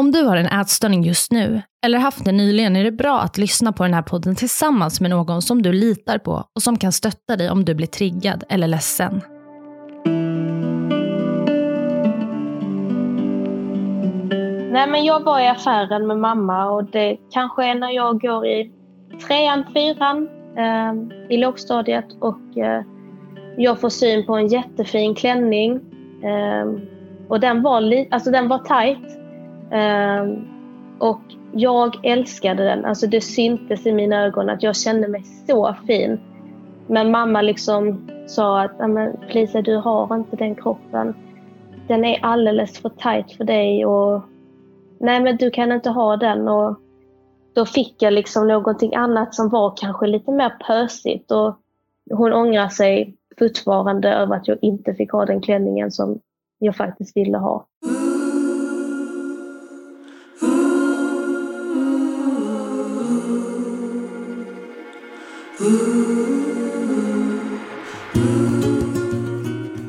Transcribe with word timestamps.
Om 0.00 0.10
du 0.12 0.22
har 0.24 0.36
en 0.36 0.46
ätstörning 0.60 1.02
just 1.02 1.32
nu, 1.32 1.62
eller 1.86 1.98
haft 1.98 2.24
det 2.24 2.32
nyligen, 2.32 2.76
är 2.76 2.84
det 2.84 2.92
bra 2.92 3.20
att 3.20 3.38
lyssna 3.38 3.72
på 3.72 3.82
den 3.82 3.94
här 3.94 4.02
podden 4.02 4.34
tillsammans 4.36 5.00
med 5.00 5.10
någon 5.10 5.42
som 5.42 5.62
du 5.62 5.72
litar 5.72 6.18
på 6.18 6.44
och 6.54 6.62
som 6.62 6.78
kan 6.78 6.92
stötta 6.92 7.36
dig 7.36 7.50
om 7.50 7.64
du 7.64 7.74
blir 7.74 7.86
triggad 7.86 8.44
eller 8.48 8.66
ledsen. 8.66 9.20
Nej, 14.72 14.88
men 14.90 15.04
jag 15.04 15.20
var 15.24 15.40
i 15.40 15.48
affären 15.48 16.06
med 16.06 16.18
mamma 16.18 16.70
och 16.70 16.84
det 16.84 17.16
kanske 17.30 17.64
är 17.64 17.74
när 17.74 17.90
jag 17.90 18.20
går 18.20 18.46
i 18.46 18.72
trean, 19.28 19.64
fyran 19.74 20.28
eh, 20.56 20.94
i 21.34 21.36
lågstadiet 21.36 22.06
och 22.20 22.58
eh, 22.58 22.82
jag 23.56 23.80
får 23.80 23.88
syn 23.88 24.26
på 24.26 24.34
en 24.36 24.46
jättefin 24.48 25.14
klänning. 25.14 25.80
Eh, 26.22 26.66
och 27.28 27.40
den 27.40 27.62
var, 27.62 27.80
li- 27.80 28.08
alltså 28.10 28.30
den 28.30 28.48
var 28.48 28.58
tight. 28.58 29.23
Ehm, 29.74 30.48
och 30.98 31.20
jag 31.52 32.04
älskade 32.04 32.64
den. 32.64 32.84
Alltså 32.84 33.06
det 33.06 33.20
syntes 33.20 33.86
i 33.86 33.92
mina 33.92 34.24
ögon 34.24 34.50
att 34.50 34.62
jag 34.62 34.76
kände 34.76 35.08
mig 35.08 35.22
så 35.22 35.74
fin. 35.86 36.20
Men 36.86 37.10
mamma 37.10 37.42
liksom 37.42 38.10
sa 38.26 38.60
att 38.60 38.72
Lisa, 39.34 39.62
du 39.62 39.76
har 39.76 40.16
inte 40.16 40.36
den 40.36 40.54
kroppen. 40.54 41.14
Den 41.88 42.04
är 42.04 42.24
alldeles 42.24 42.78
för 42.78 42.88
tight 42.88 43.36
för 43.36 43.44
dig 43.44 43.86
och 43.86 44.22
nej 45.00 45.20
men 45.20 45.36
du 45.36 45.50
kan 45.50 45.72
inte 45.72 45.90
ha 45.90 46.16
den. 46.16 46.48
Och 46.48 46.76
då 47.54 47.66
fick 47.66 48.02
jag 48.02 48.12
liksom 48.12 48.48
någonting 48.48 48.94
annat 48.94 49.34
som 49.34 49.48
var 49.48 49.74
kanske 49.76 50.06
lite 50.06 50.32
mer 50.32 50.50
pösigt. 50.66 51.30
Och 51.30 51.58
hon 52.10 52.32
ångrar 52.32 52.68
sig 52.68 53.16
fortfarande 53.38 54.12
över 54.12 54.36
att 54.36 54.48
jag 54.48 54.58
inte 54.62 54.94
fick 54.94 55.12
ha 55.12 55.24
den 55.24 55.40
klänningen 55.40 55.90
som 55.90 56.20
jag 56.58 56.76
faktiskt 56.76 57.16
ville 57.16 57.38
ha. 57.38 57.66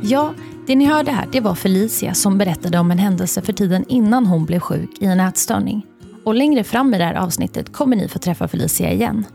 Ja, 0.02 0.34
det 0.68 0.76
ni 0.76 0.86
hörde 0.86 1.12
här 1.12 1.28
det 1.32 1.40
var 1.40 1.56
Felicia 1.56 2.14
som 2.14 2.38
berättade 2.38 2.80
om 2.80 2.92
en 2.92 2.98
händelse 2.98 3.42
för 3.42 3.54
tiden 3.54 3.86
innan 3.88 4.26
hon 4.26 4.46
blev 4.46 4.60
sjuk 4.60 4.90
i 5.00 5.06
en 5.06 5.20
ätstörning. 5.20 5.86
Och 6.24 6.36
längre 6.36 6.64
fram 6.64 6.94
i 6.94 6.98
det 6.98 7.04
här 7.04 7.14
avsnittet 7.16 7.74
kommer 7.74 7.96
ni 7.96 8.08
få 8.08 8.20
träffa 8.20 8.48
Felicia 8.48 8.92
igen. 8.92 9.26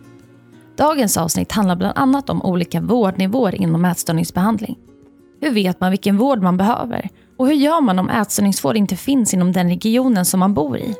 Dagens 0.76 1.16
avsnitt 1.16 1.52
handlar 1.52 1.76
bland 1.76 1.98
annat 1.98 2.30
om 2.30 2.42
olika 2.42 2.80
vårdnivåer 2.80 3.54
inom 3.54 3.84
ätstörningsbehandling. 3.84 4.78
Hur 5.40 5.50
vet 5.50 5.80
man 5.80 5.90
vilken 5.90 6.16
vård 6.16 6.42
man 6.42 6.56
behöver? 6.56 7.08
Och 7.36 7.46
hur 7.46 7.54
gör 7.54 7.80
man 7.80 7.98
om 7.98 8.10
ätstörningsvård 8.10 8.76
inte 8.76 8.96
finns 8.96 9.34
inom 9.34 9.52
den 9.52 9.68
regionen 9.68 10.24
som 10.24 10.40
man 10.40 10.54
bor 10.54 10.78
i? 10.78 10.94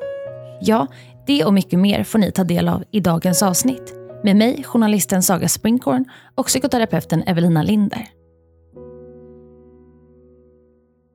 Ja, 0.60 0.86
det 1.26 1.44
och 1.44 1.54
mycket 1.54 1.78
mer 1.78 2.04
får 2.04 2.18
ni 2.18 2.32
ta 2.32 2.44
del 2.44 2.68
av 2.68 2.84
i 2.90 3.00
dagens 3.00 3.42
avsnitt. 3.42 3.99
Med 4.24 4.36
mig, 4.36 4.64
journalisten 4.64 5.22
Saga 5.22 5.48
Springhorn 5.48 6.04
och 6.34 6.46
psykoterapeuten 6.46 7.22
Evelina 7.26 7.62
Linder. 7.62 8.08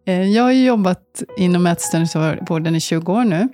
Eh, 0.08 0.24
Jag 0.24 0.44
har 0.44 0.52
jobbat 0.52 1.24
inom 1.38 1.68
ätstörningsvården 1.68 2.76
i 2.76 2.80
20 2.80 3.14
år 3.14 3.24
nu. 3.24 3.48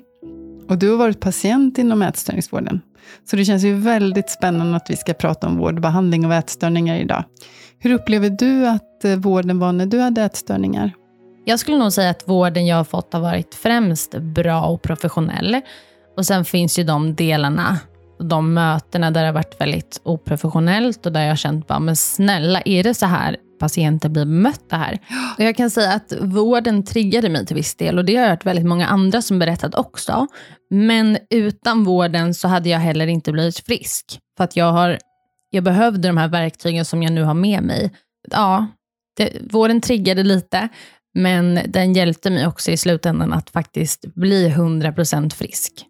Och 0.70 0.78
du 0.78 0.90
har 0.90 0.98
varit 0.98 1.20
patient 1.20 1.78
inom 1.78 2.02
ätstörningsvården. 2.02 2.82
Så 3.30 3.36
det 3.36 3.46
känns 3.46 3.64
ju 3.64 3.74
väldigt 3.74 4.30
spännande 4.30 4.78
att 4.78 4.90
vi 4.90 4.96
ska 4.96 5.14
prata 5.14 5.48
om 5.48 5.58
vård 5.58 5.76
och 5.76 5.82
behandling 5.82 6.26
av 6.26 6.32
ätstörningar 6.32 6.96
idag. 6.96 7.24
Hur 7.80 7.94
upplever 7.94 8.30
du 8.30 8.68
att 8.68 9.06
eh, 9.06 9.16
vården 9.16 9.60
var 9.60 9.72
när 9.72 9.86
du 9.86 10.00
hade 10.00 10.22
ätstörningar? 10.22 10.92
Jag 11.46 11.60
skulle 11.60 11.78
nog 11.78 11.94
säga 11.94 12.10
att 12.10 12.28
vården 12.28 12.66
jag 12.66 12.78
har 12.78 12.84
fått 12.84 13.14
har 13.14 13.20
varit 13.20 13.56
främst 13.56 14.18
bra 14.18 14.62
och 14.62 14.82
professionell. 14.82 15.62
Och 16.18 16.26
sen 16.26 16.46
finns 16.46 16.80
ju 16.80 16.84
de 16.84 17.16
delarna, 17.16 17.80
de 18.22 18.54
mötena 18.54 19.12
där 19.12 19.22
det 19.22 19.28
har 19.28 19.34
varit 19.34 19.62
väldigt 19.62 20.02
oprofessionellt 20.04 21.06
och 21.06 21.12
där 21.12 21.22
jag 21.22 21.30
har 21.30 21.36
känt 21.36 21.68
bara, 21.68 21.80
men 21.80 21.96
snälla, 21.96 22.62
är 22.66 22.84
det 22.84 22.94
så 22.94 23.06
här 23.06 23.38
patienter 23.60 24.10
blir 24.10 24.26
bemötta 24.26 24.78
här? 24.78 25.00
Och 25.38 25.44
jag 25.44 25.56
kan 25.56 25.70
säga 25.70 25.94
att 25.94 26.14
vården 26.22 26.84
triggade 26.84 27.30
mig 27.30 27.46
till 27.46 27.56
viss 27.56 27.76
del 27.76 27.98
och 27.98 28.06
det 28.06 28.16
har 28.16 28.24
jag 28.24 28.30
hört 28.30 28.46
väldigt 28.46 28.66
många 28.66 28.88
andra 28.88 29.22
som 29.22 29.40
berättat 29.40 29.76
också. 29.76 30.28
Men 30.70 31.18
utan 31.30 31.84
vården 31.84 32.34
så 32.34 32.48
hade 32.48 32.70
jag 32.70 32.80
heller 32.80 33.08
inte 33.08 33.32
blivit 33.32 33.60
frisk. 33.60 34.20
För 34.38 34.44
att 34.44 34.56
jag, 34.56 34.72
har, 34.72 34.98
jag 35.50 35.64
behövde 35.64 36.08
de 36.08 36.18
här 36.18 36.28
verktygen 36.28 36.86
som 36.86 37.04
jag 37.04 37.14
nu 37.14 37.24
har 37.24 37.34
med 37.34 37.64
mig. 37.64 37.92
Ja, 38.32 38.68
det, 39.18 39.32
vården 39.52 39.82
triggade 39.82 40.24
lite, 40.24 40.70
men 41.14 41.60
den 41.68 41.94
hjälpte 41.94 42.30
mig 42.30 42.48
också 42.48 42.72
i 42.72 42.78
slutändan 42.78 43.34
att 43.34 43.50
faktiskt 43.50 44.06
bli 44.16 44.50
100% 44.50 45.34
frisk. 45.34 45.86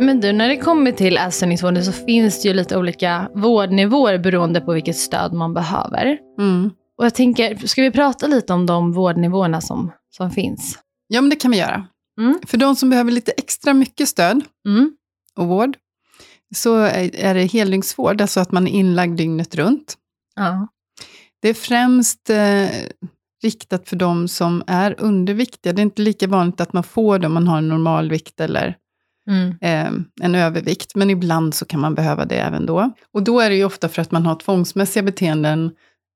Men 0.00 0.20
du, 0.20 0.32
när 0.32 0.48
det 0.48 0.56
kommer 0.56 0.92
till 0.92 1.16
ätstörningsvården 1.16 1.84
så 1.84 1.92
finns 1.92 2.42
det 2.42 2.48
ju 2.48 2.54
lite 2.54 2.76
olika 2.76 3.30
vårdnivåer 3.34 4.18
beroende 4.18 4.60
på 4.60 4.72
vilket 4.72 4.96
stöd 4.96 5.32
man 5.32 5.54
behöver. 5.54 6.18
Mm. 6.38 6.70
Och 6.98 7.04
jag 7.04 7.14
tänker, 7.14 7.66
ska 7.66 7.82
vi 7.82 7.90
prata 7.90 8.26
lite 8.26 8.52
om 8.52 8.66
de 8.66 8.92
vårdnivåerna 8.92 9.60
som, 9.60 9.92
som 10.10 10.30
finns? 10.30 10.78
Ja, 11.08 11.20
men 11.20 11.30
det 11.30 11.36
kan 11.36 11.50
vi 11.50 11.58
göra. 11.58 11.86
Mm. 12.20 12.38
För 12.46 12.56
de 12.58 12.76
som 12.76 12.90
behöver 12.90 13.12
lite 13.12 13.32
extra 13.32 13.74
mycket 13.74 14.08
stöd 14.08 14.42
Mm. 14.68 14.92
och 15.36 15.46
vård, 15.46 15.76
så 16.54 16.76
är 16.76 17.34
det 17.34 17.44
heldygnsvård, 17.44 18.20
alltså 18.20 18.40
att 18.40 18.52
man 18.52 18.66
är 18.66 18.70
inlagd 18.72 19.16
dygnet 19.16 19.54
runt. 19.54 19.94
Ja. 20.36 20.68
Det 21.42 21.48
är 21.48 21.54
främst 21.54 22.30
eh, 22.30 22.68
riktat 23.42 23.88
för 23.88 23.96
de 23.96 24.28
som 24.28 24.62
är 24.66 24.94
underviktiga. 24.98 25.72
Det 25.72 25.80
är 25.80 25.84
inte 25.84 26.02
lika 26.02 26.26
vanligt 26.26 26.60
att 26.60 26.72
man 26.72 26.82
får 26.82 27.18
det 27.18 27.26
om 27.26 27.32
man 27.34 27.48
har 27.48 27.58
en 27.58 27.68
normalvikt 27.68 28.40
eller 28.40 28.76
Mm. 29.30 29.48
eh, 29.60 30.02
en 30.22 30.34
övervikt, 30.34 30.94
men 30.94 31.10
ibland 31.10 31.54
så 31.54 31.64
kan 31.64 31.80
man 31.80 31.94
behöva 31.94 32.24
det 32.24 32.34
även 32.34 32.66
då. 32.66 32.90
Och 33.14 33.22
då 33.22 33.40
är 33.40 33.50
det 33.50 33.56
ju 33.56 33.64
ofta 33.64 33.88
för 33.88 34.02
att 34.02 34.10
man 34.10 34.26
har 34.26 34.34
tvångsmässiga 34.34 35.02
beteenden, 35.02 35.70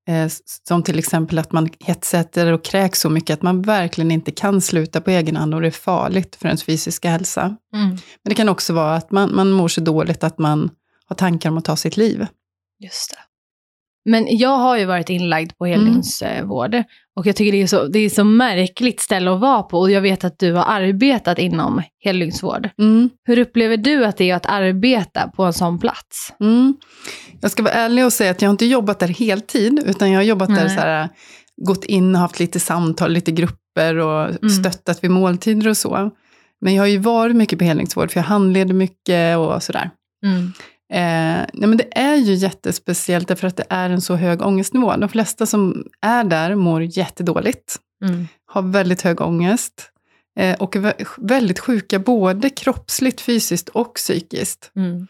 eh, 0.07 0.31
som 0.67 0.83
till 0.83 0.99
exempel 0.99 1.39
att 1.39 1.51
man 1.51 1.69
hetsäter 1.79 2.51
och 2.51 2.63
kräks 2.63 2.99
så 2.99 3.09
mycket 3.09 3.33
att 3.33 3.41
man 3.41 3.61
verkligen 3.61 4.11
inte 4.11 4.31
kan 4.31 4.61
sluta 4.61 5.01
på 5.01 5.11
egen 5.11 5.35
hand 5.35 5.53
och 5.53 5.61
det 5.61 5.67
är 5.67 5.71
farligt 5.71 6.35
för 6.35 6.47
ens 6.47 6.63
fysiska 6.63 7.09
hälsa. 7.09 7.41
Mm. 7.73 7.89
Men 7.89 7.99
det 8.23 8.35
kan 8.35 8.49
också 8.49 8.73
vara 8.73 8.95
att 8.95 9.11
man, 9.11 9.35
man 9.35 9.51
mår 9.51 9.67
så 9.67 9.81
dåligt 9.81 10.23
att 10.23 10.37
man 10.37 10.69
har 11.05 11.15
tankar 11.15 11.49
om 11.49 11.57
att 11.57 11.65
ta 11.65 11.75
sitt 11.75 11.97
liv. 11.97 12.27
Just 12.79 13.11
det. 13.11 13.17
Men 14.09 14.37
jag 14.37 14.57
har 14.57 14.77
ju 14.77 14.85
varit 14.85 15.09
inlagd 15.09 15.57
på 15.57 15.65
heldygnsvård. 15.65 16.83
Och 17.15 17.27
jag 17.27 17.35
tycker 17.35 17.51
det 17.51 17.61
är, 17.61 17.67
så, 17.67 17.87
det 17.87 17.99
är 17.99 18.09
så 18.09 18.23
märkligt 18.23 18.99
ställe 18.99 19.31
att 19.31 19.39
vara 19.39 19.63
på. 19.63 19.79
Och 19.79 19.91
jag 19.91 20.01
vet 20.01 20.23
att 20.23 20.39
du 20.39 20.53
har 20.53 20.63
arbetat 20.67 21.39
inom 21.39 21.81
heldygnsvård. 22.03 22.69
Mm. 22.79 23.09
Hur 23.27 23.39
upplever 23.39 23.77
du 23.77 24.05
att 24.05 24.17
det 24.17 24.29
är 24.29 24.35
att 24.35 24.45
arbeta 24.45 25.27
på 25.27 25.43
en 25.43 25.53
sån 25.53 25.79
plats? 25.79 26.33
Mm. 26.39 26.75
Jag 27.41 27.51
ska 27.51 27.63
vara 27.63 27.73
ärlig 27.73 28.05
och 28.05 28.13
säga 28.13 28.31
att 28.31 28.41
jag 28.41 28.49
har 28.49 28.51
inte 28.53 28.65
jobbat 28.65 28.99
där 28.99 29.07
heltid, 29.07 29.83
utan 29.85 30.11
jag 30.11 30.19
har 30.19 30.23
jobbat 30.23 30.49
där 30.49 30.55
Nej. 30.65 30.69
så 30.69 30.81
här, 30.81 31.09
gått 31.65 31.83
in 31.85 32.15
och 32.15 32.21
haft 32.21 32.39
lite 32.39 32.59
samtal, 32.59 33.11
lite 33.11 33.31
grupper 33.31 33.97
och 33.97 34.25
Mm. 34.29 34.49
stöttat 34.49 35.03
vid 35.03 35.11
måltider 35.11 35.67
och 35.67 35.77
så. 35.77 36.11
Men 36.61 36.73
jag 36.73 36.83
har 36.83 36.87
ju 36.87 36.97
varit 36.97 37.35
mycket 37.35 37.59
på 37.59 37.65
heldygnsvård, 37.65 38.11
för 38.11 38.19
jag 38.19 38.25
handleder 38.25 38.73
mycket 38.73 39.37
och 39.37 39.63
sådär. 39.63 39.89
Mm. 40.25 40.51
Eh, 40.93 41.45
nej 41.53 41.67
men 41.69 41.77
det 41.77 41.97
är 41.97 42.15
ju 42.15 42.33
jättespeciellt 42.33 43.27
därför 43.27 43.47
att 43.47 43.57
det 43.57 43.65
är 43.69 43.89
en 43.89 44.01
så 44.01 44.15
hög 44.15 44.41
ångestnivå. 44.41 44.95
De 44.95 45.09
flesta 45.09 45.45
som 45.45 45.83
är 46.01 46.23
där 46.23 46.55
mår 46.55 46.81
jättedåligt, 46.83 47.75
Mm. 48.05 48.27
har 48.45 48.61
väldigt 48.61 49.01
hög 49.01 49.21
ångest 49.21 49.73
eh, 50.39 50.55
och 50.61 50.75
är 50.75 50.79
vä- 50.79 51.05
väldigt 51.17 51.59
sjuka 51.59 51.99
både 51.99 52.49
kroppsligt, 52.49 53.21
fysiskt 53.21 53.69
och 53.69 53.93
psykiskt. 53.93 54.71
Mm. 54.75 55.07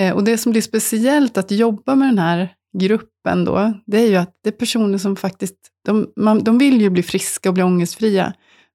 Eh, 0.00 0.14
och 0.14 0.24
det 0.24 0.38
som 0.38 0.52
blir 0.52 0.62
speciellt 0.62 1.38
att 1.38 1.50
jobba 1.50 1.94
med 1.94 2.08
den 2.08 2.18
här 2.18 2.48
gruppen 2.78 3.44
då, 3.44 3.72
det 3.86 3.98
är 4.00 4.06
ju 4.08 4.16
att 4.16 4.32
det 4.44 4.48
är 4.50 4.52
personer 4.58 4.98
som 4.98 5.16
faktiskt, 5.16 5.56
de, 5.86 6.06
man, 6.16 6.44
de 6.44 6.58
vill 6.58 6.80
ju 6.80 6.90
bli 6.90 7.02
friska 7.02 7.48
och 7.48 7.54
bli 7.54 7.62
ångestfria, 7.62 8.32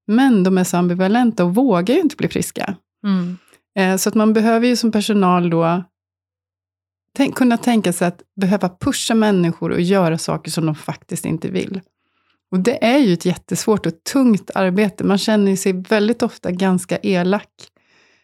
men 0.07 0.43
de 0.43 0.57
är 0.57 0.63
så 0.63 0.77
ambivalenta 0.77 1.43
och 1.45 1.55
vågar 1.55 1.95
ju 1.95 2.01
inte 2.01 2.15
bli 2.15 2.27
friska. 2.27 2.75
Mm. 3.05 3.37
Eh, 3.79 3.97
så 3.97 4.09
att 4.09 4.15
man 4.15 4.33
behöver 4.33 4.67
ju 4.67 4.75
som 4.75 4.91
personal 4.91 5.49
då 5.49 5.83
tänk, 7.13 7.35
kunna 7.35 7.57
tänka 7.57 7.93
sig 7.93 8.07
att 8.07 8.21
behöva 8.41 8.69
pusha 8.69 9.15
människor 9.15 9.71
och 9.71 9.81
göra 9.81 10.17
saker 10.17 10.51
som 10.51 10.65
de 10.65 10.75
faktiskt 10.75 11.25
inte 11.25 11.49
vill. 11.49 11.81
Och 12.51 12.59
det 12.59 12.85
är 12.85 12.97
ju 12.97 13.13
ett 13.13 13.25
jättesvårt 13.25 13.85
och 13.85 14.03
tungt 14.11 14.51
arbete. 14.55 15.03
Man 15.03 15.17
känner 15.17 15.55
sig 15.55 15.73
väldigt 15.73 16.23
ofta 16.23 16.51
ganska 16.51 16.97
elak 16.97 17.49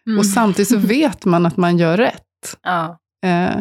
Mm. 0.08 0.20
Och 0.20 0.26
samtidigt 0.26 0.70
så 0.70 0.78
vet 0.88 1.26
man 1.26 1.46
att 1.46 1.58
man 1.58 1.78
gör 1.78 1.98
rätt. 1.98 2.58
Ja. 2.64 3.00
Eh, 3.26 3.60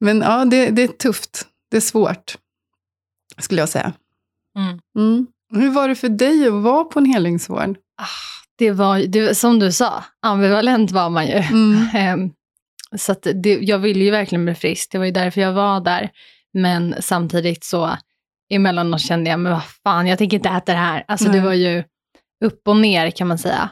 men 0.00 0.20
ja, 0.20 0.44
det, 0.44 0.70
det 0.70 0.82
är 0.82 0.88
tufft. 0.88 1.46
Det 1.70 1.76
är 1.76 1.80
svårt, 1.80 2.38
skulle 3.38 3.62
jag 3.62 3.68
säga. 3.68 3.92
Mm. 4.58 4.80
Mm. 4.98 5.26
Hur 5.54 5.70
var 5.70 5.88
det 5.88 5.94
för 5.94 6.08
dig 6.08 6.46
att 6.46 6.52
vara 6.52 6.84
på 6.84 6.98
en 6.98 7.06
helingsvård? 7.06 7.76
Det 8.58 8.70
var, 8.70 8.98
det, 8.98 9.34
som 9.34 9.58
du 9.58 9.72
sa, 9.72 10.04
ambivalent 10.22 10.90
var 10.90 11.10
man 11.10 11.26
ju. 11.26 11.32
Mm. 11.32 12.30
Så 12.98 13.14
det, 13.34 13.58
jag 13.60 13.78
ville 13.78 14.04
ju 14.04 14.10
verkligen 14.10 14.44
bli 14.44 14.54
frisk, 14.54 14.92
det 14.92 14.98
var 14.98 15.04
ju 15.04 15.10
därför 15.12 15.40
jag 15.40 15.52
var 15.52 15.80
där. 15.80 16.10
Men 16.54 16.94
samtidigt 17.00 17.64
så 17.64 17.96
emellanåt 18.50 19.00
kände 19.00 19.30
jag, 19.30 19.40
men 19.40 19.52
vad 19.52 19.64
fan, 19.64 20.06
jag 20.06 20.18
tänker 20.18 20.36
inte 20.36 20.48
äta 20.48 20.72
det 20.72 20.78
här. 20.78 21.04
Alltså 21.08 21.24
det 21.26 21.32
Nej. 21.38 21.40
var 21.46 21.52
ju 21.52 21.84
upp 22.44 22.68
och 22.68 22.76
ner 22.76 23.10
kan 23.10 23.28
man 23.28 23.38
säga. 23.38 23.70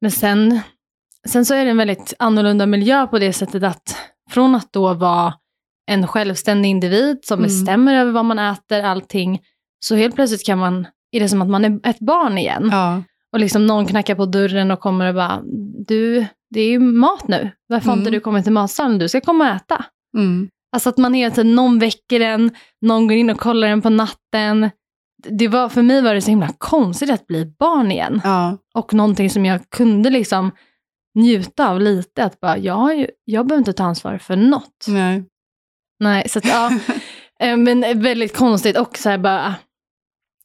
Men 0.00 0.10
sen, 0.10 0.60
sen 1.28 1.44
så 1.44 1.54
är 1.54 1.64
det 1.64 1.70
en 1.70 1.76
väldigt 1.76 2.14
annorlunda 2.18 2.66
miljö 2.66 3.06
på 3.06 3.18
det 3.18 3.32
sättet 3.32 3.62
att 3.62 3.96
från 4.30 4.54
att 4.54 4.72
då 4.72 4.94
vara 4.94 5.34
en 5.86 6.06
självständig 6.06 6.68
individ 6.70 7.18
som 7.22 7.38
Mm. 7.38 7.48
bestämmer 7.48 7.94
över 7.94 8.12
vad 8.12 8.24
man 8.24 8.38
äter, 8.38 8.82
allting, 8.82 9.40
så 9.80 9.94
helt 9.96 10.14
plötsligt 10.14 10.46
kan 10.46 10.58
man, 10.58 10.86
är 11.12 11.20
det 11.20 11.28
som 11.28 11.42
att 11.42 11.48
man 11.48 11.64
är 11.64 11.80
ett 11.88 11.98
barn 11.98 12.38
igen. 12.38 12.68
Ja. 12.72 13.02
Och 13.32 13.40
liksom 13.40 13.66
någon 13.66 13.86
knackar 13.86 14.14
på 14.14 14.26
dörren 14.26 14.70
och 14.70 14.80
kommer 14.80 15.06
och 15.06 15.14
bara, 15.14 15.40
du, 15.86 16.26
det 16.52 16.60
är 16.60 16.68
ju 16.70 16.78
mat 16.78 17.28
nu. 17.28 17.50
Varför 17.66 17.86
har 17.86 17.92
inte 17.96 18.08
Mm. 18.08 18.12
du 18.12 18.20
kommit 18.20 18.44
till 18.44 18.52
matsalen? 18.52 18.98
Du 18.98 19.08
ska 19.08 19.20
komma 19.20 19.50
och 19.50 19.56
äta. 19.56 19.84
Mm. 20.16 20.48
Alltså 20.72 20.88
att 20.88 20.96
man 20.98 21.14
hela 21.14 21.34
tiden, 21.34 21.54
någon 21.54 21.78
väcker 21.78 22.20
en, 22.20 22.50
någon 22.80 23.06
går 23.06 23.16
in 23.16 23.30
och 23.30 23.38
kollar 23.40 23.68
en 23.68 23.82
på 23.82 23.90
natten. 23.90 24.70
Det 25.28 25.48
var, 25.48 25.68
för 25.68 25.82
mig 25.82 26.02
var 26.02 26.14
det 26.14 26.20
så 26.22 26.30
himla 26.30 26.48
konstigt 26.58 27.10
att 27.10 27.26
bli 27.26 27.46
barn 27.58 27.92
igen. 27.92 28.20
Ja. 28.24 28.58
Och 28.74 28.94
någonting 28.94 29.30
som 29.30 29.44
jag 29.44 29.70
kunde 29.70 30.10
liksom 30.10 30.50
njuta 31.14 31.68
av 31.70 31.80
lite. 31.80 32.24
Att 32.24 32.40
bara, 32.40 32.58
jag, 32.58 32.74
har 32.74 32.92
ju, 32.92 33.06
jag 33.24 33.46
behöver 33.46 33.58
inte 33.60 33.72
ta 33.72 33.84
ansvar 33.84 34.18
för 34.18 34.36
något. 34.36 34.84
Nej. 34.88 35.24
Nej, 36.00 36.28
så 36.28 36.38
att, 36.38 36.44
ja. 36.48 36.70
Eh, 37.40 37.56
Men 37.56 37.80
väldigt 38.02 38.36
konstigt 38.36 38.78
och 38.78 38.96
så 38.98 39.08
här 39.10 39.18
bara, 39.18 39.54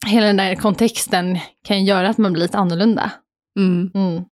hela 0.07 0.27
den 0.27 0.37
där 0.37 0.55
kontexten 0.55 1.37
kan 1.67 1.85
göra 1.85 2.09
att 2.09 2.17
man 2.17 2.33
blir 2.33 2.43
lite 2.43 2.57
annorlunda. 2.57 3.11
Mm. 3.59 3.91
Mm. 3.93 4.23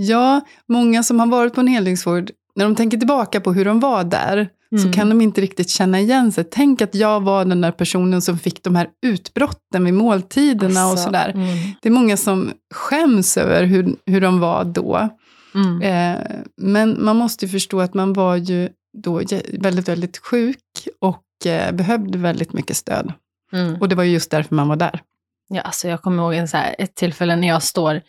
Ja, 0.00 0.40
många 0.68 1.02
som 1.02 1.20
har 1.20 1.26
varit 1.26 1.54
på 1.54 1.60
en 1.60 1.66
helingsvård, 1.66 2.30
när 2.56 2.64
de 2.64 2.74
tänker 2.74 2.98
tillbaka 2.98 3.40
på 3.40 3.52
hur 3.52 3.64
de 3.64 3.80
var 3.80 4.04
där, 4.04 4.48
så 4.70 4.76
Mm. 4.82 4.92
kan 4.92 5.08
de 5.08 5.20
inte 5.20 5.40
riktigt 5.40 5.70
känna 5.70 6.00
igen 6.00 6.32
sig. 6.32 6.44
Tänk 6.50 6.82
att 6.82 6.94
jag 6.94 7.20
var 7.20 7.44
den 7.44 7.60
där 7.60 7.72
personen 7.72 8.22
som 8.22 8.38
fick 8.38 8.62
de 8.62 8.76
här 8.76 8.88
utbrotten 9.06 9.84
vid 9.84 9.94
måltiderna 9.94 10.84
och 10.84 10.90
Alltså, 10.90 11.04
sådär. 11.04 11.28
Mm. 11.34 11.46
Det 11.82 11.88
är 11.88 11.92
många 11.92 12.16
som 12.16 12.52
skäms 12.74 13.36
över 13.36 13.64
hur, 13.64 13.94
hur 14.06 14.20
de 14.20 14.40
var 14.40 14.64
då. 14.64 15.08
Mm. 15.54 15.82
Eh, 15.82 16.24
men 16.56 17.04
man 17.04 17.16
måste 17.16 17.44
ju 17.44 17.50
förstå 17.50 17.80
att 17.80 17.94
man 17.94 18.12
var 18.12 18.36
ju 18.36 18.68
då 19.02 19.22
väldigt, 19.52 19.88
väldigt 19.88 20.18
sjuk 20.18 20.58
och 21.00 21.46
eh, 21.46 21.72
behövde 21.72 22.18
väldigt 22.18 22.52
mycket 22.52 22.76
stöd. 22.76 23.12
Mm. 23.52 23.74
Och 23.80 23.88
det 23.88 23.94
var 23.94 24.04
ju 24.04 24.12
just 24.12 24.30
därför 24.30 24.54
man 24.54 24.68
var 24.68 24.76
där. 24.76 25.00
Ja, 25.48 25.60
alltså 25.60 25.88
jag 25.88 26.02
kommer 26.02 26.22
ihåg 26.22 26.34
en 26.34 26.48
så 26.48 26.56
här, 26.56 26.74
ett 26.78 26.94
tillfälle 26.94 27.36
när 27.36 27.48
jag 27.48 27.62
står 27.62 28.00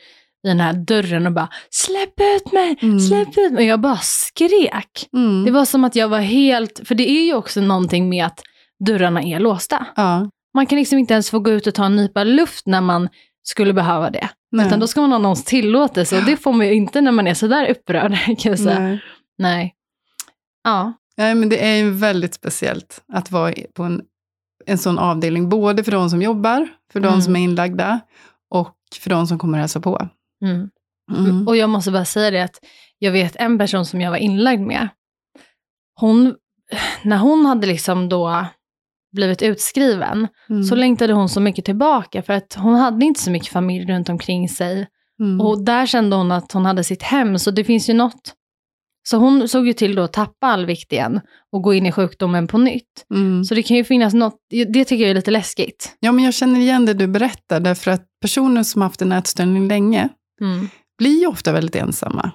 i 0.46 0.48
den 0.48 0.60
här 0.60 0.74
dörren 0.74 1.26
och 1.28 1.32
bara 1.34 1.50
släpp 1.70 2.14
ut 2.36 2.52
mig, 2.52 2.78
Mm. 2.82 3.00
släpp 3.00 3.28
ut 3.38 3.52
mig. 3.52 3.56
Och 3.56 3.64
jag 3.64 3.80
bara 3.82 3.98
skrek. 3.98 5.10
Mm. 5.14 5.46
Det 5.46 5.52
var 5.52 5.66
som 5.66 5.84
att 5.84 5.96
jag 5.96 6.08
var 6.08 6.20
helt, 6.20 6.82
för 6.88 6.96
det 6.96 7.10
är 7.10 7.26
ju 7.26 7.34
också 7.34 7.62
någonting 7.62 8.10
med 8.10 8.26
att 8.26 8.44
dörrarna 8.86 9.22
är 9.24 9.40
låsta. 9.40 9.86
Ja, 9.96 10.30
Man 10.54 10.66
kan 10.66 10.78
liksom 10.80 10.98
inte 11.00 11.14
ens 11.14 11.30
få 11.32 11.40
gå 11.40 11.52
ut 11.52 11.68
och 11.68 11.74
ta 11.74 11.86
en 11.86 11.96
nypa 11.96 12.24
luft 12.24 12.66
när 12.68 12.82
man 12.82 13.10
skulle 13.44 13.74
behöva 13.74 14.10
det. 14.10 14.30
nej. 14.52 14.68
Utan 14.68 14.80
då 14.80 14.88
ska 14.88 15.02
man 15.02 15.12
ha 15.12 15.20
någons 15.20 15.44
tillåtelse 15.44 16.18
och 16.18 16.24
det 16.26 16.38
får 16.38 16.54
man 16.54 16.68
ju 16.68 16.74
inte 16.74 17.02
när 17.02 17.12
man 17.12 17.28
är 17.28 17.34
sådär 17.34 17.70
upprörd. 17.72 18.18
Kan 18.26 18.36
jag 18.52 18.60
säga. 18.60 18.80
nej. 18.80 19.02
Nej. 19.38 19.74
Ja. 20.64 20.94
Nej, 21.18 21.36
men 21.36 21.50
det 21.50 21.66
är 21.68 21.76
ju 21.76 21.90
väldigt 21.92 22.34
speciellt 22.34 23.02
att 23.14 23.32
vara 23.32 23.54
på 23.74 23.84
en, 23.84 24.02
en 24.66 24.78
sån 24.78 25.00
avdelning, 25.00 25.50
både 25.50 25.84
för 25.84 25.92
de 25.92 26.10
som 26.10 26.22
jobbar, 26.22 26.68
för 26.94 27.00
de 27.00 27.08
Mm. 27.08 27.22
som 27.22 27.36
är 27.36 27.40
inlagda 27.40 28.00
och 28.52 28.76
för 29.00 29.10
de 29.10 29.28
som 29.28 29.40
kommer 29.40 29.58
hälsa 29.58 29.80
på. 29.82 30.08
Mm. 30.46 30.70
Mm. 31.18 31.48
Och 31.48 31.58
jag 31.58 31.70
måste 31.70 31.92
bara 31.92 32.06
säga 32.06 32.32
det 32.32 32.44
att 32.44 32.60
jag 33.00 33.12
vet 33.12 33.36
en 33.36 33.58
person 33.58 33.86
som 33.86 34.02
jag 34.02 34.12
var 34.12 34.18
inlagd 34.18 34.62
med. 34.62 34.90
Hon, 35.96 36.36
när 37.04 37.18
hon 37.18 37.46
hade 37.46 37.68
liksom 37.68 38.10
då 38.10 38.46
blivit 39.16 39.42
utskriven 39.42 40.28
Mm. 40.50 40.64
så 40.64 40.76
längtade 40.76 41.14
hon 41.14 41.30
så 41.30 41.40
mycket 41.40 41.66
tillbaka 41.66 42.22
för 42.22 42.34
att 42.34 42.54
hon 42.54 42.76
hade 42.76 43.06
inte 43.06 43.22
så 43.22 43.32
mycket 43.32 43.50
familj 43.54 43.86
runt 43.92 44.10
omkring 44.10 44.50
sig. 44.50 44.88
Mm. 45.20 45.42
Och 45.42 45.64
där 45.64 45.86
kände 45.86 46.16
hon 46.16 46.32
att 46.32 46.52
hon 46.52 46.66
hade 46.66 46.84
sitt 46.84 47.04
hem, 47.04 47.40
så 47.40 47.52
det 47.52 47.64
finns 47.64 47.90
ju 47.90 47.94
något. 47.94 48.34
Så 49.10 49.18
hon 49.18 49.48
såg 49.48 49.68
ju 49.68 49.74
till 49.74 49.96
då 49.96 50.02
att 50.02 50.14
tappa 50.14 50.48
all 50.48 50.66
vikt 50.66 50.94
igen 50.94 51.22
och 51.52 51.62
gå 51.62 51.74
in 51.74 51.86
i 51.86 51.92
sjukdomen 51.92 52.48
på 52.48 52.58
nytt. 52.58 53.06
Mm. 53.14 53.44
Så 53.44 53.56
det 53.56 53.64
kan 53.64 53.78
ju 53.78 53.84
finnas 53.84 54.14
något, 54.14 54.38
det 54.50 54.86
tycker 54.86 55.04
jag 55.04 55.10
är 55.10 55.14
lite 55.16 55.32
läskigt. 55.32 55.96
Ja, 56.00 56.12
men 56.12 56.26
jag 56.26 56.34
känner 56.34 56.60
igen 56.60 56.86
det 56.86 56.94
du 56.94 57.08
berättar, 57.08 57.60
därför 57.60 57.92
att 57.92 58.06
personer 58.22 58.64
som 58.64 58.82
haft 58.82 59.02
en 59.02 59.12
ätstörning 59.12 59.68
länge 59.68 60.10
Mm. 60.42 60.68
blir 60.98 61.20
ju 61.20 61.28
ofta 61.28 61.52
väldigt 61.52 61.76
ensamma. 61.76 62.32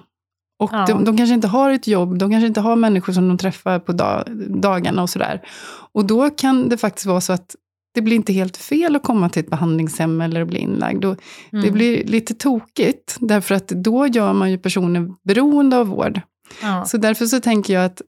Och 0.63 0.69
Ja. 0.73 0.85
de, 0.87 1.03
de 1.05 1.17
kanske 1.17 1.33
inte 1.35 1.47
har 1.47 1.71
ett 1.71 1.87
jobb, 1.87 2.17
de 2.17 2.31
kanske 2.31 2.47
inte 2.47 2.61
har 2.61 2.75
människor 2.75 3.13
som 3.13 3.27
de 3.27 3.37
träffar 3.37 3.79
på 3.79 3.91
dag, 3.93 4.23
dagarna 4.61 5.01
och 5.01 5.09
sådär. 5.09 5.41
Och 5.91 6.05
då 6.05 6.29
kan 6.29 6.69
det 6.69 6.77
faktiskt 6.77 7.05
vara 7.05 7.21
så 7.21 7.33
att 7.33 7.55
det 7.93 8.01
blir 8.01 8.15
inte 8.15 8.33
helt 8.33 8.57
fel 8.57 8.95
att 8.95 9.03
komma 9.03 9.29
till 9.29 9.43
ett 9.43 9.49
behandlingshem 9.49 10.21
eller 10.21 10.45
bli 10.45 10.59
inlagd. 10.59 11.05
Och 11.05 11.17
Det 11.51 11.57
Mm. 11.57 11.73
blir 11.73 12.03
lite 12.03 12.33
tokigt, 12.33 13.17
därför 13.19 13.55
att 13.55 13.67
då 13.67 14.07
gör 14.07 14.33
man 14.33 14.51
ju 14.51 14.57
personen 14.57 15.15
beroende 15.23 15.77
av 15.77 15.87
vård. 15.87 16.21
Ja. 16.61 16.85
Så 16.85 16.97
därför 16.97 17.25
så 17.25 17.39
tänker 17.39 17.73
jag 17.73 17.85
att 17.85 18.01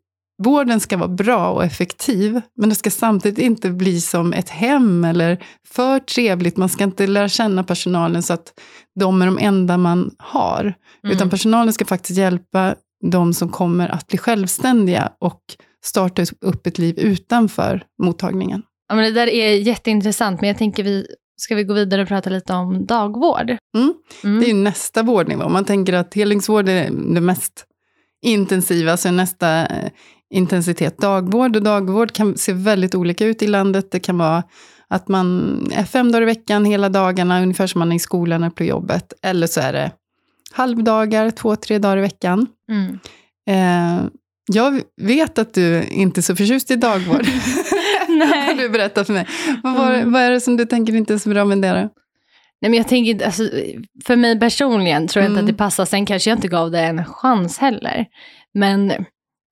vården 0.43 0.79
ska 0.79 0.97
vara 0.97 1.09
bra 1.09 1.49
och 1.49 1.63
effektiv, 1.63 2.41
men 2.55 2.69
det 2.69 2.75
ska 2.75 2.89
samtidigt 2.89 3.39
inte 3.39 3.69
bli 3.69 4.01
som 4.01 4.33
ett 4.33 4.49
hem 4.49 5.05
eller 5.05 5.43
för 5.67 5.99
trevligt. 5.99 6.57
Man 6.57 6.69
ska 6.69 6.83
inte 6.83 7.07
lära 7.07 7.29
känna 7.29 7.63
personalen 7.63 8.23
så 8.23 8.33
att 8.33 8.53
de 8.99 9.21
är 9.21 9.25
de 9.25 9.37
enda 9.37 9.77
man 9.77 10.15
har. 10.17 10.61
Mm. 11.03 11.15
Utan 11.15 11.29
personalen 11.29 11.73
ska 11.73 11.85
faktiskt 11.85 12.19
hjälpa 12.19 12.75
de 13.11 13.33
som 13.33 13.49
kommer 13.49 13.89
att 13.89 14.07
bli 14.07 14.17
självständiga 14.17 15.11
och 15.19 15.41
starta 15.85 16.25
upp 16.41 16.67
ett 16.67 16.77
liv 16.77 16.99
utanför 16.99 17.83
mottagningen. 18.03 18.63
Ja, 18.89 18.95
men 18.95 19.03
det 19.03 19.11
där 19.11 19.27
är 19.27 19.55
jätteintressant, 19.55 20.41
men 20.41 20.47
jag 20.47 20.57
tänker 20.57 20.83
vi 20.83 21.07
ska 21.37 21.55
vi 21.55 21.63
gå 21.63 21.73
vidare 21.73 22.01
och 22.01 22.07
prata 22.07 22.29
lite 22.29 22.53
om 22.53 22.85
dagvård. 22.85 23.57
Mm. 23.77 23.93
Mm. 24.23 24.39
Det 24.39 24.49
är 24.49 24.53
nästa 24.53 25.03
vårdnivå. 25.03 25.49
Man 25.49 25.65
tänker 25.65 25.93
att 25.93 26.13
helingsvård 26.13 26.69
är 26.69 26.89
det 27.13 27.21
mest 27.21 27.65
intensiva, 28.21 28.97
så 28.97 29.07
är 29.07 29.11
nästa 29.11 29.65
eh, 29.65 29.91
intensitet 30.33 30.97
dagvård. 30.97 31.55
Och 31.55 31.63
dagvård 31.63 32.11
kan 32.11 32.37
se 32.37 32.53
väldigt 32.53 32.95
olika 32.95 33.25
ut 33.25 33.41
i 33.43 33.47
landet. 33.47 33.91
Det 33.91 33.99
kan 33.99 34.17
vara 34.17 34.43
att 34.87 35.07
man 35.07 35.57
är 35.75 35.83
fem 35.83 36.11
dagar 36.11 36.21
i 36.23 36.25
veckan, 36.25 36.65
hela 36.65 36.89
dagarna, 36.89 37.41
ungefär 37.41 37.67
som 37.67 37.79
man 37.79 37.91
är 37.91 37.95
i 37.95 37.99
skolan 37.99 38.43
eller 38.43 38.51
på 38.55 38.63
jobbet. 38.63 39.13
Eller 39.23 39.47
så 39.47 39.61
är 39.61 39.73
det 39.73 39.91
halvdagar, 40.51 41.29
två, 41.29 41.55
tre 41.55 41.77
dagar 41.79 41.97
i 41.97 42.01
veckan. 42.01 42.47
Mm. 42.71 42.99
Eh, 43.49 44.05
jag 44.53 44.81
vet 45.01 45.39
att 45.39 45.53
du 45.53 45.83
inte 45.83 46.19
är 46.19 46.21
så 46.21 46.35
förtjust 46.35 46.71
i 46.71 46.75
dagvård. 46.75 47.25
Nej. 48.07 48.47
har 48.47 48.53
du 48.61 48.69
berättat 48.69 49.07
för 49.07 49.13
mig. 49.13 49.27
Vad, 49.63 49.75
var, 49.77 49.93
Mm. 49.93 50.11
vad 50.11 50.21
är 50.21 50.31
det 50.31 50.41
som 50.41 50.57
du 50.57 50.65
tänker 50.65 50.95
inte 50.95 51.13
är 51.13 51.17
så 51.17 51.29
bra 51.29 51.45
med 51.45 51.57
det 51.61 51.67
då? 51.69 51.89
Nej, 52.61 52.69
men 52.71 52.73
jag 52.73 52.87
tänker, 52.87 53.11
inte- 53.11 53.25
alltså, 53.25 53.43
för 54.05 54.15
mig 54.15 54.39
personligen 54.39 55.07
tror 55.07 55.23
jag 55.23 55.31
inte 55.31 55.39
Mm. 55.39 55.45
att 55.49 55.51
det 55.57 55.57
passar. 55.57 55.85
Sen 55.85 56.05
kanske 56.05 56.29
jag 56.29 56.37
inte 56.37 56.47
gav 56.47 56.71
det 56.71 56.79
en 56.79 57.05
chans 57.05 57.57
heller. 57.57 58.05
Men 58.53 58.93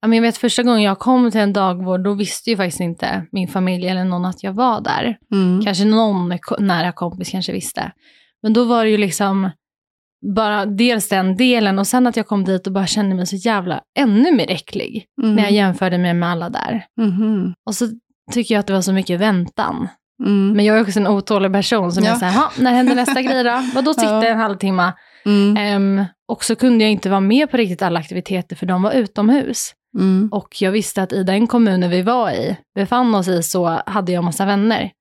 ja, 0.06 0.08
men 0.08 0.16
jag 0.16 0.22
vet 0.22 0.36
första 0.36 0.62
gången 0.62 0.82
jag 0.82 0.98
kom 0.98 1.30
till 1.30 1.40
en 1.40 1.52
dagvård, 1.52 2.00
då 2.04 2.14
visste 2.14 2.50
ju 2.50 2.56
faktiskt 2.56 2.80
inte 2.80 3.26
min 3.32 3.48
familj 3.48 3.88
eller 3.88 4.04
någon 4.04 4.24
att 4.24 4.42
jag 4.42 4.52
var 4.52 4.80
där. 4.80 5.16
Mm. 5.32 5.64
Kanske 5.64 5.84
någon 5.84 6.38
nära 6.58 6.92
kompis 6.92 7.30
kanske 7.30 7.52
visste. 7.52 7.92
Men 8.42 8.52
då 8.52 8.64
var 8.64 8.84
det 8.84 8.90
ju 8.90 8.96
liksom 8.98 9.50
bara 10.36 10.66
dels 10.66 11.08
den 11.08 11.36
delen 11.36 11.78
och 11.78 11.86
sen 11.86 12.06
att 12.06 12.16
jag 12.16 12.26
kom 12.26 12.44
dit 12.44 12.66
och 12.66 12.72
bara 12.72 12.86
kände 12.86 13.14
mig 13.16 13.26
så 13.26 13.36
jävla 13.36 13.80
ännu 13.98 14.32
mer 14.32 14.50
äcklig. 14.50 15.04
Mm. 15.22 15.34
När 15.34 15.42
jag 15.42 15.52
jämförde 15.52 15.98
mig 15.98 16.14
med 16.14 16.28
alla 16.28 16.48
där. 16.50 16.84
Mhm. 17.00 17.54
Och 17.66 17.74
så 17.74 17.86
tycker 18.32 18.54
jag 18.54 18.60
att 18.60 18.66
det 18.66 18.72
var 18.72 18.80
så 18.82 18.92
mycket 18.92 19.20
väntan. 19.20 19.88
Mm. 20.26 20.52
Men 20.52 20.64
jag 20.64 20.76
är 20.78 20.82
också 20.82 20.98
en 21.00 21.06
otålig 21.06 21.52
person 21.52 21.92
som 21.92 22.04
Ja. 22.04 22.10
är 22.12 22.16
såhär, 22.16 22.32
"Ha, 22.38 22.50
när 22.58 22.72
händer 22.72 22.94
nästa 22.94 23.22
grej 23.22 23.44
då? 23.44 23.62
Vadå 23.74 23.94
sitta 23.94 24.06
Ja. 24.24 24.26
en 24.26 24.38
halvtimme? 24.38 24.92
Mm. 25.26 25.56
Ehm, 25.56 26.04
och 26.28 26.44
så 26.44 26.56
kunde 26.56 26.84
jag 26.84 26.90
inte 26.92 27.08
vara 27.10 27.20
med 27.20 27.50
på 27.50 27.56
riktigt 27.56 27.82
alla 27.82 28.00
aktiviteter 28.00 28.56
för 28.56 28.66
de 28.66 28.82
var 28.82 28.92
utomhus. 28.92 29.72
Mm. 29.96 30.28
Och 30.32 30.62
jag 30.62 30.72
visste 30.72 31.02
att 31.02 31.12
i 31.12 31.22
den 31.22 31.46
kommunen 31.46 31.90
vi 31.90 32.02
var 32.02 32.30
i, 32.30 32.56
befann 32.74 33.14
oss 33.14 33.28
i, 33.28 33.42
så 33.42 33.82
hade 33.86 34.12
jag 34.12 34.24
massa 34.24 34.46
vänner. 34.46 34.92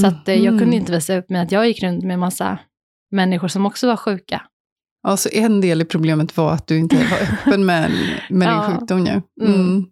Så 0.00 0.06
att, 0.06 0.28
eh, 0.28 0.34
jag 0.34 0.58
kunde 0.58 0.76
inte 0.76 0.92
visa 0.92 1.18
upp 1.18 1.30
mig 1.30 1.40
att 1.40 1.52
jag 1.52 1.66
gick 1.66 1.82
runt 1.82 2.04
med 2.04 2.18
massa 2.18 2.58
människor 3.10 3.48
som 3.48 3.66
också 3.66 3.86
var 3.86 3.96
sjuka. 3.96 4.42
Alltså 5.06 5.28
en 5.32 5.60
del 5.60 5.82
i 5.82 5.84
problemet 5.84 6.36
var 6.36 6.52
att 6.52 6.66
du 6.66 6.78
inte 6.78 6.96
var 6.96 7.18
öppen 7.22 7.66
med, 7.66 7.90
med 8.30 8.48
Ja. 8.52 8.66
din 8.68 8.78
sjukdom 8.78 9.04
nu. 9.04 9.22
Mm. 9.40 9.54
Mm. 9.54 9.86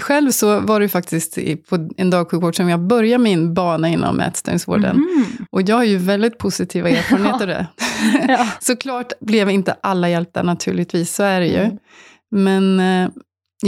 Själv 0.00 0.30
så 0.30 0.60
var 0.60 0.80
det 0.80 0.88
faktiskt 0.88 1.38
på 1.68 1.88
en 1.96 2.10
dagsjukvård 2.10 2.56
som 2.56 2.68
jag 2.68 2.80
började 2.80 3.24
min 3.24 3.54
bana 3.54 3.88
inom 3.88 4.20
ätstörningsvården. 4.20 4.96
Mm. 4.96 5.24
Och 5.50 5.62
jag 5.62 5.76
har 5.76 5.84
ju 5.84 5.96
väldigt 5.96 6.38
positiva 6.38 6.88
erfarenheter 6.88 7.40
av 7.40 7.46
det. 7.48 7.66
Ja. 8.28 8.48
Såklart 8.60 9.12
blev 9.20 9.50
inte 9.50 9.76
alla 9.80 10.08
hjälpta 10.08 10.42
naturligtvis, 10.42 11.14
så 11.14 11.22
är 11.22 11.40
det 11.40 11.46
ju. 11.46 11.62
Mm. 11.62 11.78
Men 12.30 12.80
eh, 12.80 13.10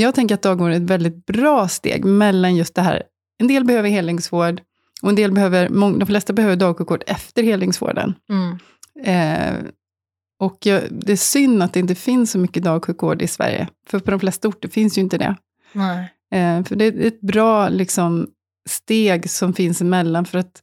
jag 0.01 0.15
tänker 0.15 0.35
att 0.35 0.43
dagvård 0.43 0.71
är 0.71 0.77
ett 0.77 0.83
väldigt 0.83 1.27
bra 1.27 1.69
steg 1.69 2.05
mellan 2.05 2.57
just 2.57 2.75
det 2.75 2.83
här. 2.83 3.03
En 3.39 3.49
del 3.49 3.65
behöver 3.65 3.89
helingsvård 3.89 4.61
och 5.03 5.09
en 5.09 5.15
del 5.15 5.33
behöver, 5.33 5.69
de 5.99 6.07
flesta 6.07 6.33
behöver 6.33 6.57
dagsjukvård 6.57 7.05
efter 7.07 7.43
helingsvården. 7.43 8.15
Mm. 8.29 8.59
Eh, 9.05 9.65
och 10.41 10.67
jag, 10.67 10.83
det 10.91 11.13
är 11.13 11.17
synd 11.17 11.63
att 11.63 11.73
det 11.73 11.81
inte 11.81 11.95
finns 11.95 12.31
så 12.31 12.39
mycket 12.39 12.63
dagsjukvård 12.63 13.23
i 13.23 13.27
Sverige. 13.27 13.69
För 13.87 13.99
på 13.99 14.11
de 14.11 14.21
flesta 14.21 14.49
orter 14.49 14.69
finns 14.69 14.99
ju 14.99 15.03
inte 15.03 15.19
det. 15.19 15.37
Eh, 16.33 16.65
för 16.65 16.77
det 16.77 16.85
är 16.85 17.07
ett 17.07 17.21
bra 17.21 17.69
liksom, 17.69 18.27
steg 18.69 19.31
som 19.31 19.53
finns 19.53 19.81
emellan. 19.81 20.25
För 20.25 20.39
att, 20.39 20.63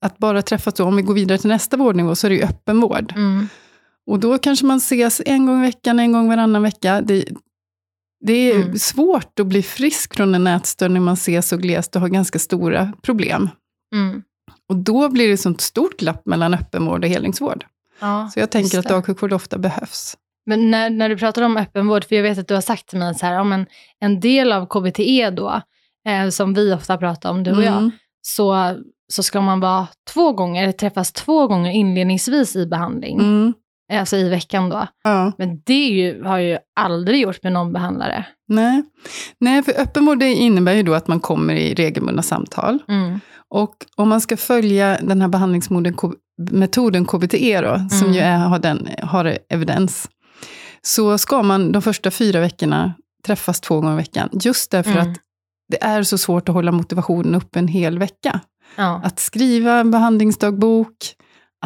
att 0.00 0.18
bara 0.18 0.42
träffas, 0.42 0.74
då, 0.74 0.84
om 0.84 0.96
vi 0.96 1.02
går 1.02 1.14
vidare 1.14 1.38
till 1.38 1.48
nästa 1.48 1.76
vårdnivå, 1.76 2.14
så 2.14 2.26
är 2.26 2.28
det 2.28 2.36
ju 2.36 2.42
öppenvård. 2.42 3.12
Mm. 3.16 3.48
Och 4.06 4.20
då 4.20 4.38
kanske 4.38 4.66
man 4.66 4.76
ses 4.76 5.22
en 5.26 5.46
gång 5.46 5.58
i 5.58 5.66
veckan, 5.66 5.98
en 5.98 6.12
gång 6.12 6.28
varannan 6.28 6.62
vecka. 6.62 7.00
Det, 7.00 7.24
det 8.20 8.32
är 8.52 8.56
Mm. 8.62 8.78
svårt 8.78 9.40
att 9.40 9.46
bli 9.46 9.62
frisk 9.62 10.14
från 10.16 10.34
en 10.34 10.46
ätstörning 10.46 11.02
man 11.02 11.14
ses 11.14 11.48
så 11.48 11.56
glest 11.56 11.96
och 11.96 12.02
har 12.02 12.08
ganska 12.08 12.38
stora 12.38 12.92
problem. 13.02 13.48
Mm. 13.94 14.22
Och 14.68 14.76
då 14.76 15.08
blir 15.08 15.28
det 15.28 15.36
sånt 15.36 15.60
stort 15.60 15.96
glapp 15.96 16.26
mellan 16.26 16.54
öppenvård 16.54 17.04
och 17.04 17.10
helingsvård. 17.10 17.64
Ja, 18.00 18.30
Så 18.34 18.40
jag 18.40 18.50
tänker 18.50 18.78
att 18.78 18.88
dagsjukvård 18.88 19.32
ofta 19.32 19.58
behövs. 19.58 20.16
Men 20.46 20.70
när, 20.70 20.90
när 20.90 21.08
du 21.08 21.16
pratar 21.18 21.42
om 21.42 21.56
öppenvård, 21.56 22.04
för 22.04 22.16
jag 22.16 22.22
vet 22.22 22.38
att 22.38 22.48
du 22.48 22.54
har 22.54 22.60
sagt 22.60 22.86
till 22.86 22.98
mig 22.98 23.14
så 23.14 23.26
här, 23.26 23.32
ja, 23.34 23.44
men 23.44 23.66
en 24.00 24.20
del 24.20 24.52
av 24.52 24.66
KBTE 24.66 25.30
då, 25.30 25.60
eh, 26.08 26.28
som 26.28 26.54
vi 26.54 26.72
ofta 26.74 26.96
pratar 26.96 27.30
om, 27.30 27.42
du 27.42 27.52
och 27.56 27.62
jag, 27.62 27.76
Mm. 27.76 27.90
så, 28.22 28.76
så 29.12 29.22
ska 29.22 29.40
man 29.40 29.60
vara 29.60 29.86
två 30.12 30.32
gånger, 30.32 30.72
träffas 30.72 31.12
två 31.12 31.46
gånger 31.46 31.70
inledningsvis 31.72 32.56
i 32.56 32.66
behandling, 32.66 33.18
Mm. 33.20 33.52
Alltså 33.92 34.16
i 34.16 34.28
veckan 34.28 34.68
då. 34.68 34.86
Ja. 35.04 35.32
Men 35.38 35.60
det 35.64 35.86
ju, 35.88 36.22
har 36.24 36.38
jag 36.38 36.48
ju 36.50 36.58
aldrig 36.80 37.20
gjort 37.20 37.42
med 37.42 37.52
någon 37.52 37.72
behandlare. 37.72 38.26
Nej. 38.48 38.82
Nej, 39.40 39.62
för 39.62 39.80
öppenvård 39.80 40.22
innebär 40.22 40.72
ju 40.74 40.82
då 40.82 40.94
att 40.94 41.08
man 41.08 41.20
kommer 41.20 41.54
i 41.54 41.74
regelbundna 41.74 42.22
samtal. 42.22 42.78
Mm. 42.88 43.20
Och 43.48 43.74
om 43.96 44.08
man 44.08 44.20
ska 44.20 44.36
följa 44.36 44.98
den 45.02 45.20
här 45.20 45.28
behandlingsmetoden 45.28 47.04
KBTE 47.06 47.60
då, 47.60 47.88
som 47.90 48.00
Mm. 48.08 48.12
ju 48.12 48.20
är, 48.20 48.38
har, 48.38 48.58
den, 48.58 48.88
har 49.02 49.38
evidens, 49.48 50.08
så 50.82 51.18
ska 51.18 51.42
man 51.42 51.72
de 51.72 51.82
första 51.82 52.10
fyra 52.10 52.40
veckorna 52.40 52.92
träffas 53.26 53.60
två 53.60 53.80
gånger 53.80 53.92
i 53.92 53.96
veckan. 53.96 54.28
Just 54.32 54.70
därför 54.70 54.90
Mm. 54.90 55.02
att 55.10 55.18
det 55.68 55.84
är 55.84 56.02
så 56.02 56.18
svårt 56.18 56.48
att 56.48 56.54
hålla 56.54 56.72
motivationen 56.72 57.34
uppe 57.34 57.58
en 57.58 57.68
hel 57.68 57.98
vecka. 57.98 58.40
Ja. 58.76 59.00
Att 59.04 59.18
skriva 59.20 59.72
en 59.72 59.90
behandlingsdagbok, 59.90 60.92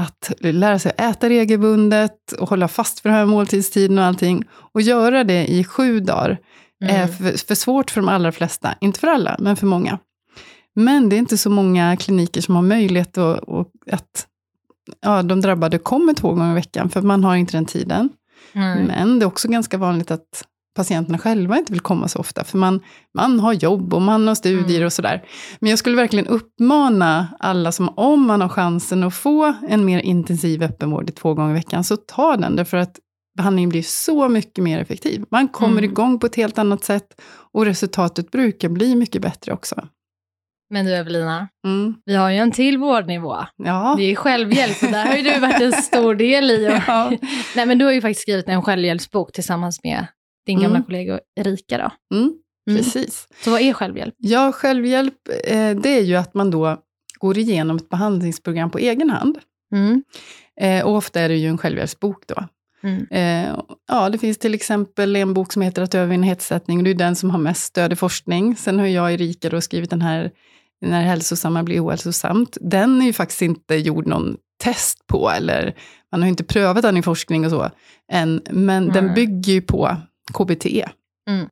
att 0.01 0.33
lära 0.41 0.79
sig 0.79 0.93
att 0.99 1.01
äta 1.01 1.29
regelbundet 1.29 2.33
och 2.33 2.49
hålla 2.49 2.69
fast 2.69 3.01
för 3.01 3.09
den 3.09 3.19
här 3.19 3.27
måltidstiden 3.27 3.99
och 3.99 4.05
allting. 4.05 4.45
Och 4.53 4.81
göra 4.81 5.25
det 5.25 5.47
i 5.47 5.65
sju 5.65 6.01
dagar 6.01 6.39
är 6.85 7.05
Mm. 7.05 7.09
för, 7.09 7.47
för 7.47 7.55
svårt 7.55 7.91
för 7.91 8.01
de 8.01 8.09
allra 8.09 8.33
flesta. 8.33 8.75
Inte 8.81 9.01
för 9.01 9.07
alla, 9.09 9.37
men 9.39 9.57
för 9.57 9.67
många. 9.67 9.99
Men 10.75 11.09
det 11.09 11.17
är 11.17 11.19
inte 11.19 11.39
så 11.39 11.51
många 11.51 11.97
kliniker 11.97 12.41
som 12.41 12.55
har 12.55 12.63
möjlighet 12.63 13.19
att, 13.19 13.49
att 13.93 14.27
ja, 15.01 15.23
de 15.23 15.41
drabbade 15.41 15.79
kommer 15.79 16.13
två 16.15 16.29
gånger 16.35 16.51
i 16.53 16.55
veckan, 16.55 16.91
för 16.91 17.03
man 17.03 17.25
har 17.25 17.37
inte 17.37 17.57
den 17.57 17.67
tiden. 17.67 18.09
Mm. 18.53 18.85
Men 18.85 19.19
det 19.19 19.25
är 19.25 19.27
också 19.27 19.49
ganska 19.49 19.79
vanligt 19.79 20.11
att 20.11 20.45
patienterna 20.81 21.19
själva 21.19 21.59
inte 21.59 21.73
vill 21.73 21.81
komma 21.81 22.09
så 22.09 22.19
ofta, 22.19 22.45
för 22.45 22.59
man, 22.59 22.81
man 23.15 23.41
har 23.41 23.53
jobb 23.53 23.95
och 23.95 24.03
man 24.03 24.29
har 24.29 24.35
studier 24.35 24.77
Mm. 24.77 24.87
och 24.87 24.93
sådär. 24.93 25.23
Men 25.61 25.71
jag 25.71 25.79
skulle 25.79 25.97
verkligen 25.97 26.27
uppmana 26.27 27.27
alla 27.39 27.73
som, 27.73 27.89
om 27.97 28.27
man 28.27 28.41
har 28.41 28.49
chansen 28.49 29.03
att 29.05 29.15
få 29.15 29.55
en 29.69 29.85
mer 29.85 29.99
intensiv 30.01 30.63
öppenvård 30.63 31.09
i 31.11 31.13
två 31.13 31.35
gånger 31.35 31.51
i 31.51 31.55
veckan, 31.55 31.85
så 31.85 31.97
ta 31.97 32.37
den, 32.37 32.57
därför 32.57 32.77
att 32.77 32.99
behandlingen 33.37 33.71
blir 33.71 33.83
så 33.83 34.29
mycket 34.29 34.65
mer 34.65 34.79
effektiv. 34.81 35.25
Man 35.31 35.49
kommer 35.49 35.79
Mm. 35.79 35.85
igång 35.85 36.19
på 36.19 36.27
ett 36.27 36.37
helt 36.37 36.59
annat 36.59 36.85
sätt 36.85 37.21
och 37.53 37.65
resultatet 37.65 38.31
brukar 38.31 38.69
bli 38.69 38.97
mycket 38.97 39.23
bättre 39.23 39.53
också. 39.53 39.89
Men 40.73 40.87
du 40.87 40.95
Evelina, 40.95 41.49
Mm. 41.67 41.95
vi 42.05 42.15
har 42.15 42.31
ju 42.31 42.37
en 42.37 42.53
till 42.53 42.79
vårdnivå. 42.79 43.37
Ja. 43.57 43.95
Det 43.99 44.03
är 44.05 44.15
självhjälp 44.17 44.83
och 44.83 44.89
där 44.91 45.07
har 45.07 45.17
ju 45.17 45.23
du 45.23 45.41
varit 45.41 45.61
en 45.61 45.73
stor 45.73 46.15
del 46.15 46.51
i. 46.51 46.69
Och... 46.69 46.73
Ja. 46.89 47.11
Nej, 47.57 47.67
men 47.67 47.79
du 47.79 47.85
har 47.85 47.93
ju 47.93 48.01
faktiskt 48.01 48.21
skrivit 48.23 48.49
en 48.49 48.63
självhjälpsbok 48.63 49.33
tillsammans 49.33 49.81
med 49.85 50.07
din 50.51 50.61
gamla 50.61 50.77
Mm. 50.77 50.87
kollega 50.87 51.21
Erika. 51.37 51.79
Då. 51.79 52.17
Mm, 52.17 52.33
Mm. 52.71 52.79
precis. 52.83 53.29
Så 53.45 53.51
vad 53.51 53.61
är 53.61 53.73
självhjälp? 53.73 54.15
Ja, 54.19 54.53
självhjälp, 54.53 55.15
eh, 55.45 55.71
det 55.77 55.89
är 55.99 56.03
ju 56.03 56.15
att 56.17 56.35
man 56.35 56.51
då 56.51 56.77
går 57.19 57.39
igenom 57.39 57.77
ett 57.77 57.89
behandlingsprogram 57.89 58.71
på 58.71 58.79
egen 58.79 59.11
hand. 59.11 59.39
Mm. 59.75 60.03
Eh, 60.61 60.85
och 60.87 60.97
ofta 60.97 61.21
är 61.21 61.29
det 61.29 61.37
ju 61.37 61.49
en 61.49 61.59
självhjälpsbok 61.59 62.27
då. 62.27 62.45
Mm. 62.83 63.07
Eh, 63.11 63.57
ja, 63.89 64.09
det 64.09 64.19
finns 64.19 64.39
till 64.39 64.55
exempel 64.55 65.17
en 65.17 65.35
bok 65.35 65.53
som 65.53 65.63
heter 65.63 65.83
Att 65.83 65.95
övervinna 65.95 66.27
hetsättning, 66.27 66.79
och 66.79 66.85
det 66.85 66.91
är 66.91 66.95
den 66.95 67.17
som 67.17 67.31
har 67.31 67.39
mest 67.39 67.63
stöd 67.65 67.93
i 67.93 67.97
forskning. 67.97 68.57
Sen 68.57 68.79
har 68.79 68.87
jag, 68.87 69.13
Erika, 69.13 69.49
då 69.49 69.61
skrivit 69.61 69.91
den 69.91 70.03
här 70.03 70.31
När 70.81 71.03
hälsosamma 71.03 71.63
blir 71.63 71.85
ohälsosamt. 71.87 72.57
Den 72.61 73.03
är 73.03 73.07
ju 73.07 73.13
faktiskt 73.13 73.43
inte 73.43 73.75
gjord 73.75 74.07
någon 74.07 74.37
test 74.63 75.07
på, 75.07 75.31
eller 75.31 75.75
man 76.13 76.23
har 76.23 76.29
inte 76.29 76.45
prövat 76.45 76.83
den 76.83 76.97
i 76.97 77.03
forskning 77.03 77.45
och 77.45 77.51
så 77.51 77.71
än, 78.13 78.43
men 78.51 78.89
den 78.89 79.07
Nej. 79.07 79.15
bygger 79.15 79.53
ju 79.53 79.63
på 79.63 79.97
KBT. 80.33 80.67
Mm. 81.29 81.49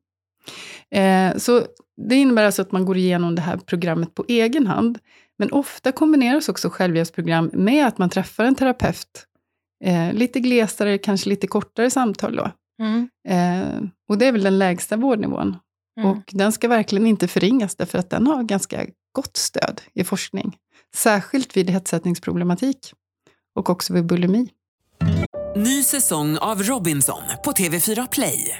Eh, 0.91 1.37
så 1.37 1.65
det 2.07 2.15
innebär 2.15 2.43
alltså 2.43 2.61
att 2.61 2.71
man 2.71 2.85
går 2.85 2.97
igenom 2.97 3.35
det 3.35 3.41
här 3.41 3.57
programmet 3.57 4.15
på 4.15 4.25
egen 4.27 4.67
hand. 4.67 4.99
Men 5.37 5.51
ofta 5.51 5.91
kombineras 5.91 6.49
också 6.49 6.69
självhjälpsprogram 6.69 7.49
med 7.53 7.87
att 7.87 7.97
man 7.97 8.09
träffar 8.09 8.43
en 8.43 8.55
terapeut. 8.55 9.25
Eh, 9.83 10.13
lite 10.13 10.39
glesare, 10.39 10.97
kanske 10.97 11.29
lite 11.29 11.47
kortare 11.47 11.89
samtal 11.89 12.35
då. 12.35 12.51
Mm. 12.81 13.09
Eh, 13.27 13.89
och 14.09 14.17
det 14.17 14.25
är 14.25 14.31
väl 14.31 14.43
den 14.43 14.59
lägsta 14.59 14.97
vårdnivån. 14.97 15.57
Mm. 15.99 16.11
Och 16.11 16.23
den 16.31 16.51
ska 16.51 16.67
verkligen 16.67 17.07
inte 17.07 17.27
förringas, 17.27 17.75
därför 17.75 17.97
att 17.97 18.09
den 18.09 18.27
har 18.27 18.43
ganska 18.43 18.85
gott 19.11 19.37
stöd 19.37 19.81
i 19.93 20.03
forskning. 20.03 20.57
Särskilt 20.95 21.57
vid 21.57 21.69
hetsättningsproblematik. 21.69 22.93
Och 23.55 23.69
också 23.69 23.93
vid 23.93 24.05
bulimi. 24.05 24.49
Ny 25.55 25.83
säsong 25.83 26.37
av 26.37 26.63
Robinson 26.63 27.21
på 27.43 27.51
TV4 27.51 28.07
Play. 28.11 28.59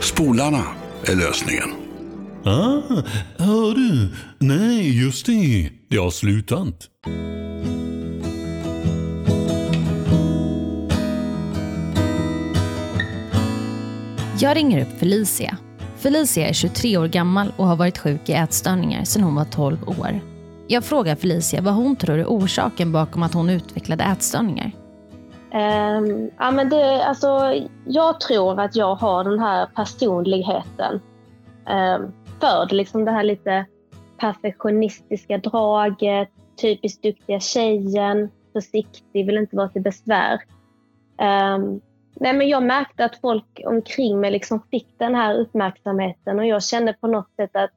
Spolarna 0.00 0.64
är 1.04 1.16
lösningen. 1.16 1.70
Ah, 2.44 3.02
hör 3.38 3.74
du? 3.74 4.08
Nej, 4.38 5.02
just 5.02 5.26
det. 5.26 5.70
Det 5.88 5.96
har 5.96 6.10
slutat. 6.10 6.88
Jag 14.40 14.56
ringer 14.56 14.82
upp 14.82 14.98
Felicia. 14.98 15.56
Felicia 15.96 16.48
är 16.48 16.52
23 16.52 16.96
år 16.96 17.06
gammal 17.08 17.52
och 17.56 17.66
har 17.66 17.76
varit 17.76 17.98
sjuk 17.98 18.28
i 18.28 18.32
ätstörningar 18.32 19.04
sedan 19.04 19.22
hon 19.22 19.34
var 19.34 19.44
12 19.44 19.88
år. 19.88 20.20
Jag 20.68 20.84
frågar 20.84 21.16
Felicia 21.16 21.60
vad 21.60 21.74
hon 21.74 21.96
tror 21.96 22.18
är 22.18 22.24
orsaken 22.24 22.92
bakom 22.92 23.22
att 23.22 23.34
hon 23.34 23.50
utvecklade 23.50 24.04
ätstörningar. 24.04 24.72
Ehm, 25.52 26.30
ja, 26.38 26.50
men 26.50 26.68
det, 26.68 27.04
alltså, 27.04 27.54
jag 27.86 28.20
tror 28.20 28.60
att 28.60 28.76
jag 28.76 28.94
har 28.94 29.24
den 29.24 29.38
här 29.38 29.66
personligheten 29.66 31.00
um, 31.66 32.12
för 32.40 32.66
det, 32.68 32.74
liksom 32.74 33.04
det 33.04 33.10
här 33.10 33.22
lite 33.22 33.66
perfektionistiska 34.16 35.38
draget, 35.38 36.28
typiskt 36.60 37.02
duktiga 37.02 37.40
tjejen, 37.40 38.30
försiktig, 38.52 39.26
vill 39.26 39.38
inte 39.38 39.56
vara 39.56 39.68
till 39.68 39.82
besvär. 39.82 40.40
Um, 41.54 41.80
nej, 42.14 42.32
men 42.32 42.48
jag 42.48 42.62
märkte 42.62 43.04
att 43.04 43.20
folk 43.20 43.60
omkring 43.66 44.20
mig 44.20 44.30
liksom 44.30 44.62
fick 44.70 44.98
den 44.98 45.14
här 45.14 45.34
uppmärksamheten 45.34 46.38
och 46.38 46.46
jag 46.46 46.62
kände 46.62 46.92
på 46.92 47.06
något 47.06 47.34
sätt 47.36 47.56
att 47.56 47.70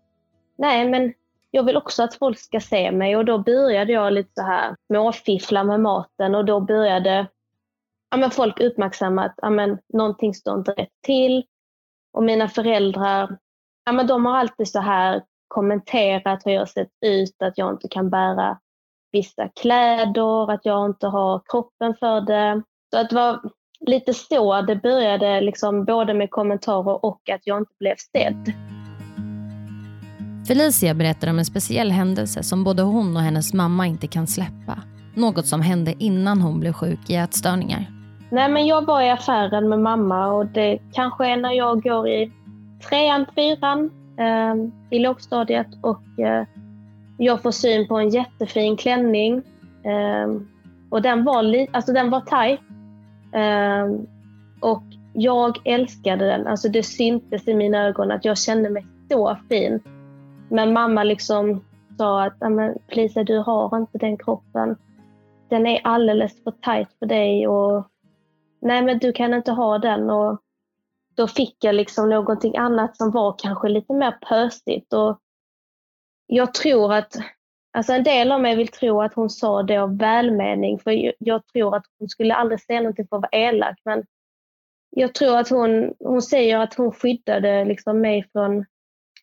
nej, 0.57 0.89
men 0.89 1.13
jag 1.51 1.63
vill 1.63 1.77
också 1.77 2.03
att 2.03 2.15
folk 2.15 2.39
ska 2.39 2.59
se 2.59 2.91
mig 2.91 3.15
och 3.15 3.25
då 3.25 3.37
började 3.37 3.93
jag 3.93 4.13
lite 4.13 4.31
så 4.33 4.41
här 4.41 4.75
småfiffla 4.87 5.63
med 5.63 5.79
maten 5.79 6.35
och 6.35 6.45
då 6.45 6.59
började 6.59 7.27
ja, 8.13 8.17
men 8.17 8.31
folk 8.31 8.59
uppmärksamma 8.59 9.25
att 9.25 9.35
ja, 9.41 9.49
men, 9.49 9.77
någonting 9.93 10.33
står 10.33 10.57
inte 10.57 10.71
rätt 10.71 11.01
till. 11.05 11.43
Och 12.13 12.23
mina 12.23 12.47
föräldrar, 12.47 13.37
ja, 13.85 13.91
men 13.91 14.07
de 14.07 14.25
har 14.25 14.37
alltid 14.37 14.67
så 14.67 14.79
här 14.79 15.21
kommenterat 15.47 16.41
hur 16.45 16.51
jag 16.51 16.69
sett 16.69 16.89
ut, 17.05 17.41
att 17.43 17.57
jag 17.57 17.73
inte 17.73 17.87
kan 17.87 18.09
bära 18.09 18.57
vissa 19.11 19.49
kläder, 19.61 20.51
att 20.51 20.65
jag 20.65 20.85
inte 20.85 21.07
har 21.07 21.41
kroppen 21.51 21.95
för 21.99 22.21
det. 22.21 22.63
Så 22.93 22.99
att 22.99 23.09
det 23.09 23.15
var 23.15 23.39
lite 23.79 24.13
så 24.13 24.61
det 24.61 24.75
började, 24.75 25.41
liksom, 25.41 25.85
både 25.85 26.13
med 26.13 26.31
kommentarer 26.31 27.05
och 27.05 27.29
att 27.29 27.41
jag 27.43 27.57
inte 27.57 27.73
blev 27.79 27.95
sedd. 28.11 28.53
Felicia 30.47 30.93
berättar 30.93 31.29
om 31.29 31.39
en 31.39 31.45
speciell 31.45 31.91
händelse 31.91 32.43
som 32.43 32.63
både 32.63 32.81
hon 32.81 33.15
och 33.17 33.21
hennes 33.21 33.53
mamma 33.53 33.87
inte 33.87 34.07
kan 34.07 34.27
släppa. 34.27 34.79
Något 35.15 35.47
som 35.47 35.61
hände 35.61 35.93
innan 35.99 36.41
hon 36.41 36.59
blev 36.59 36.73
sjuk 36.73 37.09
i 37.09 37.15
ätstörningar. 37.15 37.92
Nej, 38.33 38.49
men 38.49 38.65
jag 38.67 38.85
var 38.85 39.01
i 39.01 39.09
affären 39.09 39.69
med 39.69 39.79
mamma 39.79 40.27
och 40.27 40.45
det 40.45 40.79
kanske 40.93 41.27
är 41.27 41.37
när 41.37 41.51
jag 41.51 41.83
går 41.83 42.07
i 42.07 42.31
trean, 42.89 43.25
fyran 43.35 43.91
eh, 44.19 44.55
i 44.89 44.99
lågstadiet 44.99 45.67
och 45.81 46.19
eh, 46.19 46.45
jag 47.17 47.41
får 47.41 47.51
syn 47.51 47.87
på 47.87 47.97
en 47.97 48.09
jättefin 48.09 48.77
klänning. 48.77 49.43
Eh, 49.83 50.41
och 50.89 51.01
den 51.01 51.23
var, 51.23 51.43
li- 51.43 51.67
alltså 51.71 51.93
den 51.93 52.09
var 52.09 52.19
tajt. 52.21 52.59
Eh, 53.33 53.85
och 54.61 54.83
jag 55.13 55.57
älskade 55.65 56.25
den. 56.25 56.47
Alltså 56.47 56.69
det 56.69 56.83
syntes 56.83 57.47
i 57.47 57.53
mina 57.53 57.77
ögon 57.87 58.11
att 58.11 58.25
jag 58.25 58.37
kände 58.37 58.69
mig 58.69 58.85
så 59.11 59.37
fin. 59.49 59.79
Men 60.49 60.73
mamma 60.73 61.03
liksom 61.03 61.63
sa 61.97 62.23
att 62.23 62.33
Lisa, 62.91 63.23
du 63.23 63.37
har 63.37 63.77
inte 63.77 63.97
den 63.97 64.17
kroppen. 64.17 64.75
Den 65.49 65.67
är 65.67 65.81
alldeles 65.83 66.43
för 66.43 66.51
tajt 66.51 66.89
för 66.99 67.05
dig 67.05 67.47
och 67.47 67.87
nej 68.63 68.81
men 68.81 68.99
du 68.99 69.11
kan 69.13 69.33
inte 69.33 69.51
ha 69.51 69.77
den. 69.77 70.09
Och 70.09 70.41
då 71.15 71.27
fick 71.27 71.63
jag 71.63 71.75
liksom 71.75 72.09
någonting 72.09 72.57
annat 72.57 72.97
som 72.97 73.11
var 73.11 73.35
kanske 73.37 73.69
lite 73.69 73.93
mer 73.93 74.11
pösigt. 74.11 74.93
Och 74.93 75.19
jag 76.27 76.53
tror 76.53 76.93
att, 76.93 77.15
alltså 77.77 77.93
en 77.93 78.03
del 78.03 78.31
av 78.31 78.41
mig 78.41 78.55
vill 78.55 78.67
tro 78.67 79.01
att 79.01 79.13
hon 79.13 79.29
sa 79.29 79.63
det 79.63 79.77
av 79.77 79.97
välmening, 79.97 80.79
för 80.79 81.13
jag 81.19 81.47
tror 81.47 81.75
att 81.75 81.85
hon 81.99 82.09
skulle 82.09 82.35
aldrig 82.35 82.61
säga 82.61 82.79
någonting 82.79 83.07
för 83.07 83.15
att 83.15 83.21
vara 83.21 83.41
elak, 83.41 83.79
men 83.85 84.03
jag 84.89 85.13
tror 85.13 85.37
att 85.37 85.49
hon, 85.49 85.93
hon 85.99 86.21
säger 86.21 86.59
att 86.59 86.73
hon 86.73 86.91
skyddade 86.91 87.65
liksom 87.65 88.01
mig 88.01 88.29
från 88.31 88.65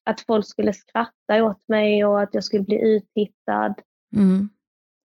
att 0.05 0.21
folk 0.21 0.47
skulle 0.47 0.73
skratta 0.73 1.45
åt 1.45 1.69
mig 1.69 2.05
och 2.05 2.23
att 2.23 2.35
jag 2.35 2.45
skulle 2.45 2.63
bli 2.63 2.81
uttittad. 2.81 3.75
Mm. 4.17 4.49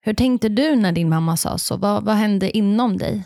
Hur 0.01 0.15
tänkte 0.15 0.49
du 0.49 0.77
när 0.77 0.93
din 0.93 1.09
mamma 1.09 1.37
sa 1.37 1.59
så? 1.59 1.77
Vad, 1.77 2.05
vad 2.05 2.15
hände 2.15 2.57
inom 2.57 2.97
dig? 2.97 3.25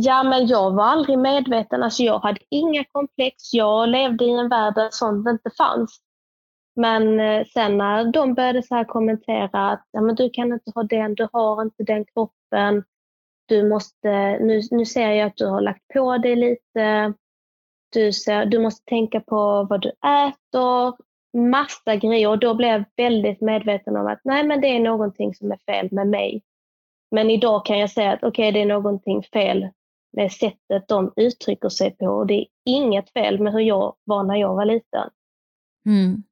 Ja, 0.00 0.22
men 0.22 0.46
jag 0.46 0.70
var 0.70 0.84
aldrig 0.84 1.18
medveten. 1.18 1.82
Alltså, 1.82 2.02
jag 2.02 2.18
hade 2.18 2.40
inga 2.50 2.84
komplex. 2.84 3.52
Jag 3.52 3.88
levde 3.88 4.24
i 4.24 4.30
en 4.30 4.48
värld 4.48 4.74
där 4.74 4.88
sånt 4.90 5.28
inte 5.28 5.50
fanns. 5.58 6.00
Men 6.76 7.20
eh, 7.20 7.46
sen 7.46 7.78
när 7.78 8.04
de 8.04 8.34
började 8.34 8.62
så 8.62 8.74
här 8.74 8.84
kommentera 8.84 9.70
att 9.70 9.84
ja, 9.90 10.00
men 10.00 10.14
du 10.14 10.30
kan 10.30 10.52
inte 10.52 10.72
ha 10.74 10.82
den, 10.82 11.14
du 11.14 11.28
har 11.32 11.62
inte 11.62 11.82
den 11.82 12.04
kroppen. 12.04 12.84
Du 13.46 13.68
måste, 13.68 14.38
nu, 14.38 14.60
nu 14.70 14.86
ser 14.86 15.10
jag 15.10 15.26
att 15.26 15.36
du 15.36 15.46
har 15.46 15.60
lagt 15.60 15.88
på 15.94 16.18
dig 16.18 16.36
lite. 16.36 17.14
Du, 17.92 18.12
ser, 18.12 18.46
du 18.46 18.58
måste 18.58 18.84
tänka 18.84 19.20
på 19.20 19.66
vad 19.70 19.82
du 19.82 19.88
äter. 19.88 20.96
Massa 21.38 21.96
grejer. 21.96 22.28
Och 22.28 22.38
då 22.38 22.54
blev 22.54 22.70
jag 22.70 22.84
väldigt 22.96 23.40
medveten 23.40 23.96
om 23.96 24.06
att 24.06 24.20
nej, 24.24 24.44
men 24.44 24.60
det 24.60 24.68
är 24.68 24.80
någonting 24.80 25.34
som 25.34 25.52
är 25.52 25.58
fel 25.66 25.88
med 25.90 26.06
mig. 26.06 26.42
Men 27.10 27.30
idag 27.30 27.66
kan 27.66 27.78
jag 27.78 27.90
säga 27.90 28.12
att 28.12 28.22
okej, 28.22 28.28
okay, 28.28 28.50
det 28.50 28.60
är 28.60 28.74
någonting 28.74 29.22
fel 29.22 29.68
med 30.12 30.32
sättet 30.32 30.88
de 30.88 31.12
uttrycker 31.16 31.68
sig 31.68 31.90
på. 31.90 32.06
Och 32.06 32.26
det 32.26 32.34
är 32.34 32.46
inget 32.64 33.12
fel 33.12 33.40
med 33.40 33.52
hur 33.52 33.60
jag 33.60 33.94
var 34.04 34.24
när 34.24 34.36
jag 34.36 34.54
var 34.54 34.64
liten. 34.64 35.10
Mm. 35.86 36.22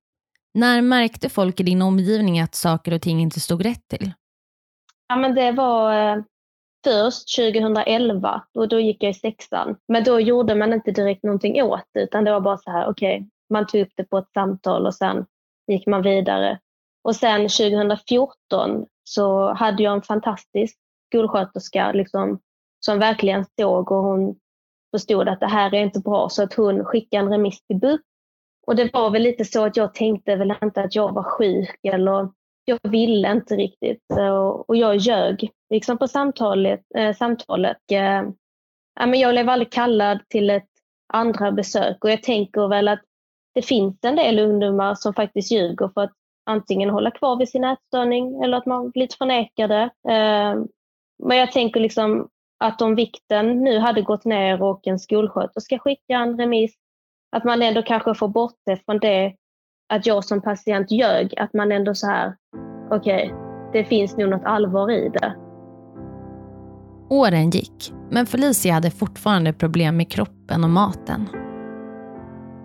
När 0.55 0.83
märkte 0.83 1.29
folk 1.29 1.61
i 1.61 1.63
din 1.63 1.83
omgivning 1.83 2.41
att 2.41 2.55
saker 2.55 2.95
och 2.95 3.03
ting 3.03 3.21
inte 3.21 3.41
stod 3.41 3.65
rätt 3.65 3.89
till? 3.89 4.13
Ja, 5.09 5.17
men 5.17 5.35
det 5.35 5.53
var 5.53 6.13
eh, 6.17 6.23
först 6.85 7.37
2011 7.37 8.43
och 8.55 8.69
då 8.69 8.81
gick 8.81 9.03
jag 9.03 9.11
i 9.11 9.15
sexan. 9.15 9.77
Men 9.89 10.05
då 10.05 10.21
gjorde 10.21 10.55
man 10.55 10.73
inte 10.73 10.91
direkt 10.91 11.23
någonting 11.23 11.63
åt 11.63 11.85
det 11.95 12.03
utan 12.03 12.25
det 12.25 12.33
var 12.33 12.41
bara 12.41 12.59
så 12.59 12.71
här, 12.71 12.89
okej, 12.89 13.17
okay, 13.17 13.29
man 13.51 13.67
tog 13.67 13.81
upp 13.81 13.93
det 13.97 14.05
på 14.05 14.19
ett 14.19 14.33
samtal 14.35 14.87
och 14.87 14.95
sen 14.95 15.27
gick 15.67 15.87
man 15.87 16.03
vidare. 16.03 16.59
Och 17.05 17.17
sen 17.17 17.41
2014 17.41 18.87
så 19.05 19.53
hade 19.53 19.83
jag 19.83 19.93
en 19.93 20.03
fantastisk 20.03 20.79
skolsköterska 21.09 21.93
liksom, 21.93 22.41
som 22.87 22.99
verkligen 22.99 23.45
såg 23.61 23.93
och 23.93 24.03
hon 24.03 24.37
förstod 24.95 25.29
att 25.29 25.41
det 25.41 25.47
här 25.47 25.75
är 25.75 25.83
inte 25.83 26.01
bra 26.01 26.29
så 26.29 26.43
att 26.43 26.55
hon 26.55 26.85
skickade 26.85 27.25
en 27.25 27.33
remiss 27.33 27.63
till 27.63 27.77
BUP. 27.77 28.01
Och 28.67 28.77
det 28.77 28.93
var 28.93 29.11
väl 29.11 29.23
lite 29.23 29.45
så 29.45 29.65
att 29.65 29.77
jag 29.77 29.95
tänkte 29.95 30.37
väl 30.37 30.55
inte 30.63 30.81
att 30.81 30.95
jag 30.95 31.15
var 31.15 31.23
sjuk 31.23 31.81
eller 31.83 32.29
jag 32.65 32.79
ville 32.83 33.33
inte 33.33 33.57
riktigt 33.57 34.05
och 34.67 34.77
jag 34.77 34.97
ljög 34.97 35.51
liksom 35.71 35.99
på 35.99 36.09
samtalet. 36.09 36.81
Eh, 36.99 37.17
samtalet. 37.17 37.77
Eh, 37.93 38.23
jag 39.15 39.33
blev 39.33 39.49
aldrig 39.49 39.73
kallad 39.73 40.29
till 40.29 40.51
ett 40.51 40.71
andra 41.13 41.53
besök 41.53 42.05
och 42.05 42.11
jag 42.11 42.23
tänker 42.23 42.69
väl 42.69 42.89
att 42.89 43.03
det 43.55 43.63
finns 43.63 43.99
en 44.03 44.17
del 44.17 44.39
ungdomar 44.39 44.95
som 44.95 45.15
faktiskt 45.15 45.53
ljuger 45.53 45.91
för 45.95 46.01
att 46.01 46.13
antingen 46.47 46.91
hålla 46.91 47.11
kvar 47.11 47.37
vid 47.37 47.49
sin 47.49 47.65
ätstörning 47.65 48.43
eller 48.43 48.57
att 48.59 48.67
man 48.67 48.91
blivit 48.91 49.15
förnekade. 49.15 49.83
Eh, 50.09 50.55
men 51.23 51.37
jag 51.37 51.53
tänker 51.53 51.81
liksom 51.81 52.29
att 52.65 52.83
om 52.83 52.95
vikten 52.95 53.63
nu 53.63 53.79
hade 53.79 54.03
gått 54.03 54.25
ner 54.25 54.63
och 54.63 54.87
en 54.87 54.99
skolsköterska 54.99 55.79
skickar 55.79 56.21
en 56.21 56.39
remiss, 56.39 56.75
att 57.37 57.45
man 57.45 57.63
ändå 57.63 57.83
kanske 57.83 58.15
får 58.15 58.29
bort 58.29 58.57
det 58.67 58.85
från 58.87 58.99
det 58.99 59.35
att 59.89 60.07
jag 60.07 60.25
som 60.25 60.43
patient 60.43 60.91
ljög, 60.91 61.35
att 61.39 61.55
man 61.55 61.73
ändå 61.73 61.95
så 61.95 62.07
här, 62.07 62.35
okej, 62.91 63.33
okay, 63.33 63.47
det 63.73 63.85
finns 63.85 64.17
nog 64.17 64.31
något 64.31 64.45
allvar 64.45 64.91
i 64.91 65.09
det. 65.09 65.35
Åren 67.11 67.51
gick, 67.51 67.93
men 68.11 68.27
Felicia 68.27 68.73
hade 68.73 68.91
fortfarande 68.91 69.53
problem 69.53 69.97
med 69.97 70.11
kroppen 70.11 70.65
och 70.65 70.71
maten. 70.71 71.29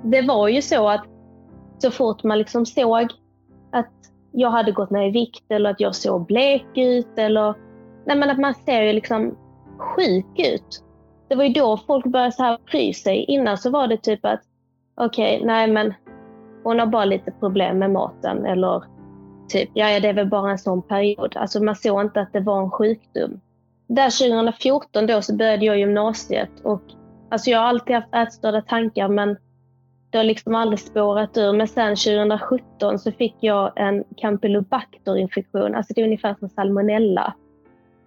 Det 0.04 0.22
var 0.22 0.48
ju 0.48 0.62
så 0.62 0.90
att 0.90 1.06
så 1.78 1.92
fort 1.92 2.24
man 2.24 2.38
liksom 2.38 2.66
såg 2.66 3.12
att 3.72 3.92
jag 4.32 4.52
hade 4.52 4.72
gått 4.72 4.90
ner 4.90 5.08
i 5.08 5.12
vikt 5.12 5.52
eller 5.52 5.70
att 5.70 5.80
jag 5.80 5.96
såg 5.96 6.26
blek 6.26 6.68
ut 6.76 7.18
eller 7.18 7.56
nej 8.06 8.18
men 8.18 8.30
att 8.30 8.40
man 8.40 8.54
ser 8.54 8.82
ju 8.82 8.94
liksom 8.94 9.38
sjuk 9.82 10.40
ut. 10.40 10.84
Det 11.28 11.36
var 11.36 11.44
ju 11.44 11.54
då 11.54 11.78
folk 11.78 12.06
började 12.06 12.32
så 12.32 12.44
här 12.44 12.58
bry 12.72 12.94
sig. 12.94 13.24
Innan 13.24 13.58
så 13.58 13.70
var 13.70 13.88
det 13.88 13.98
typ 13.98 14.26
att 14.26 14.42
okej, 14.96 15.36
okay, 15.36 15.48
nej 15.48 15.68
men 15.68 15.94
hon 16.64 16.80
har 16.80 16.86
bara 16.86 17.06
lite 17.06 17.32
problem 17.32 17.80
med 17.80 17.92
maten 17.92 18.46
eller 18.46 18.84
typ, 19.50 19.70
ja 19.74 20.00
det 20.00 20.08
är 20.08 20.14
väl 20.14 20.30
bara 20.30 20.52
en 20.52 20.60
sån 20.60 20.82
period. 20.82 21.38
Alltså 21.38 21.64
man 21.64 21.76
såg 21.76 22.02
inte 22.02 22.22
att 22.22 22.34
det 22.34 22.40
var 22.40 22.64
en 22.64 22.72
sjukdom. 22.72 23.42
Där 23.88 24.30
2014 24.30 25.08
då 25.08 25.22
så 25.22 25.36
började 25.36 25.66
jag 25.66 25.80
gymnasiet 25.80 26.60
och 26.64 26.82
alltså 27.30 27.50
jag 27.50 27.60
har 27.60 27.66
alltid 27.66 27.96
haft 27.96 28.16
ätstörda 28.16 28.62
tankar 28.62 29.08
men 29.08 29.38
det 30.12 30.18
har 30.18 30.24
liksom 30.24 30.56
aldrig 30.56 30.80
spårat 30.80 31.38
ur. 31.38 31.54
Men 31.54 31.68
sen 31.68 31.96
2017 31.96 33.00
så 33.00 33.12
fick 33.12 33.36
jag 33.40 33.72
en 33.76 34.04
campylobacter-infektion. 34.18 35.76
Alltså 35.76 35.94
det 35.94 36.02
är 36.02 36.06
ungefär 36.06 36.36
som 36.40 36.50
salmonella. 36.50 37.34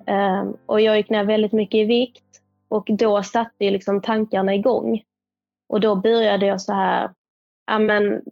Um, 0.07 0.57
och 0.67 0.81
jag 0.81 0.97
gick 0.97 1.11
ner 1.11 1.25
väldigt 1.25 1.53
mycket 1.53 1.79
i 1.79 1.85
vikt 1.85 2.40
och 2.69 2.87
då 2.99 3.23
satte 3.23 3.71
liksom 3.71 4.01
tankarna 4.01 4.55
igång. 4.55 5.03
Och 5.69 5.81
då 5.81 5.97
började 5.97 6.47
jag 6.47 6.61
så 6.61 6.73
här, 6.73 7.11
ja 7.67 7.79
men, 7.79 8.23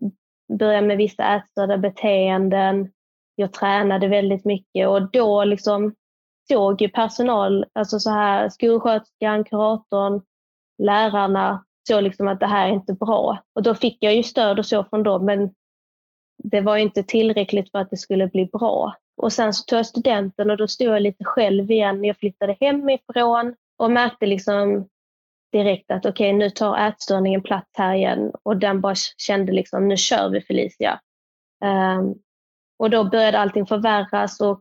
började 0.58 0.86
med 0.86 0.96
vissa 0.96 1.34
ätstörda 1.34 1.78
beteenden. 1.78 2.92
Jag 3.34 3.52
tränade 3.52 4.08
väldigt 4.08 4.44
mycket 4.44 4.88
och 4.88 5.10
då 5.10 5.44
liksom 5.44 5.94
såg 6.48 6.82
ju 6.82 6.88
personal, 6.88 7.64
alltså 7.72 7.98
så 7.98 8.10
här 8.10 8.48
skolsköterskan, 8.48 9.44
kuratorn, 9.44 10.22
lärarna 10.82 11.64
såg 11.88 12.02
liksom 12.02 12.28
att 12.28 12.40
det 12.40 12.46
här 12.46 12.68
är 12.68 12.72
inte 12.72 12.92
bra. 12.92 13.38
Och 13.54 13.62
då 13.62 13.74
fick 13.74 13.98
jag 14.00 14.14
ju 14.14 14.22
stöd 14.22 14.58
och 14.58 14.66
så 14.66 14.84
från 14.84 15.02
dem 15.02 15.24
men 15.24 15.54
det 16.44 16.60
var 16.60 16.76
inte 16.76 17.02
tillräckligt 17.02 17.70
för 17.70 17.78
att 17.78 17.90
det 17.90 17.96
skulle 17.96 18.26
bli 18.26 18.46
bra. 18.46 18.94
Och 19.16 19.32
sen 19.32 19.52
så 19.52 19.64
tog 19.64 19.78
jag 19.78 19.86
studenten 19.86 20.50
och 20.50 20.56
då 20.56 20.68
stod 20.68 20.88
jag 20.88 21.02
lite 21.02 21.24
själv 21.24 21.70
igen. 21.70 22.04
Jag 22.04 22.16
flyttade 22.16 22.56
hemifrån 22.60 23.54
och 23.78 23.90
märkte 23.90 24.26
liksom 24.26 24.88
direkt 25.52 25.90
att 25.90 26.06
okej, 26.06 26.28
okay, 26.28 26.38
nu 26.38 26.50
tar 26.50 26.88
ätstörningen 26.88 27.42
plats 27.42 27.70
här 27.78 27.94
igen. 27.94 28.32
Och 28.42 28.56
den 28.56 28.80
bara 28.80 28.94
kände 29.16 29.52
liksom, 29.52 29.88
nu 29.88 29.96
kör 29.96 30.28
vi 30.28 30.40
Felicia. 30.40 31.00
Um, 31.64 32.14
och 32.78 32.90
då 32.90 33.04
började 33.04 33.38
allting 33.38 33.66
förvärras 33.66 34.40
och 34.40 34.60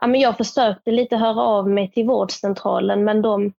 ja, 0.00 0.06
men 0.06 0.20
jag 0.20 0.36
försökte 0.36 0.90
lite 0.90 1.16
höra 1.16 1.42
av 1.42 1.68
mig 1.68 1.90
till 1.90 2.06
vårdcentralen 2.06 3.04
men 3.04 3.22
de, 3.22 3.52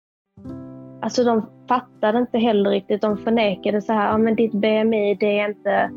alltså 1.02 1.24
de 1.24 1.50
fattade 1.68 2.20
inte 2.20 2.38
heller 2.38 2.70
riktigt. 2.70 3.02
De 3.02 3.18
förnekade 3.18 3.82
så 3.82 3.94
här, 3.94 4.12
ja 4.12 4.18
men 4.18 4.36
ditt 4.36 4.54
BMI 4.54 5.16
det 5.20 5.40
är 5.40 5.50
inte 5.50 5.92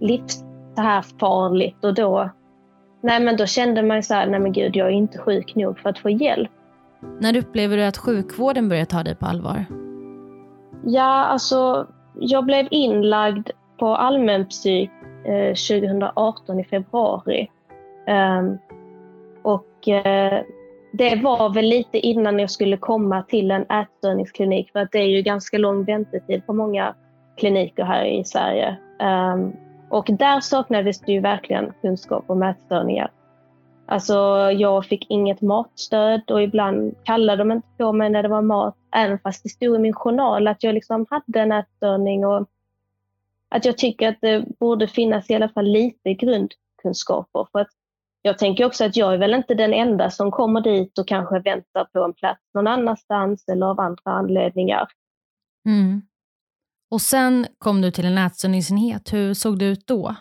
livs 0.00 0.44
så 0.76 0.82
här 0.82 1.02
farligt 1.02 1.84
och 1.84 1.94
då, 1.94 2.30
nej 3.06 3.20
men 3.20 3.36
då 3.36 3.46
kände 3.46 3.82
man 3.82 4.02
så 4.02 4.14
här, 4.14 4.26
nej 4.26 4.40
men 4.40 4.52
gud 4.52 4.76
jag 4.76 4.86
är 4.86 4.92
inte 4.92 5.18
sjuk 5.18 5.54
nog 5.54 5.78
för 5.78 5.90
att 5.90 5.98
få 5.98 6.10
hjälp. 6.10 6.50
När 7.20 7.36
upplever 7.36 7.76
du 7.76 7.84
att 7.84 7.96
sjukvården 7.96 8.68
börjar 8.68 8.84
ta 8.84 9.02
dig 9.02 9.14
på 9.14 9.26
allvar? 9.26 9.64
Ja, 10.84 11.24
alltså 11.24 11.86
jag 12.20 12.44
blev 12.44 12.68
inlagd 12.70 13.50
på 13.78 13.96
allmänpsyk 13.96 14.90
eh, 15.24 15.54
2018 15.80 16.60
i 16.60 16.64
februari. 16.64 17.50
Um, 18.08 18.58
och 19.42 19.88
eh, 19.88 20.42
det 20.92 21.16
var 21.22 21.54
väl 21.54 21.64
lite 21.64 21.98
innan 21.98 22.38
jag 22.38 22.50
skulle 22.50 22.76
komma 22.76 23.22
till 23.22 23.50
en 23.50 23.62
ätstörningsklinik 23.62 24.72
för 24.72 24.80
att 24.80 24.92
det 24.92 24.98
är 24.98 25.08
ju 25.08 25.22
ganska 25.22 25.58
lång 25.58 25.84
väntetid 25.84 26.46
på 26.46 26.52
många 26.52 26.94
kliniker 27.36 27.84
här 27.84 28.04
i 28.04 28.24
Sverige. 28.24 28.76
Um, 29.00 29.65
och 29.90 30.06
där 30.18 30.40
saknades 30.40 31.00
det 31.00 31.12
ju 31.12 31.20
verkligen 31.20 31.72
kunskap 31.82 32.24
om 32.26 32.42
ätstörningar. 32.42 33.10
Alltså 33.86 34.14
jag 34.52 34.86
fick 34.86 35.10
inget 35.10 35.40
matstöd 35.40 36.30
och 36.30 36.42
ibland 36.42 36.94
kallade 37.04 37.36
de 37.36 37.52
inte 37.52 37.68
på 37.78 37.92
mig 37.92 38.10
när 38.10 38.22
det 38.22 38.28
var 38.28 38.42
mat, 38.42 38.76
även 38.96 39.18
fast 39.18 39.42
det 39.42 39.48
stod 39.48 39.76
i 39.76 39.78
min 39.78 39.92
journal 39.92 40.48
att 40.48 40.62
jag 40.62 40.74
liksom 40.74 41.06
hade 41.10 41.40
en 41.40 41.52
ätstörning 41.52 42.26
och 42.26 42.48
att 43.48 43.64
jag 43.64 43.78
tycker 43.78 44.08
att 44.08 44.20
det 44.20 44.44
borde 44.58 44.88
finnas 44.88 45.30
i 45.30 45.34
alla 45.34 45.48
fall 45.48 45.64
lite 45.64 46.14
grundkunskaper. 46.14 47.46
För 47.52 47.58
att 47.58 47.70
jag 48.22 48.38
tänker 48.38 48.64
också 48.64 48.84
att 48.84 48.96
jag 48.96 49.14
är 49.14 49.18
väl 49.18 49.34
inte 49.34 49.54
den 49.54 49.72
enda 49.72 50.10
som 50.10 50.30
kommer 50.30 50.60
dit 50.60 50.98
och 50.98 51.08
kanske 51.08 51.38
väntar 51.38 51.84
på 51.84 52.04
en 52.04 52.12
plats 52.12 52.40
någon 52.54 52.66
annanstans 52.66 53.48
eller 53.48 53.66
av 53.66 53.80
andra 53.80 54.10
anledningar. 54.10 54.88
Mm. 55.66 56.02
Och 56.90 57.00
sen 57.00 57.46
kom 57.58 57.80
du 57.80 57.90
till 57.90 58.04
en 58.04 58.18
ätstörningsenhet. 58.18 59.12
Hur 59.12 59.34
såg 59.34 59.58
det 59.58 59.64
ut 59.64 59.86
då? 59.86 60.16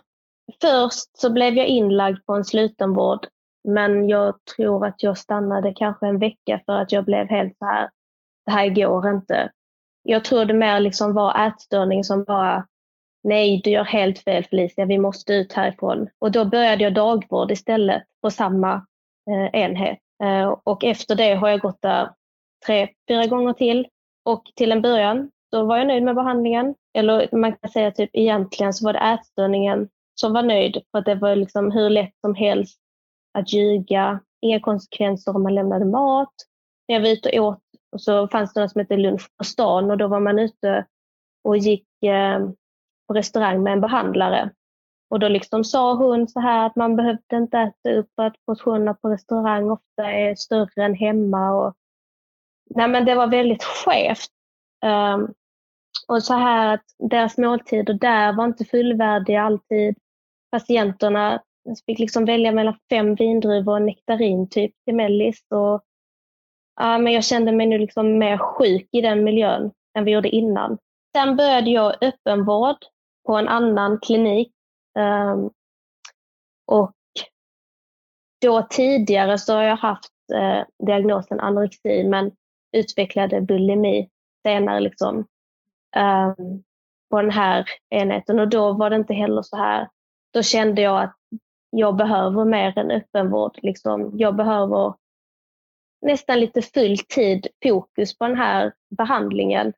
Först 0.62 1.18
så 1.18 1.30
blev 1.30 1.54
jag 1.54 1.68
inlagd 1.68 2.26
på 2.26 2.34
en 2.34 2.46
slutenvård, 2.46 3.28
men 3.68 4.10
jag 4.10 4.36
tror 4.56 4.86
att 4.86 5.04
jag 5.04 5.18
stannade 5.18 5.74
kanske 5.74 6.08
en 6.08 6.20
vecka 6.20 6.62
för 6.66 6.74
att 6.74 6.92
jag 6.92 7.06
blev 7.06 7.28
helt 7.28 7.58
så 7.58 7.66
här, 7.66 7.90
det 8.46 8.52
här 8.52 8.70
går 8.70 9.10
inte. 9.10 9.52
Jag 10.04 10.26
tror 10.26 10.46
det 10.46 10.54
mer 10.54 10.80
liksom 10.80 11.14
var 11.14 11.48
ätstörning 11.48 12.04
som 12.04 12.24
bara, 12.24 12.68
nej 13.24 13.62
du 13.64 13.70
gör 13.70 13.84
helt 13.84 14.20
fel 14.20 14.44
Felicia, 14.44 14.86
vi 14.86 14.98
måste 14.98 15.34
ut 15.34 15.54
härifrån. 15.54 16.08
Och 16.20 16.32
då 16.32 16.46
började 16.46 16.84
jag 16.84 16.94
dagvård 16.94 17.52
istället 17.52 18.04
på 18.22 18.32
samma 18.32 18.74
eh, 19.32 19.62
enhet. 19.62 20.00
Eh, 20.24 20.56
och 20.64 20.84
efter 20.84 21.16
det 21.16 21.36
har 21.36 21.50
jag 21.50 21.60
gått 21.60 21.82
där 21.82 22.10
tre, 22.66 22.88
fyra 23.08 23.26
gånger 23.26 23.54
till. 23.54 23.88
Och 24.26 24.44
till 24.56 24.72
en 24.72 24.82
början 24.82 25.30
så 25.50 25.66
var 25.66 25.78
jag 25.78 25.88
nöjd 25.88 26.04
med 26.04 26.16
behandlingen. 26.16 26.76
Eller 26.94 27.30
man 27.36 27.56
kan 27.56 27.70
säga 27.70 27.92
typ 27.92 28.10
egentligen 28.14 28.74
så 28.74 28.86
var 28.86 28.94
det 28.94 29.00
ätstörningen 29.00 29.90
som 30.16 30.34
var 30.34 30.44
nöjd 30.44 30.82
för 30.92 31.00
att 31.00 31.06
det 31.06 31.16
var 31.16 31.36
liksom 31.36 31.72
hur 31.72 31.90
lätt 31.90 32.14
som 32.22 32.36
helst 32.36 32.80
att 33.38 33.54
ljuga. 33.54 34.20
Inga 34.42 34.60
konsekvenser 34.60 35.36
om 35.36 35.44
man 35.44 35.56
lämnade 35.56 35.86
mat. 35.86 36.34
När 36.88 36.96
jag 36.96 37.02
var 37.02 37.10
ute 37.10 37.40
och 37.40 37.48
åt 37.48 37.60
och 37.92 38.02
så 38.02 38.28
fanns 38.28 38.54
det 38.54 38.62
något 38.62 38.72
som 38.72 38.80
hette 38.80 38.98
lunch 38.98 39.30
på 39.38 39.44
stan 39.44 39.92
och 39.92 39.98
då 39.98 40.08
var 40.08 40.20
man 40.20 40.40
ute 40.40 40.86
och 41.44 41.58
gick 41.58 41.88
eh, 42.04 42.40
på 43.08 43.14
restaurang 43.14 43.64
med 43.64 43.74
en 43.74 43.82
behandlare. 43.82 44.52
Och 45.10 45.20
då 45.20 45.28
liksom 45.28 45.64
sa 45.64 45.94
hon 45.94 46.28
så 46.28 46.40
här 46.40 46.66
att 46.66 46.76
man 46.76 46.96
behövde 46.96 47.36
inte 47.36 47.58
äta 47.58 47.92
upp 47.92 48.10
för 48.16 48.24
att 48.24 48.46
portionerna 48.46 48.94
på 48.94 49.10
restaurang 49.10 49.72
ofta 49.72 50.12
är 50.12 50.36
större 50.36 50.86
än 50.86 50.96
hemma. 50.96 51.52
Och, 51.52 51.76
nej 52.76 52.88
men 52.88 53.06
det 53.06 53.16
var 53.16 53.28
väldigt 53.28 53.64
skevt. 53.64 54.35
Um, 54.86 55.34
och 56.08 56.24
så 56.24 56.34
här 56.34 56.74
att 56.74 56.86
deras 57.10 57.38
måltider 57.38 57.94
där 57.94 58.34
var 58.34 58.46
inte 58.46 58.66
fullvärdiga 58.66 59.42
alltid. 59.42 59.96
Patienterna 60.52 61.44
fick 61.86 62.00
liksom 62.00 62.26
välja 62.26 62.52
mellan 62.52 62.78
fem 62.90 63.16
vindruvor 63.16 63.74
och 63.74 63.82
nektarin 63.82 64.50
typ 64.50 64.72
till 64.86 64.96
mellis. 64.96 65.46
Och, 65.50 65.84
ja, 66.80 66.98
men 66.98 67.14
jag 67.14 67.24
kände 67.24 67.52
mig 67.52 67.68
nu 67.68 67.78
liksom 67.78 68.18
mer 68.18 68.38
sjuk 68.38 68.88
i 68.92 69.02
den 69.02 69.24
miljön 69.24 69.72
än 69.98 70.06
vi 70.06 70.12
gjorde 70.12 70.30
innan. 70.30 70.78
Sen 71.18 71.36
började 71.36 71.70
jag 71.70 72.04
öppenvård 72.04 72.78
på 73.28 73.36
en 73.36 73.48
annan 73.48 74.00
klinik. 74.00 74.52
Um, 75.00 75.52
och 76.68 76.96
då 78.42 78.68
tidigare 78.70 79.38
så 79.38 79.54
har 79.54 79.64
jag 79.64 79.78
haft 79.78 80.12
eh, 80.34 80.86
diagnosen 80.86 81.40
anorexi 81.40 82.04
men 82.04 82.32
utvecklade 82.78 83.42
bulimi 83.42 84.10
senare 84.46 84.80
liksom, 84.80 85.18
um, 85.96 86.64
på 87.10 87.22
den 87.22 87.32
här 87.32 87.66
enheten 87.90 88.40
och 88.40 88.50
då 88.50 88.74
var 88.74 88.90
det 88.90 88.96
inte 88.96 89.14
heller 89.14 89.42
så 89.42 89.58
här. 89.58 89.90
Då 90.34 90.44
kände 90.44 90.82
jag 90.82 91.04
att 91.04 91.16
jag 91.70 91.96
behöver 91.96 92.46
mer 92.46 92.78
än 92.78 92.92
öppenvård. 92.92 93.60
Liksom. 93.62 94.12
Jag 94.14 94.36
behöver 94.36 94.94
nästan 96.02 96.40
lite 96.40 96.62
full 96.62 96.98
tid 96.98 97.48
fokus 97.64 98.18
på 98.18 98.28
den 98.28 98.38
här 98.38 98.74
behandlingen. 98.98 99.74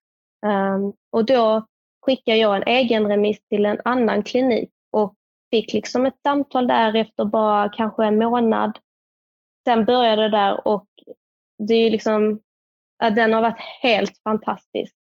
Um, 0.45 0.93
och 1.11 1.25
då 1.25 1.65
skickade 2.05 2.37
jag 2.37 2.55
en 2.55 2.63
egen 2.63 3.07
remiss 3.07 3.39
till 3.49 3.65
en 3.65 3.81
annan 3.85 4.23
klinik 4.23 4.69
och 4.91 5.15
fick 5.51 5.73
liksom 5.73 6.05
ett 6.05 6.21
samtal 6.23 6.67
där 6.67 6.95
efter 6.95 7.25
bara 7.25 7.69
kanske 7.69 8.05
en 8.05 8.17
månad. 8.17 8.77
Sen 9.63 9.85
började 9.85 10.21
det 10.21 10.29
där 10.29 10.67
och 10.67 10.87
det 11.57 11.73
är 11.73 11.91
liksom, 11.91 12.39
den 12.99 13.33
har 13.33 13.41
varit 13.41 13.61
helt 13.81 14.17
fantastisk. 14.23 14.95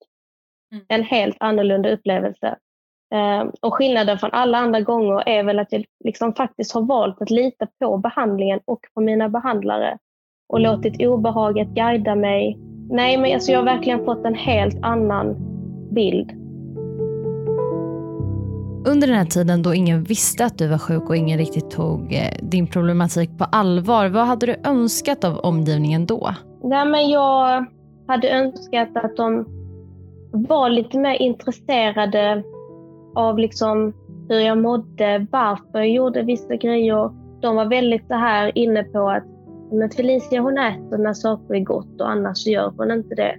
Mm. 0.72 0.84
En 0.88 1.02
helt 1.02 1.36
annorlunda 1.40 1.90
upplevelse. 1.90 2.56
Uh, 3.14 3.50
och 3.60 3.74
skillnaden 3.74 4.18
från 4.18 4.30
alla 4.32 4.58
andra 4.58 4.80
gånger 4.80 5.28
är 5.28 5.42
väl 5.42 5.58
att 5.58 5.72
jag 5.72 5.84
liksom 6.04 6.34
faktiskt 6.34 6.72
har 6.72 6.82
valt 6.82 7.22
att 7.22 7.30
lita 7.30 7.66
på 7.80 7.98
behandlingen 7.98 8.60
och 8.64 8.80
på 8.94 9.00
mina 9.00 9.28
behandlare 9.28 9.98
och 10.48 10.60
låtit 10.60 11.02
obehaget 11.02 11.68
guida 11.68 12.14
mig. 12.14 12.58
Nej, 12.90 13.16
men 13.16 13.34
alltså 13.34 13.52
jag 13.52 13.58
har 13.58 13.64
verkligen 13.64 14.04
fått 14.04 14.24
en 14.24 14.34
helt 14.34 14.78
annan 14.82 15.36
bild 15.90 16.46
under 18.86 19.06
den 19.06 19.16
här 19.16 19.24
tiden 19.24 19.62
då 19.62 19.74
ingen 19.74 20.04
visste 20.04 20.44
att 20.44 20.58
du 20.58 20.68
var 20.68 20.78
sjuk 20.78 21.08
och 21.08 21.16
ingen 21.16 21.38
riktigt 21.38 21.70
tog 21.70 22.12
eh, 22.12 22.20
din 22.42 22.66
problematik 22.66 23.38
på 23.38 23.44
allvar, 23.44 24.08
vad 24.08 24.26
hade 24.26 24.46
du 24.46 24.56
önskat 24.64 25.24
av 25.24 25.38
omgivningen 25.38 26.06
då? 26.06 26.34
Nej, 26.62 26.86
men 26.86 27.10
jag 27.10 27.66
hade 28.06 28.30
önskat 28.30 28.88
att 28.94 29.16
de 29.16 29.46
var 30.30 30.70
lite 30.70 30.98
mer 30.98 31.22
intresserade 31.22 32.42
av 33.14 33.38
liksom 33.38 33.92
hur 34.28 34.40
jag 34.40 34.58
mådde, 34.58 35.26
varför 35.30 35.78
jag 35.78 35.88
gjorde 35.88 36.22
vissa 36.22 36.56
grejer. 36.56 37.10
De 37.40 37.56
var 37.56 37.66
väldigt 37.66 38.06
så 38.06 38.14
här 38.14 38.58
inne 38.58 38.84
på 38.84 39.10
att 39.10 39.24
men 39.72 39.90
Felicia 39.90 40.40
hon 40.40 40.58
äter 40.58 40.98
när 40.98 41.12
saker 41.12 41.54
är 41.54 41.60
gott 41.60 42.00
och 42.00 42.10
annars 42.10 42.46
gör 42.46 42.72
hon 42.76 42.90
inte 42.90 43.14
det. 43.14 43.36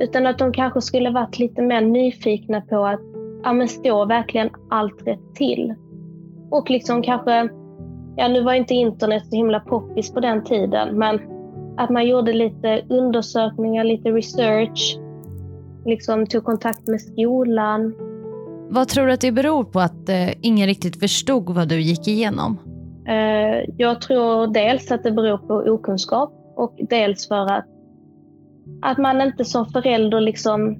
Utan 0.00 0.26
att 0.26 0.38
de 0.38 0.52
kanske 0.52 0.80
skulle 0.80 1.10
varit 1.10 1.38
lite 1.38 1.62
mer 1.62 1.80
nyfikna 1.80 2.60
på 2.60 2.84
att 2.86 3.00
ja, 3.42 3.52
men 3.52 3.68
står 3.68 4.06
verkligen 4.06 4.50
allt 4.70 5.06
rätt 5.06 5.34
till? 5.34 5.74
Och 6.50 6.70
liksom 6.70 7.02
kanske, 7.02 7.48
ja 8.16 8.28
nu 8.28 8.42
var 8.42 8.54
inte 8.54 8.74
internet 8.74 9.26
så 9.26 9.36
himla 9.36 9.60
poppis 9.60 10.12
på 10.12 10.20
den 10.20 10.44
tiden, 10.44 10.98
men 10.98 11.20
att 11.76 11.90
man 11.90 12.06
gjorde 12.06 12.32
lite 12.32 12.82
undersökningar, 12.88 13.84
lite 13.84 14.08
research, 14.08 14.98
liksom 15.84 16.26
tog 16.26 16.44
kontakt 16.44 16.88
med 16.88 17.00
skolan. 17.00 17.94
Vad 18.70 18.88
tror 18.88 19.06
du 19.06 19.12
att 19.12 19.20
det 19.20 19.32
beror 19.32 19.64
på 19.64 19.80
att 19.80 20.08
eh, 20.08 20.30
ingen 20.40 20.66
riktigt 20.66 21.00
förstod 21.00 21.50
vad 21.54 21.68
du 21.68 21.80
gick 21.80 22.08
igenom? 22.08 22.58
Eh, 23.08 23.70
jag 23.76 24.00
tror 24.00 24.46
dels 24.46 24.90
att 24.90 25.02
det 25.02 25.12
beror 25.12 25.38
på 25.38 25.54
okunskap 25.54 26.32
och 26.56 26.76
dels 26.90 27.28
för 27.28 27.52
att, 27.52 27.66
att 28.82 28.98
man 28.98 29.20
inte 29.20 29.44
som 29.44 29.66
förälder 29.66 30.20
liksom 30.20 30.76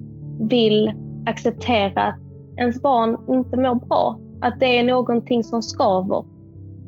vill 0.49 0.91
acceptera 1.25 2.03
att 2.03 2.19
ens 2.57 2.81
barn 2.81 3.37
inte 3.37 3.57
mår 3.57 3.75
bra. 3.75 4.19
Att 4.41 4.59
det 4.59 4.77
är 4.77 4.83
någonting 4.83 5.43
som 5.43 5.61
skaver. 5.61 6.25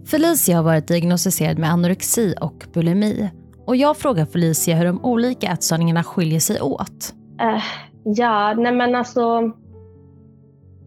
Felicia 0.05 0.55
har 0.55 0.63
varit 0.63 0.87
diagnostiserad 0.87 1.59
med 1.59 1.71
anorexi 1.71 2.35
och 2.41 2.65
bulimi. 2.73 3.29
Och 3.65 3.75
jag 3.75 3.97
frågar 3.97 4.25
Felicia 4.25 4.75
hur 4.75 4.86
de 4.86 5.06
olika 5.06 5.47
ätstörningarna 5.47 6.04
skiljer 6.04 6.39
sig 6.39 6.62
åt. 6.62 7.13
Uh, 7.41 7.63
ja, 8.04 8.54
nej 8.54 8.71
men 8.71 8.95
alltså. 8.95 9.51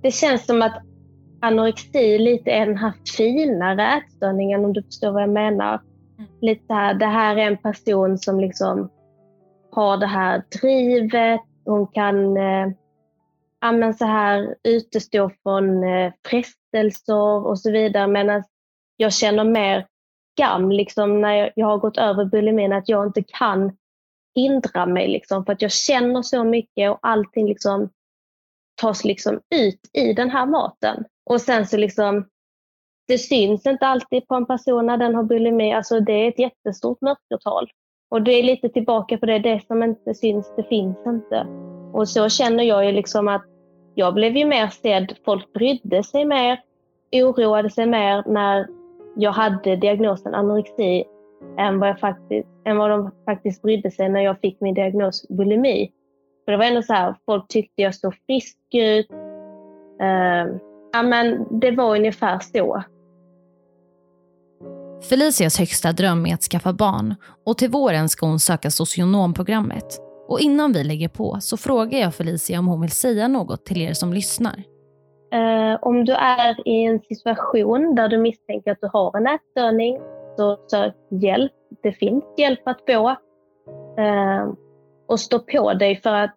Det 0.03 0.11
känns 0.11 0.47
som 0.47 0.63
att 0.63 0.83
anorexi 1.41 2.19
lite 2.19 2.51
är 2.51 2.67
den 2.67 2.77
här 2.77 2.93
finare 3.17 3.87
ätstörningen 3.97 4.65
om 4.65 4.73
du 4.73 4.83
förstår 4.83 5.11
vad 5.11 5.23
jag 5.23 5.31
menar. 5.31 5.81
Mm. 6.19 6.31
Lite 6.41 6.75
här, 6.75 6.95
det 6.95 7.07
här 7.07 7.37
är 7.37 7.47
en 7.47 7.59
person 7.59 8.19
som 8.19 8.41
liksom 8.41 8.91
har 9.73 9.97
det 9.97 10.07
här 10.07 10.43
drivet, 10.61 11.41
hon 11.65 11.87
kan 11.87 12.37
eh, 12.37 12.69
ja, 13.61 13.73
men 13.73 13.95
så 13.95 14.05
här, 14.05 14.55
utestå 14.65 15.31
från 15.43 15.85
eh, 15.85 16.13
frestelser 16.29 17.47
och 17.47 17.59
så 17.59 17.71
vidare. 17.71 18.07
Medan 18.07 18.43
jag 18.97 19.13
känner 19.13 19.45
mer 19.45 19.87
skam 20.39 20.71
liksom, 20.71 21.21
när 21.21 21.33
jag, 21.33 21.51
jag 21.55 21.67
har 21.67 21.79
gått 21.79 21.99
över 21.99 22.25
bulimin, 22.25 22.73
att 22.73 22.89
jag 22.89 23.07
inte 23.07 23.23
kan 23.23 23.77
hindra 24.35 24.87
mig. 24.87 25.09
Liksom, 25.09 25.45
för 25.45 25.53
att 25.53 25.63
jag 25.63 25.73
känner 25.73 26.23
så 26.23 26.45
mycket 26.45 26.91
och 26.91 26.99
allting 27.03 27.47
liksom 27.47 27.91
tas 28.81 29.05
liksom 29.05 29.41
ut 29.55 29.81
i 29.93 30.13
den 30.13 30.31
här 30.31 30.47
maten. 30.47 31.05
Och 31.31 31.41
sen 31.41 31.67
så 31.67 31.77
liksom, 31.77 32.29
det 33.09 33.19
syns 33.19 33.67
inte 33.67 33.87
alltid 33.87 34.29
på 34.29 34.35
en 34.35 34.47
person 34.47 34.87
när 34.87 34.97
den 34.97 35.15
har 35.15 35.23
bulimi. 35.23 35.73
Alltså 35.73 36.01
det 36.01 36.13
är 36.13 36.29
ett 36.29 36.39
jättestort 36.39 37.01
mörkertal. 37.01 37.71
Och 38.11 38.23
det 38.23 38.33
är 38.33 38.43
lite 38.43 38.69
tillbaka 38.69 39.19
på 39.19 39.27
det, 39.27 39.39
det 39.39 39.67
som 39.67 39.83
inte 39.83 40.15
syns, 40.15 40.53
det 40.57 40.63
finns 40.63 41.07
inte. 41.07 41.47
Och 41.93 42.09
så 42.09 42.29
känner 42.29 42.65
jag 42.65 42.87
ju 42.87 42.93
liksom 42.93 43.29
att 43.29 43.45
jag 43.95 44.15
blev 44.15 44.37
ju 44.37 44.47
mer 44.47 44.69
sedd, 44.69 45.17
folk 45.25 45.53
brydde 45.53 46.03
sig 46.03 46.25
mer. 46.25 46.61
oroade 47.13 47.71
sig 47.71 47.87
mer 47.87 48.25
när 48.27 48.69
jag 49.19 49.33
hade 49.33 49.77
diagnosen 49.77 50.35
anorexi 50.35 51.05
än 51.59 51.81
vad, 51.81 51.89
jag 51.89 52.01
faktiskt, 52.01 52.49
än 52.65 52.77
vad 52.77 52.91
de 52.91 53.11
faktiskt 53.25 53.63
brydde 53.63 53.91
sig 53.91 54.09
när 54.09 54.21
jag 54.21 54.41
fick 54.41 54.61
min 54.61 54.75
diagnos 54.75 55.29
bulimi. 55.29 55.91
För 56.45 56.53
det 56.53 56.59
var 56.59 56.65
ändå 56.65 56.83
så 56.83 56.93
här, 56.93 57.15
folk 57.27 57.49
tyckte 57.49 57.83
jag 57.83 57.95
såg 57.95 58.15
frisk 58.27 58.59
ut. 58.75 59.11
Uh, 60.03 60.57
ja, 60.93 61.03
men 61.03 61.47
det 61.61 61.71
var 61.71 61.97
ungefär 61.97 62.39
så. 62.39 62.83
Felicias 65.09 65.59
högsta 65.59 65.93
dröm 65.93 66.27
är 66.27 66.35
att 66.35 66.43
skaffa 66.43 66.73
barn 66.73 67.15
och 67.47 67.59
till 67.59 67.71
våren 67.71 68.09
ska 68.09 68.27
hon 68.27 68.41
söka 68.41 68.71
socionomprogrammet. 68.71 70.01
Och 70.29 70.41
innan 70.41 70.73
vi 70.73 70.85
lägger 70.85 71.09
på 71.09 71.39
så 71.41 71.57
frågar 71.57 71.99
jag 71.99 72.15
Felicia 72.15 72.59
om 72.59 72.67
hon 72.67 72.81
vill 72.81 72.91
säga 72.91 73.29
något 73.29 73.67
till 73.67 73.83
er 73.83 73.93
som 73.93 74.13
lyssnar. 74.13 74.63
Eh, 75.31 75.79
om 75.81 76.05
du 76.05 76.13
är 76.13 76.69
i 76.69 76.85
en 76.85 77.01
situation 77.01 77.95
där 77.95 78.09
du 78.09 78.19
misstänker 78.19 78.73
att 78.73 78.81
du 78.81 78.89
har 78.93 79.17
en 79.17 79.27
ätstörning 79.27 80.01
så 80.37 80.59
sök 80.71 80.95
hjälp. 81.09 81.53
Det 81.83 81.93
finns 81.93 82.25
hjälp 82.37 82.61
att 82.65 82.81
få. 82.87 83.09
Eh, 83.99 84.49
och 85.07 85.21
stå 85.21 85.39
på 85.39 85.75
dig 85.75 85.97
för 85.97 86.15
att 86.15 86.35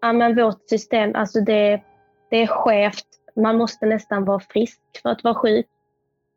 ja, 0.00 0.12
men 0.12 0.36
vårt 0.36 0.68
system, 0.68 1.14
alltså 1.14 1.40
det, 1.40 1.82
det 2.30 2.36
är 2.42 2.46
skevt. 2.46 3.06
Man 3.36 3.56
måste 3.56 3.86
nästan 3.86 4.24
vara 4.24 4.40
frisk 4.40 4.80
för 5.02 5.10
att 5.10 5.24
vara 5.24 5.34
sjuk. 5.34 5.66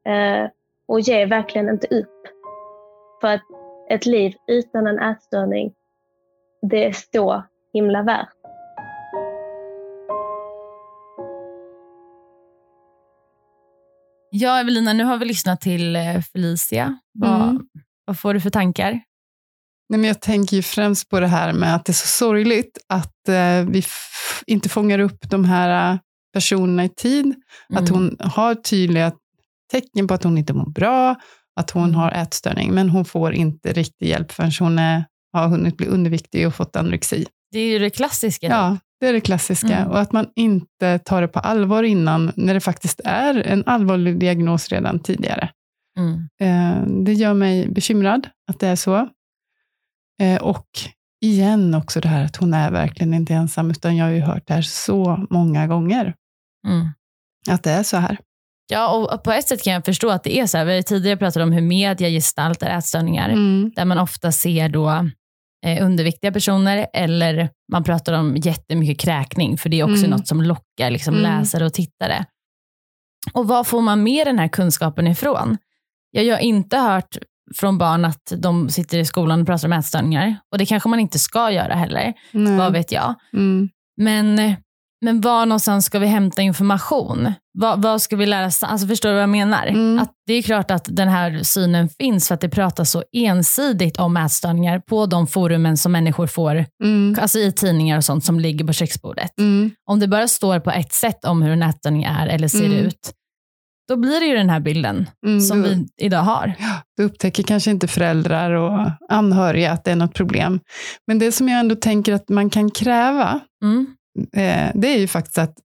Eh, 0.06 0.50
och 0.86 1.00
ge 1.00 1.26
verkligen 1.26 1.70
inte 1.70 1.88
upp. 1.88 2.28
För 3.22 3.28
att 3.28 3.44
ett 3.90 4.06
liv 4.06 4.34
utan 4.48 4.88
en 4.88 5.00
ätstörning, 5.00 5.74
det 6.62 6.86
är 6.86 6.94
så 7.14 7.44
himla 7.74 8.04
värt. 8.04 8.43
Ja, 14.36 14.60
Evelina, 14.60 14.94
nu 14.94 15.04
har 15.04 15.18
vi 15.18 15.26
lyssnat 15.26 15.62
till 15.62 15.96
eh, 15.96 16.22
Felicia. 16.34 16.98
Vad, 17.14 17.50
mm. 17.50 17.62
vad 18.06 18.20
får 18.20 18.34
du 18.34 18.42
för 18.42 18.50
tankar? 18.50 18.92
Nej, 19.90 20.00
men 20.00 20.04
jag 20.04 20.22
tänker 20.22 20.56
ju 20.56 20.62
främst 20.62 21.10
på 21.10 21.20
det 21.20 21.28
här 21.28 21.54
med 21.54 21.76
att 21.76 21.86
det 21.86 21.92
är 21.92 21.94
så 21.94 22.08
sorgligt 22.08 22.78
att 22.88 23.30
eh, 23.30 23.66
vi 23.70 23.84
inte 24.48 24.70
fångar 24.70 25.00
upp 25.00 25.30
de 25.30 25.46
här 25.46 25.94
eh, 25.94 26.00
personerna 26.34 26.86
i 26.86 26.90
tid. 26.90 27.26
Mm. 27.26 27.84
Att 27.84 27.90
hon 27.90 28.18
har 28.20 28.56
tydliga 28.56 29.12
tecken 29.72 30.08
på 30.08 30.14
att 30.14 30.24
hon 30.24 30.38
inte 30.38 30.54
mår 30.54 30.70
bra, 30.70 31.16
att 31.60 31.72
hon 31.72 31.84
mm. 31.84 31.96
har 31.96 32.12
ätstörning, 32.12 32.74
men 32.74 32.90
hon 32.90 33.06
får 33.06 33.34
inte 33.34 33.74
riktig 33.74 34.08
hjälp 34.08 34.32
förrän 34.32 34.52
hon 34.60 34.80
är, 34.80 35.06
har 35.34 35.48
hunnit 35.48 35.78
bli 35.78 35.88
underviktig 35.88 36.48
och 36.48 36.56
fått 36.56 36.76
anorexi. 36.76 37.26
Det 37.52 37.60
är 37.60 37.68
ju 37.68 37.80
det 37.80 37.90
klassiska. 37.90 38.48
Ja, 38.48 38.78
det 39.04 39.10
är 39.10 39.14
det 39.14 39.22
klassiska. 39.22 39.78
Mm. 39.78 39.92
Och 39.92 40.00
att 40.00 40.12
man 40.12 40.28
inte 40.36 41.00
tar 41.00 41.22
det 41.22 41.28
på 41.28 41.40
allvar 41.40 41.84
innan, 41.84 42.32
när 42.36 42.54
det 42.54 42.60
faktiskt 42.60 43.02
är 43.04 43.48
en 43.48 43.64
allvarlig 43.66 44.20
diagnos 44.20 44.70
redan 44.70 45.00
tidigare. 45.00 45.50
Mm. 45.98 46.30
Eh, 46.42 47.04
det 47.04 47.14
gör 47.14 47.34
mig 47.34 47.68
bekymrad 47.68 48.28
att 48.50 48.60
det 48.60 48.68
är 48.68 48.76
så. 48.76 49.10
Eh, 50.22 50.42
och 50.42 50.68
igen 51.22 51.74
också 51.74 52.00
det 52.00 52.08
här 52.08 52.26
att 52.26 52.36
hon 52.36 52.54
är 52.54 52.72
verkligen 52.72 53.14
inte 53.14 53.34
ensam, 53.34 53.72
utan 53.72 53.98
jag 53.98 54.06
har 54.06 54.12
ju 54.12 54.22
hört 54.22 54.48
det 54.48 54.54
här 54.54 54.62
så 54.62 55.28
många 55.30 55.68
gånger. 55.68 56.16
Mm. 56.68 56.88
Att 57.50 57.64
det 57.64 57.72
är 57.72 57.84
så 57.84 57.98
här. 57.98 58.18
Ja, 58.68 59.08
och 59.14 59.24
på 59.24 59.32
ett 59.32 59.48
sätt 59.48 59.64
kan 59.64 59.74
jag 59.74 59.86
förstå 59.86 60.10
att 60.10 60.24
det 60.24 60.40
är 60.40 60.48
så 60.48 60.58
här. 60.58 60.66
Vi 60.66 60.76
har 60.76 60.82
tidigare 60.82 61.18
pratat 61.18 61.44
om 61.44 61.52
hur 61.52 61.62
media 61.62 62.10
gestaltar 62.10 62.78
ätstörningar, 62.78 63.30
mm. 63.30 63.72
där 63.76 63.86
man 63.86 63.98
ofta 63.98 64.32
ser 64.32 64.70
då 64.70 65.10
underviktiga 65.64 66.32
personer 66.32 66.88
eller 66.94 67.50
man 67.72 67.84
pratar 67.84 68.14
om 68.14 68.36
jättemycket 68.38 69.00
kräkning, 69.00 69.58
för 69.58 69.70
det 69.70 69.80
är 69.80 69.84
också 69.84 70.06
mm. 70.06 70.10
något 70.10 70.28
som 70.28 70.42
lockar 70.42 70.90
liksom, 70.90 71.16
mm. 71.16 71.40
läsare 71.40 71.66
och 71.66 71.74
tittare. 71.74 72.26
Och 73.34 73.48
var 73.48 73.64
får 73.64 73.82
man 73.82 74.04
med 74.04 74.28
den 74.28 74.40
här 74.40 74.48
kunskapen 74.48 75.08
ifrån? 75.08 75.58
Jag 76.12 76.36
har 76.36 76.42
inte 76.42 76.78
hört 76.78 77.18
från 77.56 77.78
barn 77.78 78.06
att 78.06 78.34
de 78.38 78.70
sitter 78.70 78.98
i 78.98 79.06
skolan 79.06 79.42
och 79.42 79.48
pratar 79.48 79.68
om 79.68 79.74
ätstörningar. 79.74 80.36
Och 80.52 80.58
det 80.58 80.66
kanske 80.66 80.90
man 80.90 81.00
inte 81.00 81.20
ska 81.20 81.52
göra 81.52 81.74
heller. 81.74 82.14
Nej. 82.32 82.58
Vad 82.58 82.74
vet 82.74 82.92
jag. 82.92 83.16
Mm. 83.34 83.70
Men 83.98 84.56
men 85.04 85.22
var 85.22 85.46
någonstans 85.46 85.86
ska 85.86 86.00
vi 86.00 86.08
hämta 86.08 86.42
information? 86.42 87.34
Vad, 87.54 87.82
vad 87.82 88.02
ska 88.02 88.16
vi 88.16 88.26
lära 88.26 88.46
oss? 88.46 88.64
Alltså 88.64 88.88
förstår 88.88 89.10
du 89.10 89.16
vad 89.16 89.22
jag 89.22 89.30
menar? 89.30 89.68
Mm. 89.68 90.00
Att 90.00 90.12
det 90.28 90.34
är 90.34 90.42
klart 90.42 90.72
att 90.72 90.88
den 90.90 91.08
här 91.08 91.44
synen 91.44 91.90
finns 91.90 92.28
för 92.28 92.36
att 92.36 92.42
det 92.42 92.50
pratas 92.50 92.92
så 92.92 93.04
ensidigt 93.12 93.98
om 93.98 94.18
ätstörningar 94.18 94.80
på 94.80 95.06
de 95.06 95.28
forumen 95.28 95.78
som 95.78 95.92
människor 95.92 96.28
får, 96.28 96.66
mm. 96.84 97.16
alltså 97.22 97.40
i 97.40 97.52
tidningar 97.52 97.98
och 97.98 98.04
sånt 98.04 98.26
som 98.26 98.40
ligger 98.40 98.66
på 98.66 98.74
köksbordet. 98.74 99.40
Mm. 99.40 99.72
Om 99.90 100.00
det 100.00 100.08
bara 100.08 100.28
står 100.28 100.60
på 100.60 100.72
ett 100.72 100.94
sätt 100.94 101.26
om 101.26 101.42
hur 101.42 101.52
en 101.52 101.64
ätstörning 101.64 102.04
är 102.04 102.28
eller 102.28 102.48
ser 102.48 102.66
mm. 102.66 102.78
ut, 102.78 103.12
då 103.88 103.96
blir 103.96 104.20
det 104.20 104.26
ju 104.26 104.36
den 104.36 104.50
här 104.50 104.60
bilden 104.60 105.10
mm, 105.26 105.42
som 105.42 105.64
vi 105.64 105.88
idag 105.98 106.22
har. 106.22 106.54
Då 106.98 107.04
upptäcker 107.04 107.44
kanske 107.44 107.72
inte 107.72 107.88
föräldrar 107.88 108.52
och 108.52 108.92
anhöriga 109.10 109.72
att 109.72 109.84
det 109.84 109.92
är 109.92 109.96
något 109.96 110.14
problem. 110.14 110.60
Men 111.08 111.20
det 111.20 111.32
som 111.32 111.50
jag 111.50 111.60
ändå 111.60 111.76
tänker 111.76 112.14
att 112.14 112.30
man 112.30 112.50
kan 112.50 112.72
kräva, 112.72 113.40
mm 113.64 113.96
det 114.74 114.88
är 114.88 114.98
ju 114.98 115.08
faktiskt 115.08 115.38
att 115.38 115.58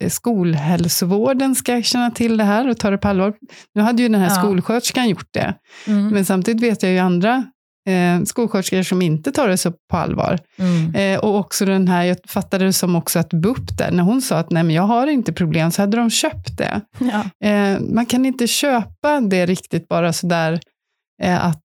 eh, 0.00 0.08
skolhälsovården 0.08 1.54
ska 1.54 1.82
känna 1.82 2.10
till 2.10 2.36
det 2.36 2.44
här 2.44 2.68
och 2.68 2.78
ta 2.78 2.90
det 2.90 2.98
på 2.98 3.08
allvar. 3.08 3.34
Nu 3.74 3.82
hade 3.82 4.02
ju 4.02 4.08
den 4.08 4.20
här 4.20 4.28
ja. 4.28 4.34
skolsköterskan 4.34 5.08
gjort 5.08 5.28
det, 5.30 5.54
mm. 5.86 6.08
men 6.08 6.24
samtidigt 6.24 6.62
vet 6.62 6.82
jag 6.82 6.92
ju 6.92 6.98
andra 6.98 7.44
eh, 7.88 8.22
skolsköterskor 8.24 8.82
som 8.82 9.02
inte 9.02 9.32
tar 9.32 9.48
det 9.48 9.56
så 9.56 9.72
på 9.90 9.96
allvar. 9.96 10.38
Mm. 10.58 10.94
Eh, 10.94 11.20
och 11.20 11.36
också 11.36 11.64
den 11.64 11.88
här, 11.88 12.04
jag 12.04 12.16
fattade 12.28 12.64
det 12.64 12.72
som 12.72 12.96
också 12.96 13.18
att 13.18 13.30
BUP 13.30 13.78
där, 13.78 13.90
när 13.90 14.02
hon 14.02 14.22
sa 14.22 14.38
att 14.38 14.50
nej 14.50 14.62
men 14.62 14.74
jag 14.74 14.82
har 14.82 15.06
inte 15.06 15.32
problem, 15.32 15.70
så 15.70 15.82
hade 15.82 15.96
de 15.96 16.10
köpt 16.10 16.58
det. 16.58 16.80
Ja. 16.98 17.48
Eh, 17.48 17.80
man 17.80 18.06
kan 18.06 18.26
inte 18.26 18.46
köpa 18.46 19.20
det 19.20 19.46
riktigt 19.46 19.88
bara 19.88 20.12
sådär, 20.12 20.60
eh, 21.22 21.44
att 21.44 21.64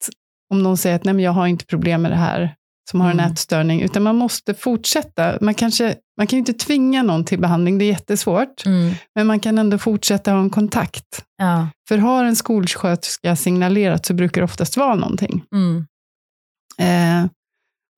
om 0.51 0.63
någon 0.63 0.77
säger 0.77 0.97
att 0.97 1.05
nej 1.05 1.15
men 1.15 1.25
jag 1.25 1.33
har 1.33 1.47
inte 1.47 1.67
problem 1.67 2.03
med 2.03 2.11
det 2.11 2.17
här, 2.17 2.55
som 2.91 3.01
har 3.01 3.11
en 3.11 3.21
mm. 3.21 3.33
ätstörning, 3.33 3.83
utan 3.83 4.03
man 4.03 4.17
måste 4.17 4.55
fortsätta. 4.55 5.39
Man, 5.41 5.55
kanske, 5.55 5.95
man 6.17 6.27
kan 6.27 6.37
ju 6.37 6.39
inte 6.39 6.53
tvinga 6.53 7.03
någon 7.03 7.25
till 7.25 7.41
behandling, 7.41 7.79
det 7.79 7.85
är 7.85 7.87
jättesvårt, 7.87 8.67
mm. 8.67 8.95
men 9.15 9.27
man 9.27 9.41
kan 9.41 9.59
ändå 9.59 9.79
fortsätta 9.79 10.33
ha 10.33 10.41
en 10.41 10.51
kontakt. 10.51 11.25
Ja. 11.39 11.69
För 11.89 11.99
har 11.99 12.25
en 12.25 12.37
skolsköterska 12.37 13.37
signalerat 13.37 14.07
så 14.07 14.15
brukar 14.15 14.41
det 14.41 14.45
oftast 14.45 14.77
vara 14.77 14.95
någonting. 14.95 15.45
Mm. 15.55 15.87
Eh, 16.79 17.31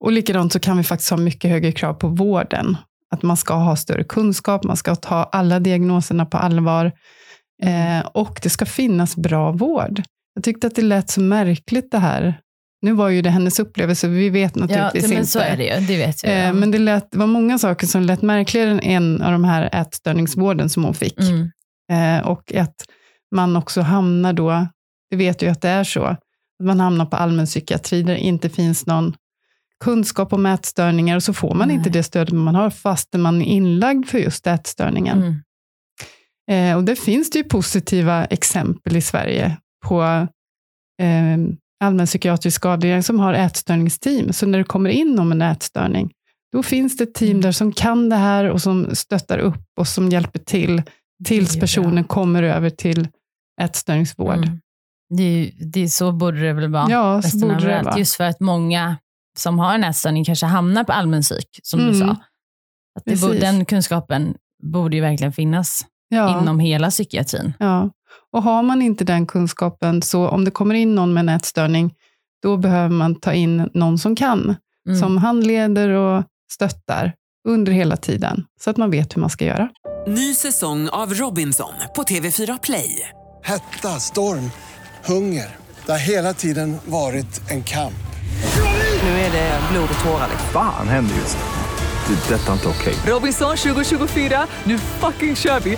och 0.03 0.11
likadant 0.11 0.53
så 0.53 0.59
kan 0.59 0.77
vi 0.77 0.83
faktiskt 0.83 1.09
ha 1.09 1.17
mycket 1.17 1.51
högre 1.51 1.71
krav 1.71 1.93
på 1.93 2.07
vården. 2.07 2.77
Att 3.11 3.21
man 3.21 3.37
ska 3.37 3.53
ha 3.53 3.75
större 3.75 4.03
kunskap, 4.03 4.63
man 4.63 4.77
ska 4.77 4.95
ta 4.95 5.23
alla 5.23 5.59
diagnoserna 5.59 6.25
på 6.25 6.37
allvar 6.37 6.91
eh, 7.63 8.05
och 8.05 8.39
det 8.43 8.49
ska 8.49 8.65
finnas 8.65 9.15
bra 9.15 9.51
vård. 9.51 10.01
Jag 10.35 10.43
tyckte 10.43 10.67
att 10.67 10.75
det 10.75 10.81
lät 10.81 11.09
så 11.09 11.21
märkligt 11.21 11.91
det 11.91 11.99
här 11.99 12.39
nu 12.83 12.93
var 12.93 13.09
ju 13.09 13.21
det 13.21 13.29
hennes 13.29 13.59
upplevelse, 13.59 14.07
vi 14.07 14.29
vet 14.29 14.55
naturligtvis 14.55 15.03
ja, 15.03 15.09
men 15.09 15.17
inte. 15.17 15.29
Så 15.29 15.39
är 15.39 15.57
det 15.57 15.63
ju, 15.63 15.87
det 15.87 15.97
vet 15.97 16.23
jag. 16.23 16.47
Eh, 16.47 16.53
men 16.53 16.71
det, 16.71 16.77
lät, 16.77 17.11
det 17.11 17.17
var 17.17 17.27
många 17.27 17.57
saker 17.57 17.87
som 17.87 18.01
lät 18.01 18.21
märkligare 18.21 18.69
än 18.69 18.79
en 18.79 19.21
av 19.21 19.31
de 19.31 19.43
här 19.43 19.69
ätstörningsvården 19.71 20.69
som 20.69 20.83
hon 20.83 20.93
fick. 20.93 21.19
Mm. 21.19 21.51
Eh, 21.91 22.27
och 22.27 22.53
att 22.53 22.75
man 23.35 23.55
också 23.55 23.81
hamnar 23.81 24.33
då, 24.33 24.67
det 25.09 25.15
vet 25.15 25.41
ju 25.41 25.49
att 25.49 25.61
det 25.61 25.69
är 25.69 25.83
så, 25.83 26.03
att 26.03 26.19
man 26.63 26.79
hamnar 26.79 27.05
på 27.05 27.15
allmänpsykiatri 27.15 28.03
där 28.03 28.13
det 28.13 28.19
inte 28.19 28.49
finns 28.49 28.85
någon 28.85 29.15
kunskap 29.83 30.33
om 30.33 30.45
ätstörningar 30.45 31.15
och 31.15 31.23
så 31.23 31.33
får 31.33 31.55
man 31.55 31.67
Nej. 31.67 31.77
inte 31.77 31.89
det 31.89 32.03
stöd 32.03 32.33
man 32.33 32.55
har 32.55 32.69
fastän 32.69 33.21
man 33.21 33.41
är 33.41 33.45
inlagd 33.45 34.07
för 34.07 34.17
just 34.17 34.47
ätstörningen. 34.47 35.17
Mm. 35.17 36.71
Eh, 36.71 36.77
och 36.77 36.83
det 36.83 36.95
finns 36.95 37.29
det 37.29 37.37
ju 37.37 37.43
positiva 37.43 38.25
exempel 38.25 38.95
i 38.95 39.01
Sverige 39.01 39.57
på 39.85 40.03
eh, 41.01 41.37
allmänpsykiatrisk 41.83 42.65
avdelning 42.65 43.03
som 43.03 43.19
har 43.19 43.33
ätstörningsteam. 43.33 44.33
Så 44.33 44.45
när 44.45 44.57
du 44.57 44.63
kommer 44.63 44.89
in 44.89 45.19
om 45.19 45.31
en 45.31 45.41
ätstörning, 45.41 46.11
då 46.51 46.63
finns 46.63 46.97
det 46.97 47.03
ett 47.03 47.13
team 47.13 47.31
mm. 47.31 47.41
där 47.41 47.51
som 47.51 47.71
kan 47.71 48.09
det 48.09 48.15
här 48.15 48.49
och 48.49 48.61
som 48.61 48.95
stöttar 48.95 49.37
upp 49.37 49.63
och 49.79 49.87
som 49.87 50.09
hjälper 50.09 50.39
till 50.39 50.81
tills 51.25 51.59
personen 51.59 52.03
kommer 52.03 52.43
över 52.43 52.69
till 52.69 53.07
ätstörningsvård. 53.61 54.37
Mm. 54.37 54.59
Det, 55.17 55.23
är, 55.23 55.51
det 55.71 55.83
är 55.83 55.87
så 55.87 56.11
borde 56.11 56.39
det 56.39 56.53
väl 56.53 56.71
vara 56.71 56.89
ja, 56.89 57.21
så 57.21 57.37
borde 57.37 57.67
det 57.67 57.81
vara. 57.83 57.97
Just 57.97 58.15
för 58.15 58.23
att 58.23 58.39
många 58.39 58.97
som 59.37 59.59
har 59.59 59.75
en 59.75 59.83
ätstörning 59.83 60.25
kanske 60.25 60.45
hamnar 60.45 60.83
på 60.83 60.91
allmänpsyk, 60.91 61.59
som 61.63 61.79
mm. 61.79 61.91
du 61.91 61.99
sa. 61.99 62.17
Att 62.99 63.21
borde, 63.21 63.39
den 63.39 63.65
kunskapen 63.65 64.35
borde 64.63 64.95
ju 64.95 65.01
verkligen 65.01 65.33
finnas 65.33 65.85
ja. 66.09 66.41
inom 66.41 66.59
hela 66.59 66.89
psykiatrin. 66.89 67.53
Ja. 67.59 67.89
Och 68.33 68.43
har 68.43 68.63
man 68.63 68.81
inte 68.81 69.03
den 69.03 69.25
kunskapen, 69.25 70.01
så 70.01 70.27
om 70.27 70.45
det 70.45 70.51
kommer 70.51 70.75
in 70.75 70.95
någon 70.95 71.13
med 71.13 71.21
en 71.21 71.29
ätstörning, 71.29 71.93
då 72.41 72.57
behöver 72.57 72.89
man 72.89 73.15
ta 73.15 73.33
in 73.33 73.69
någon 73.73 73.97
som 73.97 74.15
kan, 74.15 74.55
mm. 74.87 74.99
som 74.99 75.17
handleder 75.17 75.89
och 75.89 76.23
stöttar 76.51 77.13
under 77.47 77.71
hela 77.71 77.97
tiden, 77.97 78.45
så 78.61 78.69
att 78.69 78.77
man 78.77 78.91
vet 78.91 79.15
hur 79.15 79.21
man 79.21 79.29
ska 79.29 79.45
göra. 79.45 79.69
Ny 80.07 80.33
säsong 80.33 80.89
av 80.89 81.13
Robinson 81.13 81.73
på 81.95 82.03
TV4 82.03 82.59
Play. 82.63 83.09
Hetta, 83.43 83.87
storm, 83.87 84.51
hunger. 85.05 85.55
Det 85.85 85.91
har 85.91 85.99
hela 85.99 86.33
tiden 86.33 86.77
varit 86.85 87.51
en 87.51 87.63
kamp. 87.63 87.93
Nu 89.03 89.09
är 89.09 89.31
det 89.31 89.59
blod 89.71 89.89
och 89.93 90.03
tårar. 90.05 90.29
Vad 90.53 90.63
fan 90.63 90.87
händer 90.87 91.15
just 91.15 91.37
nu? 91.37 92.15
Det. 92.15 92.35
detta 92.35 92.47
är 92.47 92.53
inte 92.53 92.67
okej. 92.67 92.93
Okay. 92.93 93.13
Robinson 93.13 93.57
2024, 93.57 94.47
nu 94.63 94.77
fucking 94.77 95.35
kör 95.35 95.59
vi! 95.59 95.77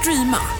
Streama 0.00 0.59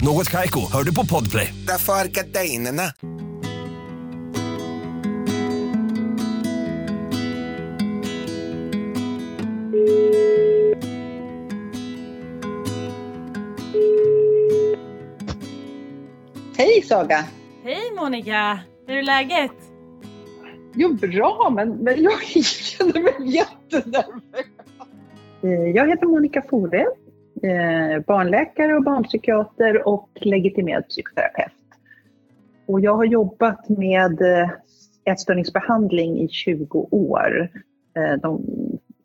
Något 0.00 0.30
Kaiko, 0.30 0.60
hör 0.72 0.82
du 0.84 0.94
på 0.94 1.06
Podplay. 1.06 1.54
Därför 1.66 1.92
är 1.92 2.04
gardinerna. 2.04 2.92
Hej 16.56 16.82
Saga! 16.82 17.24
Hej 17.64 17.92
Monica! 17.96 18.58
Hur 18.86 18.96
är 18.96 19.02
läget? 19.02 19.52
Jo, 20.74 20.92
bra, 20.92 21.52
men, 21.54 21.70
men 21.70 22.02
jag 22.02 22.22
känner 22.44 23.02
mig 23.02 23.34
jättenervös. 23.36 24.46
Eh, 25.42 25.50
Jag 25.50 25.88
heter 25.88 26.06
Monica 26.06 26.42
Fore, 26.50 26.86
barnläkare 28.06 28.76
och 28.76 28.82
barnpsykiater 28.82 29.88
och 29.88 30.08
legitimerad 30.14 30.88
psykoterapeut. 30.88 31.52
Och 32.66 32.80
jag 32.80 32.94
har 32.94 33.04
jobbat 33.04 33.68
med 33.68 34.22
eh, 34.22 34.50
ätstörningsbehandling 35.04 36.18
i 36.18 36.28
20 36.28 36.88
år. 36.90 37.50
Eh, 37.96 38.20
De 38.20 38.44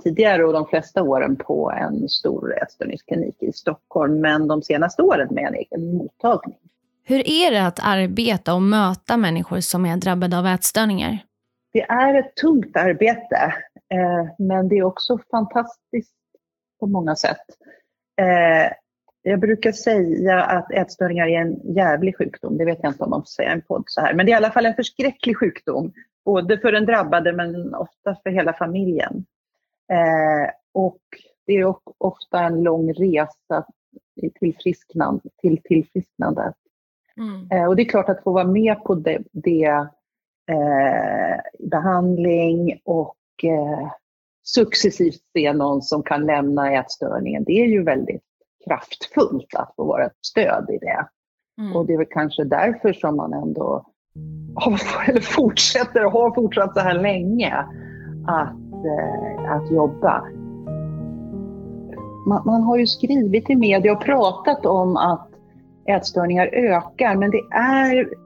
tidigare 0.03 0.45
och 0.45 0.53
de 0.53 0.65
flesta 0.67 1.03
åren 1.03 1.35
på 1.35 1.71
en 1.71 2.09
stor 2.09 2.63
ätstörningsklinik 2.63 3.43
i 3.43 3.51
Stockholm, 3.51 4.21
men 4.21 4.47
de 4.47 4.61
senaste 4.61 5.01
åren 5.01 5.27
med 5.31 5.47
en 5.47 5.55
egen 5.55 5.97
mottagning. 5.97 6.57
Hur 7.03 7.29
är 7.29 7.51
det 7.51 7.67
att 7.67 7.79
arbeta 7.83 8.53
och 8.53 8.61
möta 8.61 9.17
människor 9.17 9.59
som 9.59 9.85
är 9.85 9.97
drabbade 9.97 10.39
av 10.39 10.45
ätstörningar? 10.45 11.19
Det 11.73 11.81
är 11.81 12.19
ett 12.19 12.35
tungt 12.35 12.77
arbete, 12.77 13.53
eh, 13.89 14.27
men 14.37 14.67
det 14.67 14.77
är 14.77 14.83
också 14.83 15.19
fantastiskt 15.31 16.15
på 16.79 16.87
många 16.87 17.15
sätt. 17.15 17.45
Eh, 18.21 18.71
jag 19.21 19.39
brukar 19.39 19.71
säga 19.71 20.43
att 20.43 20.71
ätstörningar 20.71 21.27
är 21.27 21.41
en 21.41 21.73
jävlig 21.75 22.17
sjukdom. 22.17 22.57
Det 22.57 22.65
vet 22.65 22.79
jag 22.81 22.91
inte 22.91 23.03
om 23.03 23.09
man 23.09 23.21
får 23.21 23.25
säga 23.25 23.49
i 23.49 23.53
en 23.53 23.61
podd 23.61 23.83
så 23.87 24.01
här. 24.01 24.13
Men 24.13 24.25
det 24.25 24.31
är 24.31 24.33
i 24.33 24.37
alla 24.37 24.51
fall 24.51 24.65
en 24.65 24.75
förskräcklig 24.75 25.37
sjukdom. 25.37 25.93
Både 26.25 26.57
för 26.57 26.71
den 26.71 26.85
drabbade 26.85 27.33
men 27.33 27.75
ofta 27.75 28.15
för 28.23 28.29
hela 28.29 28.53
familjen. 28.53 29.25
Eh, 29.91 30.51
och 30.73 31.01
det 31.45 31.53
är 31.53 31.75
ofta 31.97 32.39
en 32.39 32.63
lång 32.63 32.93
resa 32.93 33.65
till 34.19 34.33
tillfrisknande. 34.33 35.29
Till 35.41 35.61
tillfrisknandet. 35.63 36.55
Eh, 37.51 37.65
och 37.65 37.75
det 37.75 37.81
är 37.81 37.89
klart 37.89 38.09
att 38.09 38.23
få 38.23 38.31
vara 38.31 38.47
med 38.47 38.83
på 38.83 38.95
det, 38.95 39.21
det 39.31 39.87
eh, 40.51 41.39
behandling 41.59 42.79
och 42.83 43.17
eh, 43.43 43.91
successivt 44.43 45.21
se 45.33 45.53
någon 45.53 45.81
som 45.81 46.03
kan 46.03 46.25
lämna 46.25 46.73
ätstörningen. 46.73 47.43
Det 47.43 47.61
är 47.61 47.67
ju 47.67 47.83
väldigt 47.83 48.23
kraftfullt 48.67 49.55
att 49.55 49.73
få 49.75 49.85
vara 49.85 50.05
ett 50.05 50.17
stöd 50.21 50.69
i 50.69 50.77
det. 50.77 51.07
Och 51.75 51.85
det 51.85 51.93
är 51.93 51.97
väl 51.97 52.07
kanske 52.09 52.43
därför 52.43 52.93
som 52.93 53.15
man 53.15 53.33
ändå 53.33 53.85
har, 54.55 54.79
eller 55.09 55.21
fortsätter 55.21 56.05
och 56.05 56.11
har 56.11 56.35
fortsatt 56.35 56.73
så 56.73 56.79
här 56.79 57.01
länge 57.01 57.55
att, 58.27 58.85
eh, 58.85 59.51
att 59.51 59.71
jobba. 59.71 60.23
Man, 62.27 62.41
man 62.45 62.63
har 62.63 62.77
ju 62.77 62.87
skrivit 62.87 63.49
i 63.49 63.55
media 63.55 63.91
och 63.91 64.01
pratat 64.01 64.65
om 64.65 64.97
att 64.97 65.29
ätstörningar 65.85 66.49
ökar, 66.53 67.15
men 67.15 67.31
det 67.31 67.41
är 67.51 68.22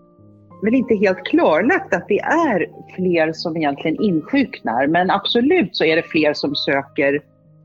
väl 0.62 0.76
inte 0.76 0.96
helt 0.96 1.24
klarlagt 1.24 1.94
att 1.94 2.08
det 2.08 2.20
är 2.20 2.68
fler 2.96 3.34
som 3.34 3.58
egentligen 3.58 4.02
insjuknar. 4.02 4.88
Men 4.88 5.12
absolut 5.12 5.76
så 5.76 5.84
är 5.84 5.96
det 5.96 6.04
fler 6.04 6.34
som 6.34 6.56
söker 6.56 7.14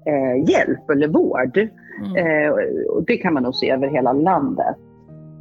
eh, 0.06 0.50
hjälp 0.50 0.90
eller 0.90 1.08
vård. 1.08 1.68
Eh, 2.16 2.50
och 2.88 3.04
det 3.06 3.16
kan 3.16 3.34
man 3.34 3.42
nog 3.42 3.54
se 3.54 3.70
över 3.70 3.88
hela 3.88 4.12
landet. 4.12 4.76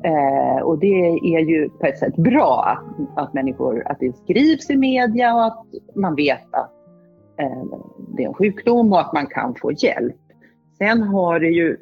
Eh, 0.04 0.64
och 0.64 0.80
det 0.80 1.04
är 1.36 1.40
ju 1.40 1.70
på 1.70 1.86
ett 1.86 2.00
sätt 2.00 2.16
bra 2.16 2.64
att, 2.64 3.24
att 3.24 3.34
människor, 3.34 3.88
att 3.88 4.00
det 4.00 4.16
skrivs 4.16 4.70
i 4.70 4.78
media 4.78 5.34
och 5.34 5.46
att 5.46 5.66
man 5.96 6.16
vet 6.16 6.54
att 6.54 6.72
eh, 7.38 7.64
det 8.18 8.24
är 8.24 8.28
en 8.28 8.34
sjukdom 8.34 8.94
och 8.94 9.00
att 9.00 9.14
man 9.14 9.28
kan 9.28 9.56
få 9.56 9.72
hjälp. 9.72 10.16
Sen 10.78 11.04
har 11.04 11.40
det 11.40 11.50
ju 11.50 11.78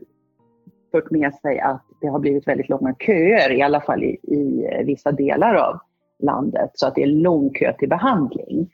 fört 0.92 1.12
med 1.12 1.34
sig 1.34 1.60
att 1.60 1.86
det 2.02 2.08
har 2.08 2.20
blivit 2.20 2.48
väldigt 2.48 2.70
långa 2.70 2.96
köer, 3.00 3.52
i 3.52 3.62
alla 3.62 3.82
fall 3.82 4.04
i, 4.04 4.20
i 4.24 4.68
vissa 4.86 5.12
delar 5.12 5.56
av 5.56 5.80
landet, 6.24 6.72
så 6.74 6.88
att 6.88 6.96
det 6.96 7.04
är 7.04 7.08
lång 7.08 7.50
kö 7.50 7.74
till 7.74 7.90
behandling. 7.90 8.70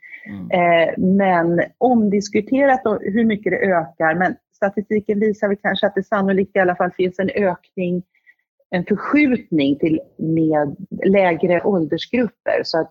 Eh, 0.52 0.94
men 0.98 1.62
omdiskuterat 1.78 2.80
hur 3.00 3.24
mycket 3.24 3.52
det 3.52 3.58
ökar, 3.58 4.14
men 4.14 4.36
statistiken 4.56 5.20
visar 5.20 5.48
väl 5.48 5.56
kanske 5.56 5.86
att 5.86 5.94
det 5.94 6.02
sannolikt 6.02 6.56
i 6.56 6.58
alla 6.58 6.76
fall 6.76 6.90
finns 6.90 7.18
en 7.18 7.30
ökning, 7.30 8.02
en 8.70 8.84
förskjutning 8.84 9.78
till 9.78 10.00
med 10.16 10.76
lägre 11.04 11.62
åldersgrupper. 11.62 12.60
Så 12.64 12.80
att 12.80 12.90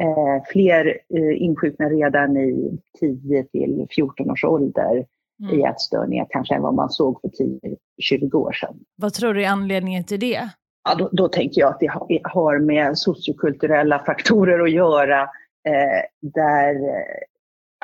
eh, 0.00 0.44
fler 0.52 0.86
eh, 1.14 1.42
insjuknar 1.42 1.90
redan 1.90 2.36
i 2.36 2.78
10 3.00 3.44
till 3.44 3.86
14 3.90 4.30
års 4.30 4.44
ålder 4.44 5.06
i 5.52 5.62
ätstörningar 5.62 6.26
kanske 6.30 6.54
än 6.54 6.62
vad 6.62 6.74
man 6.74 6.90
såg 6.90 7.20
för 7.20 7.28
10-20 7.28 8.34
år 8.34 8.52
sedan. 8.52 8.76
Vad 8.96 9.12
tror 9.12 9.34
du 9.34 9.44
är 9.44 9.48
anledningen 9.48 10.04
till 10.04 10.20
det? 10.20 10.48
Ja, 10.84 10.94
då, 10.94 11.08
då 11.12 11.28
tänker 11.28 11.60
jag 11.60 11.70
att 11.70 11.80
det 11.80 12.20
har, 12.24 12.58
med 12.58 12.98
sociokulturella 12.98 13.98
faktorer 13.98 14.60
att 14.60 14.70
göra 14.70 15.22
eh, 15.68 16.30
där 16.34 16.74
eh, 16.74 17.22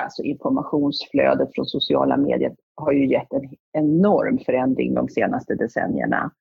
alltså 0.01 0.23
informationsflödet 0.23 1.49
från 1.55 1.65
sociala 1.65 2.17
medier 2.17 2.55
har 2.75 2.91
ju 2.91 3.07
gett 3.07 3.33
en 3.33 3.49
enorm 3.73 4.39
förändring 4.45 4.93
de 4.93 5.09
senaste 5.09 5.55
decennierna. 5.55 6.31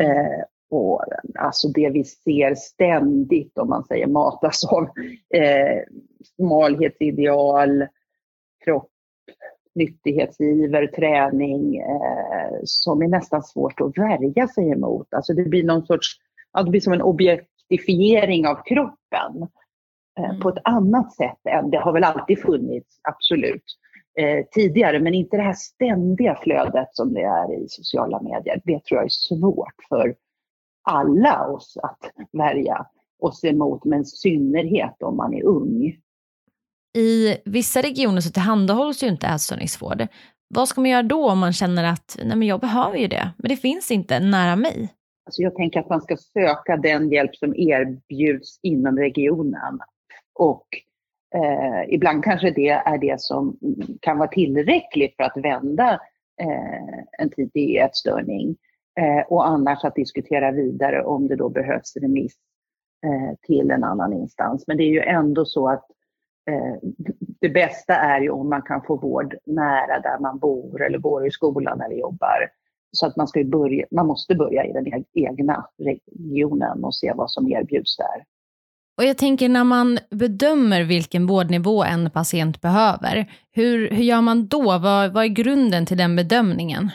Eh, 0.00 0.44
och 0.70 1.04
alltså 1.38 1.68
det 1.68 1.90
vi 1.90 2.04
ser 2.04 2.54
ständigt, 2.54 3.58
om 3.58 3.68
man 3.68 3.84
säger 3.84 4.06
matas 4.06 4.64
av 4.64 4.82
eh, 5.34 5.82
smalhetsideal, 6.36 7.86
kropp, 8.64 8.90
nyttighetsiver, 9.74 10.86
träning 10.86 11.76
eh, 11.76 12.58
som 12.64 13.02
är 13.02 13.08
nästan 13.08 13.42
svårt 13.42 13.80
att 13.80 13.98
värja 13.98 14.48
sig 14.48 14.70
emot. 14.70 15.14
Alltså 15.14 15.32
det 15.32 15.44
blir 15.44 15.64
någon 15.64 15.86
sorts, 15.86 16.16
ja, 16.52 16.62
det 16.62 16.70
blir 16.70 16.80
som 16.80 16.92
en 16.92 17.02
objektifiering 17.02 18.46
av 18.46 18.54
kroppen 18.64 19.48
eh, 20.18 20.38
på 20.42 20.48
ett 20.48 20.62
annat 20.64 21.12
sätt 21.12 21.46
än, 21.48 21.70
det 21.70 21.78
har 21.78 21.92
väl 21.92 22.04
alltid 22.04 22.42
funnits, 22.42 23.00
absolut, 23.02 23.64
eh, 24.18 24.44
tidigare, 24.50 25.00
men 25.00 25.14
inte 25.14 25.36
det 25.36 25.42
här 25.42 25.54
ständiga 25.56 26.38
flödet 26.42 26.88
som 26.92 27.12
det 27.12 27.22
är 27.22 27.64
i 27.64 27.66
sociala 27.68 28.22
medier. 28.22 28.62
Det 28.64 28.84
tror 28.84 28.98
jag 28.98 29.04
är 29.04 29.08
svårt 29.08 29.74
för 29.88 30.14
alla 30.82 31.46
oss 31.46 31.76
att 31.82 32.10
värja 32.32 32.86
oss 33.18 33.44
emot, 33.44 33.84
men 33.84 34.00
i 34.00 34.04
synnerhet 34.04 35.02
om 35.02 35.16
man 35.16 35.34
är 35.34 35.44
ung. 35.44 35.96
I 36.94 37.36
vissa 37.44 37.82
regioner 37.82 38.20
så 38.20 38.30
tillhandahålls 38.30 39.02
ju 39.02 39.06
inte 39.06 39.26
ätstörningsvård. 39.26 40.06
Vad 40.48 40.68
ska 40.68 40.80
man 40.80 40.90
göra 40.90 41.02
då 41.02 41.30
om 41.30 41.38
man 41.38 41.52
känner 41.52 41.84
att 41.84 42.16
nej 42.24 42.36
men 42.36 42.48
jag 42.48 42.60
behöver 42.60 42.98
ju 42.98 43.08
det, 43.08 43.30
men 43.38 43.48
det 43.48 43.56
finns 43.56 43.90
inte 43.90 44.20
nära 44.20 44.56
mig? 44.56 44.88
Alltså 45.26 45.42
jag 45.42 45.54
tänker 45.54 45.80
att 45.80 45.88
man 45.88 46.00
ska 46.00 46.16
söka 46.16 46.76
den 46.76 47.12
hjälp 47.12 47.36
som 47.36 47.54
erbjuds 47.56 48.58
inom 48.62 48.98
regionen. 48.98 49.78
Och 50.38 50.66
eh, 51.34 51.94
ibland 51.94 52.24
kanske 52.24 52.50
det 52.50 52.68
är 52.68 52.98
det 52.98 53.20
som 53.20 53.58
kan 54.00 54.18
vara 54.18 54.28
tillräckligt 54.28 55.16
för 55.16 55.24
att 55.24 55.36
vända 55.36 55.92
eh, 56.42 56.98
en 57.18 57.30
typ 57.30 57.52
tidig 57.52 57.76
ätstörning. 57.76 58.56
Eh, 59.00 59.26
och 59.28 59.48
annars 59.48 59.84
att 59.84 59.94
diskutera 59.94 60.50
vidare 60.50 61.04
om 61.04 61.28
det 61.28 61.36
då 61.36 61.48
behövs 61.48 61.96
remiss 61.96 62.36
eh, 63.06 63.36
till 63.46 63.70
en 63.70 63.84
annan 63.84 64.12
instans. 64.12 64.64
Men 64.66 64.76
det 64.76 64.82
är 64.82 64.90
ju 64.90 65.00
ändå 65.00 65.44
så 65.44 65.68
att 65.68 65.86
det 67.40 67.48
bästa 67.48 67.94
är 67.94 68.20
ju 68.20 68.30
om 68.30 68.48
man 68.48 68.62
kan 68.62 68.82
få 68.82 68.96
vård 68.96 69.34
nära 69.46 70.00
där 70.00 70.18
man 70.20 70.38
bor 70.38 70.82
eller 70.82 70.98
går 70.98 71.26
i 71.26 71.30
skolan 71.30 71.80
eller 71.80 71.96
jobbar. 71.96 72.50
Så 72.92 73.06
att 73.06 73.16
man, 73.16 73.28
ska 73.28 73.44
börja, 73.44 73.86
man 73.90 74.06
måste 74.06 74.34
börja 74.34 74.64
i 74.64 74.72
den 74.72 74.86
e- 74.86 75.04
egna 75.12 75.66
regionen 75.78 76.84
och 76.84 76.94
se 76.94 77.12
vad 77.16 77.30
som 77.30 77.48
erbjuds 77.48 77.96
där. 77.96 78.24
Och 78.98 79.04
jag 79.04 79.18
tänker 79.18 79.48
när 79.48 79.64
man 79.64 79.98
bedömer 80.10 80.84
vilken 80.84 81.26
vårdnivå 81.26 81.84
en 81.84 82.10
patient 82.10 82.60
behöver, 82.60 83.30
hur, 83.52 83.90
hur 83.90 84.02
gör 84.02 84.20
man 84.20 84.46
då? 84.46 84.62
Vad, 84.62 85.12
vad 85.12 85.24
är 85.24 85.28
grunden 85.28 85.86
till 85.86 85.96
den 85.96 86.16
bedömningen? 86.16 86.90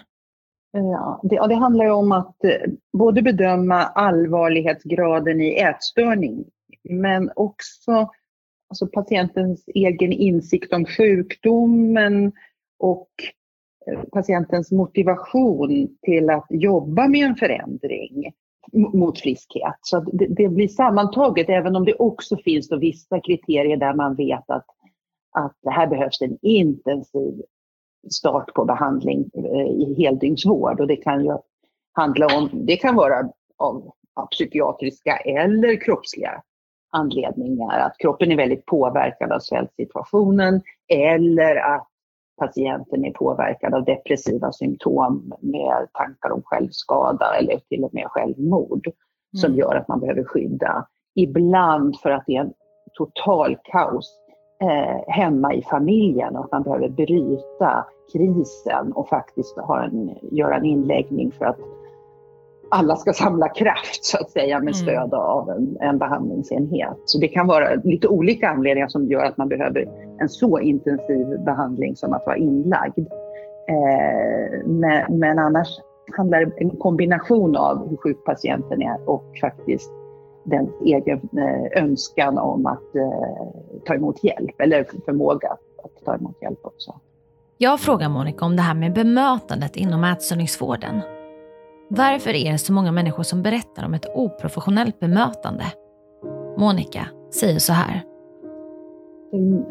Ja, 0.72 1.22
det, 1.24 1.36
ja, 1.36 1.48
det 1.48 1.56
handlar 1.56 1.86
ju 1.86 1.92
om 1.92 2.12
att 2.12 2.44
eh, 2.44 2.72
både 2.98 3.22
bedöma 3.22 3.84
allvarlighetsgraden 3.84 5.42
i 5.42 5.60
ätstörning, 5.60 6.46
men 6.90 7.32
också 7.36 8.10
alltså 8.70 8.88
patientens 8.88 9.64
egen 9.68 10.12
insikt 10.12 10.74
om 10.74 10.86
sjukdomen 10.86 12.32
och 12.80 13.10
eh, 13.88 14.04
patientens 14.04 14.72
motivation 14.72 15.98
till 16.02 16.30
att 16.30 16.48
jobba 16.50 17.08
med 17.08 17.28
en 17.28 17.36
förändring 17.36 18.34
mot 18.74 19.20
friskhet. 19.20 19.80
Så 19.82 20.00
det, 20.00 20.28
det, 20.28 20.50
blir 20.50 20.68
sammantaget, 20.68 21.50
även 21.50 21.76
om 21.76 21.86
det 21.86 21.94
också 21.94 22.38
finns 22.38 22.70
då 22.70 22.78
vissa 22.78 23.20
kriterier 23.20 23.78
där 23.78 23.94
man 23.94 24.16
vet 24.16 24.50
att, 24.50 24.66
att 25.32 25.58
det 25.64 25.72
här 25.72 25.88
behövs 25.88 26.22
en 26.22 26.38
intensiv 26.42 27.42
start 28.12 28.54
på 28.54 28.66
behandling 28.66 29.30
eh, 29.34 29.68
i 29.68 29.96
heldygnsvård 29.98 30.80
och 30.80 30.88
det 30.88 30.96
kan 30.96 31.26
ju 31.26 31.38
handla 31.92 32.28
om, 32.38 32.50
det 32.54 32.78
kan 32.78 32.96
vara 32.96 33.30
av, 33.58 33.92
av 34.14 34.28
psykiatriska 34.28 35.18
eller 35.18 35.82
kroppsliga 35.82 36.42
anledningar. 36.92 37.80
Att 37.80 37.98
kroppen 37.98 38.32
är 38.32 38.38
väldigt 38.38 38.66
påverkad 38.66 39.32
av 39.32 39.40
svältsituationen 39.40 40.62
eller 40.88 41.56
att 41.56 41.88
patienten 42.40 43.06
är 43.06 43.12
påverkad 43.12 43.74
av 43.74 43.84
depressiva 43.86 44.52
symptom 44.52 45.34
med 45.40 45.88
tankar 45.94 46.32
om 46.32 46.42
självskada 46.46 47.36
eller 47.40 47.58
till 47.58 47.84
och 47.84 47.94
med 47.94 48.06
självmord 48.08 48.88
mm. 48.88 48.96
som 49.34 49.56
gör 49.56 49.76
att 49.76 49.88
man 49.88 50.00
behöver 50.00 50.24
skydda. 50.24 50.88
Ibland 51.16 52.00
för 52.00 52.12
att 52.12 52.24
det 52.28 52.36
är 52.36 52.42
en 52.42 52.54
total 52.94 53.58
kaos 53.64 54.20
eh, 54.62 55.14
hemma 55.14 55.54
i 55.54 55.64
familjen 55.64 56.36
och 56.36 56.46
att 56.46 56.52
man 56.52 56.64
behöver 56.64 56.90
bryta 56.90 57.86
krisen 58.14 58.92
och 58.94 59.10
faktiskt 59.10 59.58
ha 59.58 59.84
en, 59.84 60.18
göra 60.32 60.56
en 60.56 60.66
inläggning 60.66 61.32
för 61.32 61.46
att 61.46 61.60
alla 62.70 62.96
ska 62.96 63.14
samla 63.14 63.50
kraft 63.50 64.06
så 64.06 64.18
att 64.18 64.32
säga 64.32 64.60
med 64.60 64.62
mm. 64.62 64.74
stöd 64.74 65.14
av 65.14 65.50
en, 65.50 65.78
en 65.82 65.98
behandlingsenhet. 65.98 66.98
Så 67.06 67.20
det 67.20 67.28
kan 67.28 67.48
vara 67.48 67.76
lite 67.84 68.08
olika 68.08 68.50
anledningar 68.50 68.88
som 68.88 69.06
gör 69.08 69.24
att 69.24 69.38
man 69.38 69.50
behöver 69.50 69.88
en 70.20 70.30
så 70.30 70.60
intensiv 70.60 71.28
behandling 71.46 71.96
som 71.96 72.14
att 72.14 72.26
vara 72.26 72.38
inlagd. 72.38 73.00
Eh, 73.70 74.66
men, 74.66 75.20
men, 75.20 75.40
annars 75.40 75.68
handlar 76.18 76.46
det 76.46 76.52
en 76.58 76.70
kombination 76.70 77.56
av 77.56 77.90
hur 77.90 77.98
sjuk 77.98 78.24
patienten 78.26 78.82
är 78.82 79.10
och 79.10 79.24
faktiskt 79.42 79.92
den 80.44 80.72
egen 80.86 81.30
eh, 81.38 81.84
önskan 81.84 82.38
om 82.38 82.66
att 82.66 82.96
eh, 82.96 83.48
ta 83.86 83.94
emot 83.94 84.24
hjälp 84.24 84.62
eller 84.62 84.86
förmåga 85.06 85.50
att 85.84 86.06
ta 86.06 86.16
emot 86.16 86.42
hjälp 86.42 86.60
också. 86.62 86.94
Jag 87.58 87.80
frågar 87.80 88.10
Monica 88.10 88.46
om 88.46 88.56
det 88.56 88.62
här 88.62 88.76
med 88.76 88.94
bemötandet 88.94 89.76
inom 89.76 90.04
ätstörningsvården. 90.04 91.02
Varför 91.92 92.30
är 92.30 92.52
det 92.52 92.58
så 92.58 92.74
många 92.74 92.92
människor 92.92 93.24
som 93.24 93.44
berättar 93.44 93.86
om 93.86 93.94
ett 93.94 94.06
oprofessionellt 94.16 95.00
bemötande? 95.00 95.64
Monica 96.58 97.08
säger 97.32 97.60
så 97.60 97.74
här. 97.74 98.02
Mm, 99.34 99.66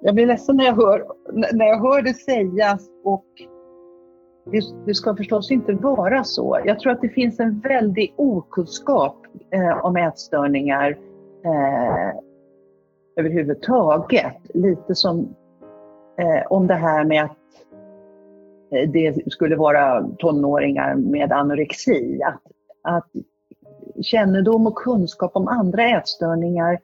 jag 0.00 0.14
blir 0.14 0.26
ledsen 0.26 0.56
när 0.56 0.64
jag 0.64 0.74
hör, 0.74 1.06
när 1.52 1.66
jag 1.66 1.80
hör 1.80 2.02
det 2.02 2.14
sägas 2.14 2.88
och 3.04 3.24
det, 4.52 4.60
det, 4.86 4.94
ska 4.94 5.16
förstås 5.16 5.50
inte 5.50 5.72
vara 5.72 6.24
så. 6.24 6.60
Jag 6.64 6.80
tror 6.80 6.92
att 6.92 7.00
det 7.00 7.08
finns 7.08 7.40
en 7.40 7.60
väldig 7.60 8.14
okunskap 8.16 9.16
eh, 9.50 9.84
om 9.84 9.96
ätstörningar 9.96 10.98
eh, 11.44 12.20
överhuvudtaget. 13.16 14.36
Lite 14.54 14.94
som 14.94 15.34
eh, 16.18 16.46
om 16.50 16.66
det 16.66 16.74
här 16.74 17.04
med 17.04 17.24
att 17.24 17.45
Eh, 18.72 18.88
det 18.88 19.32
skulle 19.32 19.56
vara 19.56 20.08
tonåringar 20.18 20.94
med 20.94 21.32
anorexi. 21.32 22.20
Att, 22.22 22.42
att 22.82 23.10
kännedom 24.02 24.66
och 24.66 24.74
kunskap 24.74 25.36
om 25.36 25.48
andra 25.48 25.88
ätstörningar 25.88 26.78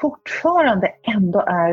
fortfarande 0.00 0.92
ändå 1.02 1.44
är 1.46 1.72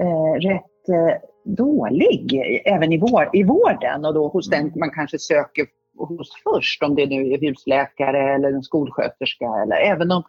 eh, 0.00 0.40
rätt 0.40 0.88
eh, 0.88 1.16
dålig, 1.44 2.42
även 2.64 2.92
i, 2.92 2.98
vår, 2.98 3.30
i 3.32 3.42
vården 3.42 4.04
och 4.04 4.14
då 4.14 4.28
hos 4.28 4.50
den 4.50 4.72
man 4.76 4.90
kanske 4.90 5.18
söker 5.18 5.66
hos 5.98 6.28
först, 6.44 6.82
om 6.82 6.94
det 6.94 7.06
nu 7.06 7.32
är 7.32 7.40
husläkare 7.40 8.34
eller 8.34 8.48
en 8.48 8.62
skolsköterska 8.62 9.46
eller 9.62 9.76
även 9.76 10.10
om, 10.10 10.22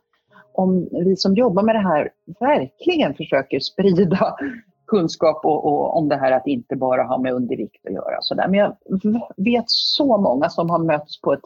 om 0.53 0.89
vi 0.91 1.15
som 1.15 1.35
jobbar 1.35 1.63
med 1.63 1.75
det 1.75 1.79
här 1.79 2.09
verkligen 2.39 3.13
försöker 3.13 3.59
sprida 3.59 4.35
kunskap 4.87 5.45
och, 5.45 5.65
och, 5.65 5.97
om 5.97 6.09
det 6.09 6.15
här 6.15 6.31
att 6.31 6.47
inte 6.47 6.75
bara 6.75 7.03
ha 7.03 7.17
med 7.17 7.33
undervikt 7.33 7.85
att 7.87 7.93
göra. 7.93 8.17
Så 8.21 8.35
där. 8.35 8.47
Men 8.47 8.59
jag 8.59 8.77
vet 9.37 9.65
så 9.67 10.17
många 10.17 10.49
som 10.49 10.69
har 10.69 10.79
mötts 10.79 11.21
på 11.21 11.33
ett 11.33 11.41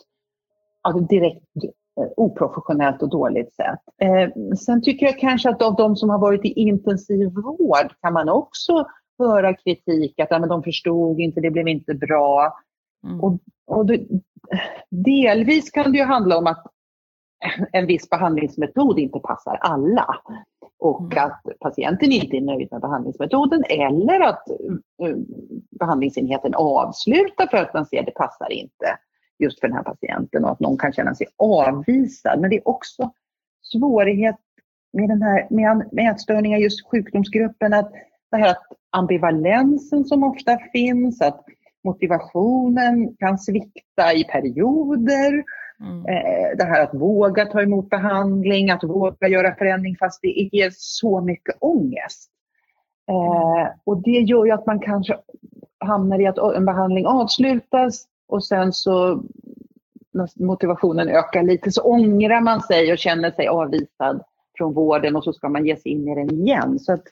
alltså 0.82 1.04
direkt 1.04 1.56
eh, 2.02 2.08
oprofessionellt 2.18 3.02
och 3.02 3.10
dåligt 3.10 3.56
sätt. 3.56 3.80
Eh, 4.02 4.56
sen 4.56 4.82
tycker 4.82 5.06
jag 5.06 5.20
kanske 5.20 5.50
att 5.50 5.62
av 5.62 5.76
de 5.76 5.96
som 5.96 6.10
har 6.10 6.20
varit 6.20 6.46
i 6.46 6.48
intensiv 6.48 7.30
vård 7.30 7.94
kan 8.02 8.14
man 8.14 8.30
också 8.30 8.86
höra 9.20 9.54
kritik 9.54 10.20
att 10.20 10.28
ja, 10.32 10.40
men 10.40 10.50
de 10.50 10.64
förstod 10.64 11.20
inte, 11.20 11.42
det 11.42 11.52
blev 11.52 11.68
inte 11.68 11.94
bra. 11.94 12.54
Mm. 13.04 13.22
Och, 13.22 13.40
och 13.68 13.86
det, 13.86 14.02
delvis 14.90 15.72
kan 15.72 15.92
det 15.92 15.98
ju 15.98 16.04
handla 16.04 16.38
om 16.38 16.48
att 16.48 16.64
en 17.72 17.88
viss 17.88 18.10
behandlingsmetod 18.10 19.00
inte 19.00 19.20
passar 19.20 19.56
alla 19.56 20.16
och 20.82 21.14
mm. 21.14 21.26
att 21.26 21.42
patienten 21.60 22.12
inte 22.12 22.38
är 22.38 22.42
nöjd 22.42 22.68
med 22.72 22.82
behandlingsmetoden 22.82 23.64
eller 23.70 24.20
att 24.20 24.48
uh, 25.04 25.16
behandlingsenheten 25.80 26.54
avslutar 26.56 27.48
för 27.48 27.58
att 27.58 27.74
man 27.74 27.86
ser 27.86 28.00
att 28.00 28.06
det 28.06 28.12
passar 28.12 28.52
inte 28.52 28.98
just 29.40 29.60
för 29.60 29.68
den 29.68 29.78
här 29.78 29.84
patienten 29.84 30.46
och 30.46 30.52
att 30.52 30.60
någon 30.60 30.78
kan 30.78 30.94
känna 30.94 31.16
sig 31.16 31.28
avvisad. 31.38 32.40
Men 32.40 32.50
det 32.50 32.56
är 32.56 32.68
också 32.68 33.12
svårighet 33.62 34.36
med, 34.94 35.10
den 35.10 35.22
här, 35.22 35.48
med, 35.50 35.90
med 35.92 36.12
ätstörningar, 36.12 36.58
just 36.58 36.88
sjukdomsgruppen, 36.88 37.74
att 37.74 37.92
det 38.32 38.38
här 38.38 38.50
att 38.50 38.64
ambivalensen 38.90 40.06
som 40.06 40.24
ofta 40.24 40.58
finns, 40.72 41.22
att 41.22 41.46
motivationen 41.84 43.16
kan 43.20 43.38
svikta 43.38 44.14
i 44.14 44.24
perioder 44.24 45.44
Mm. 45.82 46.06
Eh, 46.06 46.58
det 46.58 46.64
här 46.64 46.84
att 46.84 46.94
våga 46.94 47.46
ta 47.46 47.62
emot 47.62 47.90
behandling, 47.90 48.70
att 48.70 48.84
våga 48.84 49.28
göra 49.28 49.56
förändring 49.56 49.96
fast 50.00 50.22
det 50.22 50.50
ger 50.52 50.70
så 50.74 51.22
mycket 51.22 51.56
ångest. 51.60 52.28
Mm. 53.08 53.68
och 53.84 54.04
det 54.04 54.20
gör 54.20 54.46
ju 54.46 54.52
att 54.52 54.66
man 54.66 54.80
kanske 54.80 55.18
hamnar 55.80 56.22
i 56.22 56.28
att 56.28 56.38
en 56.38 56.66
behandling 56.66 57.06
avslutas 57.06 58.06
och 58.28 58.46
sen 58.46 58.74
så 58.74 59.24
när 60.14 60.46
motivationen 60.46 61.10
ökar 61.10 61.44
lite 61.44 61.72
så 61.72 61.82
ångrar 61.82 62.42
man 62.42 62.62
sig 62.62 62.92
och 62.92 62.98
känner 62.98 63.32
sig 63.32 63.48
avvisad 63.48 64.24
från 64.58 64.74
vården 64.74 65.16
och 65.16 65.24
så 65.24 65.34
ska 65.34 65.50
man 65.50 65.66
ge 65.66 65.78
sig 65.78 65.92
in 65.92 66.08
i 66.08 66.16
den 66.16 66.32
igen. 66.32 66.80
Så 66.80 66.94
att, 66.94 67.04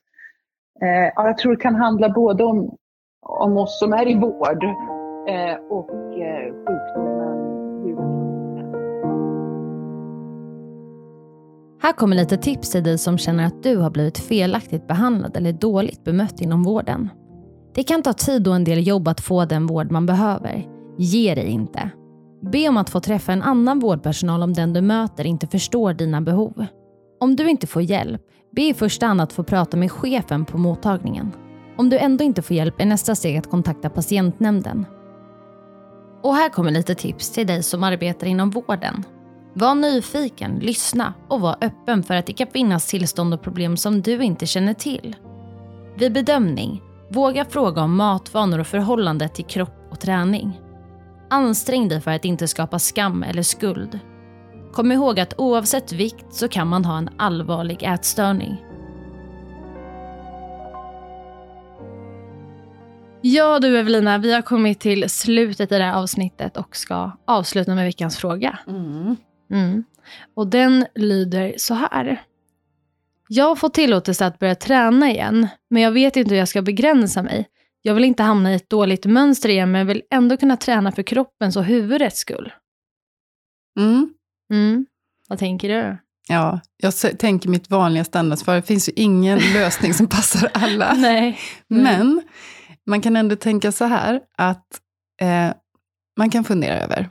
eh, 0.81 1.11
jag 1.15 1.37
tror 1.37 1.55
det 1.55 1.61
kan 1.61 1.75
handla 1.75 2.09
både 2.09 2.43
om, 2.43 2.77
om 3.21 3.57
oss 3.57 3.79
som 3.79 3.93
är 3.93 4.07
i 4.07 4.15
vård 4.15 4.63
eh, 5.27 5.55
och 5.69 6.19
eh, 6.19 6.53
Här 11.81 11.93
kommer 11.93 12.15
lite 12.15 12.37
tips 12.37 12.69
till 12.69 12.83
dig 12.83 12.97
som 12.97 13.17
känner 13.17 13.45
att 13.45 13.63
du 13.63 13.77
har 13.77 13.89
blivit 13.89 14.17
felaktigt 14.17 14.87
behandlad 14.87 15.37
eller 15.37 15.53
dåligt 15.53 16.03
bemött 16.03 16.41
inom 16.41 16.63
vården. 16.63 17.09
Det 17.75 17.83
kan 17.83 18.01
ta 18.01 18.13
tid 18.13 18.47
och 18.47 18.55
en 18.55 18.63
del 18.63 18.87
jobb 18.87 19.07
att 19.07 19.21
få 19.21 19.45
den 19.45 19.67
vård 19.67 19.91
man 19.91 20.05
behöver. 20.05 20.67
Ge 20.97 21.35
dig 21.35 21.47
inte. 21.47 21.89
Be 22.51 22.69
om 22.69 22.77
att 22.77 22.89
få 22.89 22.99
träffa 22.99 23.33
en 23.33 23.41
annan 23.41 23.79
vårdpersonal 23.79 24.43
om 24.43 24.53
den 24.53 24.73
du 24.73 24.81
möter 24.81 25.25
inte 25.25 25.47
förstår 25.47 25.93
dina 25.93 26.21
behov. 26.21 26.65
Om 27.19 27.35
du 27.35 27.49
inte 27.49 27.67
får 27.67 27.81
hjälp, 27.81 28.21
be 28.55 28.61
i 28.61 28.73
första 28.73 29.05
hand 29.05 29.21
att 29.21 29.33
få 29.33 29.43
prata 29.43 29.77
med 29.77 29.91
chefen 29.91 30.45
på 30.45 30.57
mottagningen. 30.57 31.31
Om 31.77 31.89
du 31.89 31.97
ändå 31.97 32.23
inte 32.23 32.41
får 32.41 32.55
hjälp 32.55 32.81
är 32.81 32.85
nästa 32.85 33.15
steg 33.15 33.37
att 33.37 33.49
kontakta 33.49 33.89
patientnämnden. 33.89 34.85
Och 36.23 36.35
här 36.35 36.49
kommer 36.49 36.71
lite 36.71 36.95
tips 36.95 37.31
till 37.31 37.47
dig 37.47 37.63
som 37.63 37.83
arbetar 37.83 38.27
inom 38.27 38.49
vården. 38.49 39.03
Var 39.53 39.75
nyfiken, 39.75 40.59
lyssna 40.59 41.13
och 41.27 41.41
var 41.41 41.57
öppen 41.61 42.03
för 42.03 42.13
att 42.13 42.25
det 42.25 42.33
kan 42.33 42.47
finnas 42.47 42.87
tillstånd 42.87 43.33
och 43.33 43.41
problem 43.41 43.77
som 43.77 44.01
du 44.01 44.23
inte 44.23 44.45
känner 44.45 44.73
till. 44.73 45.15
Vid 45.97 46.13
bedömning, 46.13 46.81
våga 47.09 47.45
fråga 47.45 47.81
om 47.81 47.95
matvanor 47.95 48.59
och 48.59 48.67
förhållandet 48.67 49.35
till 49.35 49.45
kropp 49.45 49.87
och 49.91 49.99
träning. 49.99 50.61
Ansträng 51.29 51.87
dig 51.87 52.01
för 52.01 52.11
att 52.11 52.25
inte 52.25 52.47
skapa 52.47 52.79
skam 52.79 53.23
eller 53.23 53.43
skuld. 53.43 53.99
Kom 54.73 54.91
ihåg 54.91 55.19
att 55.19 55.33
oavsett 55.37 55.91
vikt 55.91 56.25
så 56.33 56.47
kan 56.47 56.67
man 56.67 56.85
ha 56.85 56.97
en 56.97 57.09
allvarlig 57.17 57.83
ätstörning. 57.83 58.65
Ja 63.21 63.59
du 63.59 63.79
Evelina, 63.79 64.17
vi 64.17 64.33
har 64.33 64.41
kommit 64.41 64.79
till 64.79 65.09
slutet 65.09 65.71
i 65.71 65.77
det 65.77 65.83
här 65.83 65.93
avsnittet 65.93 66.57
och 66.57 66.75
ska 66.75 67.11
avsluta 67.25 67.75
med 67.75 67.85
veckans 67.85 68.17
fråga. 68.17 68.59
Mm. 68.67 69.15
Mm. 69.51 69.83
Och 70.33 70.47
den 70.47 70.85
lyder 70.95 71.53
så 71.57 71.73
här. 71.73 72.21
Jag 73.27 73.45
har 73.45 73.55
fått 73.55 73.73
tillåtelse 73.73 74.25
att 74.25 74.39
börja 74.39 74.55
träna 74.55 75.11
igen, 75.11 75.47
men 75.69 75.81
jag 75.81 75.91
vet 75.91 76.15
inte 76.15 76.29
hur 76.29 76.39
jag 76.39 76.47
ska 76.47 76.61
begränsa 76.61 77.23
mig. 77.23 77.47
jag 77.81 77.93
vill 77.93 78.03
inte 78.03 78.23
hamna 78.23 78.51
i 78.51 78.55
ett 78.55 78.69
dåligt 78.69 79.05
mönster 79.05 79.49
igen, 79.49 79.71
men 79.71 79.87
vill 79.87 80.01
ändå 80.11 80.37
kunna 80.37 80.57
träna 80.57 80.91
för 80.91 81.03
kroppens 81.03 81.55
och 81.55 81.63
huvudets 81.63 82.19
skull. 82.19 82.53
Mm. 83.79 84.13
Mm. 84.53 84.85
Vad 85.27 85.39
tänker 85.39 85.69
du? 85.69 85.97
Ja, 86.27 86.59
jag 86.77 87.19
tänker 87.19 87.49
mitt 87.49 87.69
vanliga 87.69 88.03
standardsvar. 88.03 88.55
Det 88.55 88.61
finns 88.61 88.89
ju 88.89 88.93
ingen 88.95 89.39
lösning 89.53 89.93
som 89.93 90.07
passar 90.07 90.49
alla. 90.53 90.93
Nej. 90.93 91.39
Men 91.67 92.21
man 92.85 93.01
kan 93.01 93.15
ändå 93.15 93.35
tänka 93.35 93.71
så 93.71 93.85
här 93.85 94.21
att 94.37 94.81
eh, 95.21 95.53
man 96.17 96.29
kan 96.29 96.43
fundera 96.43 96.79
över 96.79 97.09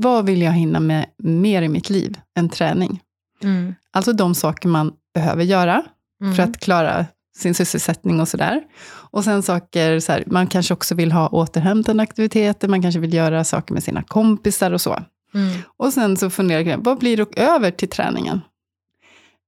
vad 0.00 0.26
vill 0.26 0.42
jag 0.42 0.52
hinna 0.52 0.80
med 0.80 1.06
mer 1.18 1.62
i 1.62 1.68
mitt 1.68 1.90
liv 1.90 2.18
än 2.38 2.48
träning? 2.48 3.00
Mm. 3.42 3.74
Alltså 3.92 4.12
de 4.12 4.34
saker 4.34 4.68
man 4.68 4.92
behöver 5.14 5.44
göra 5.44 5.82
Mm. 6.22 6.34
för 6.34 6.42
att 6.42 6.60
klara 6.60 7.06
sin 7.36 7.54
sysselsättning 7.54 8.20
och 8.20 8.28
sådär. 8.28 8.62
Och 8.88 9.24
sen 9.24 9.42
saker, 9.42 10.00
så 10.00 10.12
här, 10.12 10.24
man 10.26 10.46
kanske 10.46 10.74
också 10.74 10.94
vill 10.94 11.12
ha 11.12 11.28
återhämtande 11.28 12.02
aktiviteter, 12.02 12.68
man 12.68 12.82
kanske 12.82 13.00
vill 13.00 13.14
göra 13.14 13.44
saker 13.44 13.74
med 13.74 13.82
sina 13.82 14.02
kompisar 14.02 14.70
och 14.72 14.80
så. 14.80 14.98
Mm. 15.34 15.58
Och 15.76 15.92
sen 15.92 16.16
så 16.16 16.30
funderar 16.30 16.60
jag, 16.60 16.84
vad 16.84 16.98
blir 16.98 17.16
det 17.16 17.38
över 17.40 17.70
till 17.70 17.88
träningen? 17.88 18.40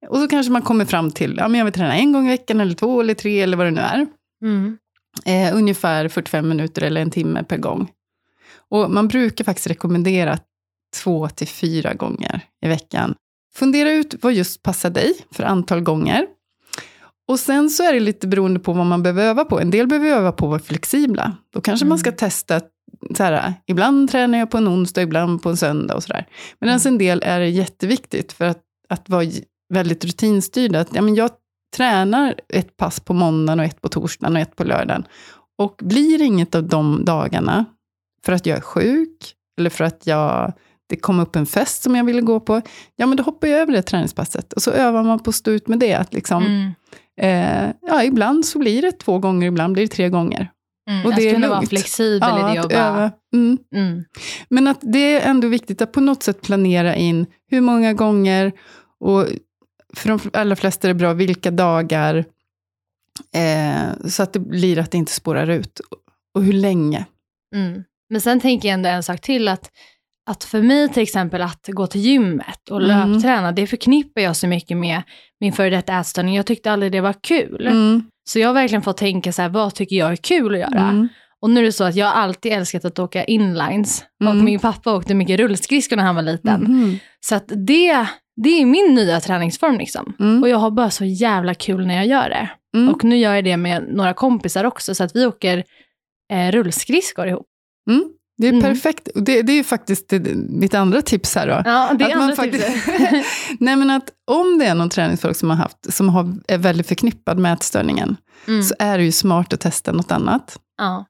Och 0.08 0.18
så 0.18 0.28
kanske 0.28 0.52
man 0.52 0.62
kommer 0.62 0.84
fram 0.84 1.10
till, 1.10 1.34
ja 1.38 1.48
men 1.48 1.58
jag 1.58 1.64
vill 1.64 1.74
träna 1.74 1.94
en 1.94 2.12
gång 2.12 2.26
i 2.26 2.30
veckan, 2.30 2.60
eller 2.60 2.74
två, 2.74 3.00
eller 3.00 3.14
tre, 3.14 3.40
eller 3.40 3.56
vad 3.56 3.66
det 3.66 3.70
nu 3.70 3.80
är. 3.80 4.06
Mm. 4.42 4.78
Eh, 5.24 5.56
ungefär 5.56 6.08
45 6.08 6.48
minuter 6.48 6.82
eller 6.82 7.00
en 7.00 7.10
timme 7.10 7.44
per 7.44 7.56
gång. 7.56 7.90
Och 8.70 8.90
man 8.90 9.08
brukar 9.08 9.44
faktiskt 9.44 9.66
rekommendera 9.66 10.38
två 10.96 11.28
till 11.28 11.48
fyra 11.48 11.94
gånger 11.94 12.40
i 12.64 12.68
veckan. 12.68 13.14
Fundera 13.54 13.92
ut 13.92 14.14
vad 14.20 14.32
just 14.32 14.62
passar 14.62 14.90
dig 14.90 15.14
för 15.30 15.44
antal 15.44 15.80
gånger. 15.80 16.26
Och 17.28 17.40
sen 17.40 17.70
så 17.70 17.82
är 17.82 17.92
det 17.92 18.00
lite 18.00 18.26
beroende 18.26 18.60
på 18.60 18.72
vad 18.72 18.86
man 18.86 19.02
behöver 19.02 19.24
öva 19.24 19.44
på. 19.44 19.60
En 19.60 19.70
del 19.70 19.86
behöver 19.86 20.08
öva 20.08 20.32
på 20.32 20.46
att 20.46 20.50
vara 20.50 20.60
flexibla. 20.60 21.36
Då 21.52 21.60
kanske 21.60 21.86
man 21.86 21.98
ska 21.98 22.12
testa, 22.12 22.60
så 23.16 23.22
här, 23.22 23.54
ibland 23.66 24.10
tränar 24.10 24.38
jag 24.38 24.50
på 24.50 24.58
en 24.58 24.68
onsdag, 24.68 25.02
ibland 25.02 25.42
på 25.42 25.48
en 25.48 25.56
söndag 25.56 25.94
och 25.94 26.02
sådär. 26.02 26.26
Medan 26.60 26.80
en 26.86 26.98
del 26.98 27.22
är 27.24 27.40
det 27.40 27.48
jätteviktigt 27.48 28.32
för 28.32 28.44
att, 28.44 28.62
att 28.88 29.08
vara 29.08 29.26
väldigt 29.74 30.04
rutinstyrd. 30.04 30.76
Att, 30.76 30.88
ja, 30.94 31.02
men 31.02 31.14
jag 31.14 31.30
tränar 31.76 32.34
ett 32.48 32.76
pass 32.76 33.00
på 33.00 33.14
måndagen 33.14 33.60
och 33.60 33.66
ett 33.66 33.80
på 33.80 33.88
torsdagen 33.88 34.36
och 34.36 34.42
ett 34.42 34.56
på 34.56 34.64
lördagen. 34.64 35.04
Och 35.58 35.74
blir 35.82 36.22
inget 36.22 36.54
av 36.54 36.62
de 36.62 37.04
dagarna 37.04 37.64
för 38.24 38.32
att 38.32 38.46
jag 38.46 38.56
är 38.58 38.62
sjuk, 38.62 39.34
eller 39.58 39.70
för 39.70 39.84
att 39.84 40.06
jag, 40.06 40.52
det 40.88 40.96
kom 40.96 41.20
upp 41.20 41.36
en 41.36 41.46
fest 41.46 41.82
som 41.82 41.94
jag 41.96 42.04
ville 42.04 42.20
gå 42.20 42.40
på, 42.40 42.62
ja 42.96 43.06
men 43.06 43.16
då 43.16 43.22
hoppar 43.22 43.48
jag 43.48 43.60
över 43.60 43.72
det 43.72 43.82
träningspasset. 43.82 44.52
Och 44.52 44.62
så 44.62 44.70
övar 44.70 45.02
man 45.02 45.18
på 45.18 45.30
att 45.30 45.36
stå 45.36 45.50
ut 45.50 45.68
med 45.68 45.78
det. 45.78 45.94
Att 45.94 46.14
liksom, 46.14 46.42
Mm. 46.46 46.72
eh, 47.20 47.74
ja, 47.82 48.04
ibland 48.04 48.46
så 48.46 48.58
blir 48.58 48.82
det 48.82 48.92
två 48.92 49.18
gånger, 49.18 49.48
ibland 49.48 49.72
blir 49.72 49.82
det 49.84 49.92
tre 49.92 50.08
gånger. 50.08 50.50
Mm. 50.90 51.04
Och 51.06 51.10
att 51.10 51.16
det 51.16 51.28
är 51.28 51.34
kunna 51.34 51.48
vara 51.48 51.58
lugnt. 51.58 51.68
flexibel 51.68 52.28
ja, 52.28 52.50
i 52.50 52.54
det 52.54 52.60
att 52.60 52.64
och 52.64 52.70
bara... 52.70 52.78
öva. 52.80 53.10
Mm. 53.34 53.58
Mm. 53.74 54.04
Men 54.48 54.66
att 54.66 54.78
det 54.82 54.98
är 55.20 55.30
ändå 55.30 55.48
viktigt 55.48 55.82
att 55.82 55.92
på 55.92 56.00
något 56.00 56.22
sätt 56.22 56.42
planera 56.42 56.96
in 56.96 57.26
hur 57.50 57.60
många 57.60 57.92
gånger, 57.92 58.52
och 59.00 59.26
för 59.96 60.08
de 60.08 60.20
allra 60.32 60.56
flesta 60.56 60.88
är 60.88 60.94
det 60.94 60.98
bra 60.98 61.12
vilka 61.12 61.50
dagar, 61.50 62.24
eh, 63.34 64.08
så 64.08 64.22
att 64.22 64.32
det 64.32 64.40
blir 64.40 64.78
att 64.78 64.90
det 64.90 64.98
inte 64.98 65.12
spårar 65.12 65.50
ut. 65.50 65.80
Och 66.34 66.44
hur 66.44 66.52
länge. 66.52 67.06
Mm. 67.54 67.84
Men 68.10 68.20
sen 68.20 68.40
tänker 68.40 68.68
jag 68.68 68.74
ändå 68.74 68.88
en 68.88 69.02
sak 69.02 69.20
till, 69.20 69.48
att, 69.48 69.70
att 70.30 70.44
för 70.44 70.62
mig 70.62 70.88
till 70.88 71.02
exempel 71.02 71.42
att 71.42 71.66
gå 71.66 71.86
till 71.86 72.00
gymmet 72.00 72.68
och 72.70 72.82
Mm. 72.82 73.12
löpträna, 73.12 73.52
det 73.52 73.66
förknippar 73.66 74.20
jag 74.22 74.36
så 74.36 74.46
mycket 74.46 74.76
med 74.76 75.02
min 75.40 75.52
före 75.52 75.70
detta 75.70 75.98
ätstörning. 75.98 76.36
Jag 76.36 76.46
tyckte 76.46 76.72
aldrig 76.72 76.92
det 76.92 77.00
var 77.00 77.14
kul. 77.22 77.66
Mm. 77.66 78.02
Så 78.30 78.38
jag 78.38 78.48
har 78.48 78.54
verkligen 78.54 78.82
fått 78.82 78.96
tänka 78.96 79.32
så 79.32 79.42
här, 79.42 79.48
vad 79.48 79.74
tycker 79.74 79.96
jag 79.96 80.12
är 80.12 80.16
kul 80.16 80.54
att 80.54 80.60
göra? 80.60 80.80
Mm. 80.88 81.08
Och 81.42 81.50
nu 81.50 81.60
är 81.60 81.64
det 81.64 81.72
så 81.72 81.84
att 81.84 81.94
jag 81.96 82.06
har 82.06 82.12
alltid 82.22 82.52
älskat 82.52 82.84
att 82.84 82.98
åka 82.98 83.24
inlines. 83.24 84.04
Och 84.20 84.30
Mm. 84.30 84.44
min 84.44 84.58
pappa 84.60 84.94
åkte 84.96 85.14
mycket 85.14 85.40
rullskridskor 85.40 85.96
när 85.96 86.02
han 86.04 86.14
var 86.14 86.22
liten. 86.22 86.60
Mhm. 86.60 86.98
Så 87.20 87.34
att 87.34 87.44
det, 87.48 88.06
det 88.42 88.60
är 88.60 88.66
min 88.66 88.94
nya 88.94 89.20
träningsform 89.20 89.78
liksom. 89.78 90.12
Mm. 90.20 90.42
Och 90.42 90.48
jag 90.48 90.56
har 90.58 90.70
bara 90.70 90.90
så 90.90 91.04
jävla 91.04 91.54
kul 91.54 91.86
när 91.86 91.94
jag 91.96 92.06
gör 92.06 92.28
det. 92.28 92.50
Mm. 92.76 92.94
Och 92.94 93.04
nu 93.04 93.16
gör 93.16 93.34
jag 93.34 93.44
det 93.44 93.56
med 93.56 93.84
några 93.88 94.14
kompisar 94.14 94.64
också, 94.64 94.94
så 94.94 95.04
att 95.04 95.16
vi 95.16 95.26
åker 95.26 95.64
eh, 96.32 96.50
rullskridskor 96.52 97.26
ihop. 97.28 97.46
Mm. 97.90 98.04
Det 98.38 98.46
är 98.48 98.52
Mm. 98.52 98.62
perfekt. 98.62 99.08
Det, 99.14 99.42
det 99.42 99.52
är 99.52 99.62
faktiskt 99.64 100.08
det, 100.08 100.20
mitt 100.34 100.74
andra 100.74 101.02
tips 101.02 101.34
här 101.34 101.46
då. 101.46 101.52
Ja, 101.70 101.94
det 101.98 102.04
är 102.04 102.08
Att 102.16 102.22
andra 102.22 102.36
faktiskt- 102.36 102.66
tipset. 102.66 103.24
Nej 103.60 103.76
men 103.76 103.90
att 103.90 104.10
om 104.30 104.58
det 104.58 104.64
är 104.66 104.74
någon 104.74 104.88
träningsfolk 104.90 105.36
som 105.36 105.50
har 105.50 105.56
haft, 105.56 105.92
som 105.94 106.08
har, 106.08 106.34
är 106.48 106.58
väldigt 106.58 106.86
förknippad 106.88 107.38
med 107.38 107.52
ätstörningen, 107.52 108.16
Mm. 108.46 108.62
så 108.62 108.74
är 108.78 108.98
det 108.98 109.04
ju 109.04 109.12
smart 109.12 109.52
att 109.52 109.60
testa 109.60 109.92
något 109.92 110.12
annat. 110.12 110.58
Ja. 110.78 111.04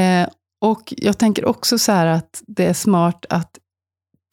Eh, 0.00 0.28
och 0.64 0.94
jag 0.96 1.18
tänker 1.18 1.44
också 1.44 1.78
så 1.78 1.92
här 1.92 2.06
att 2.06 2.42
det 2.46 2.66
är 2.66 2.74
smart 2.74 3.26
att 3.28 3.50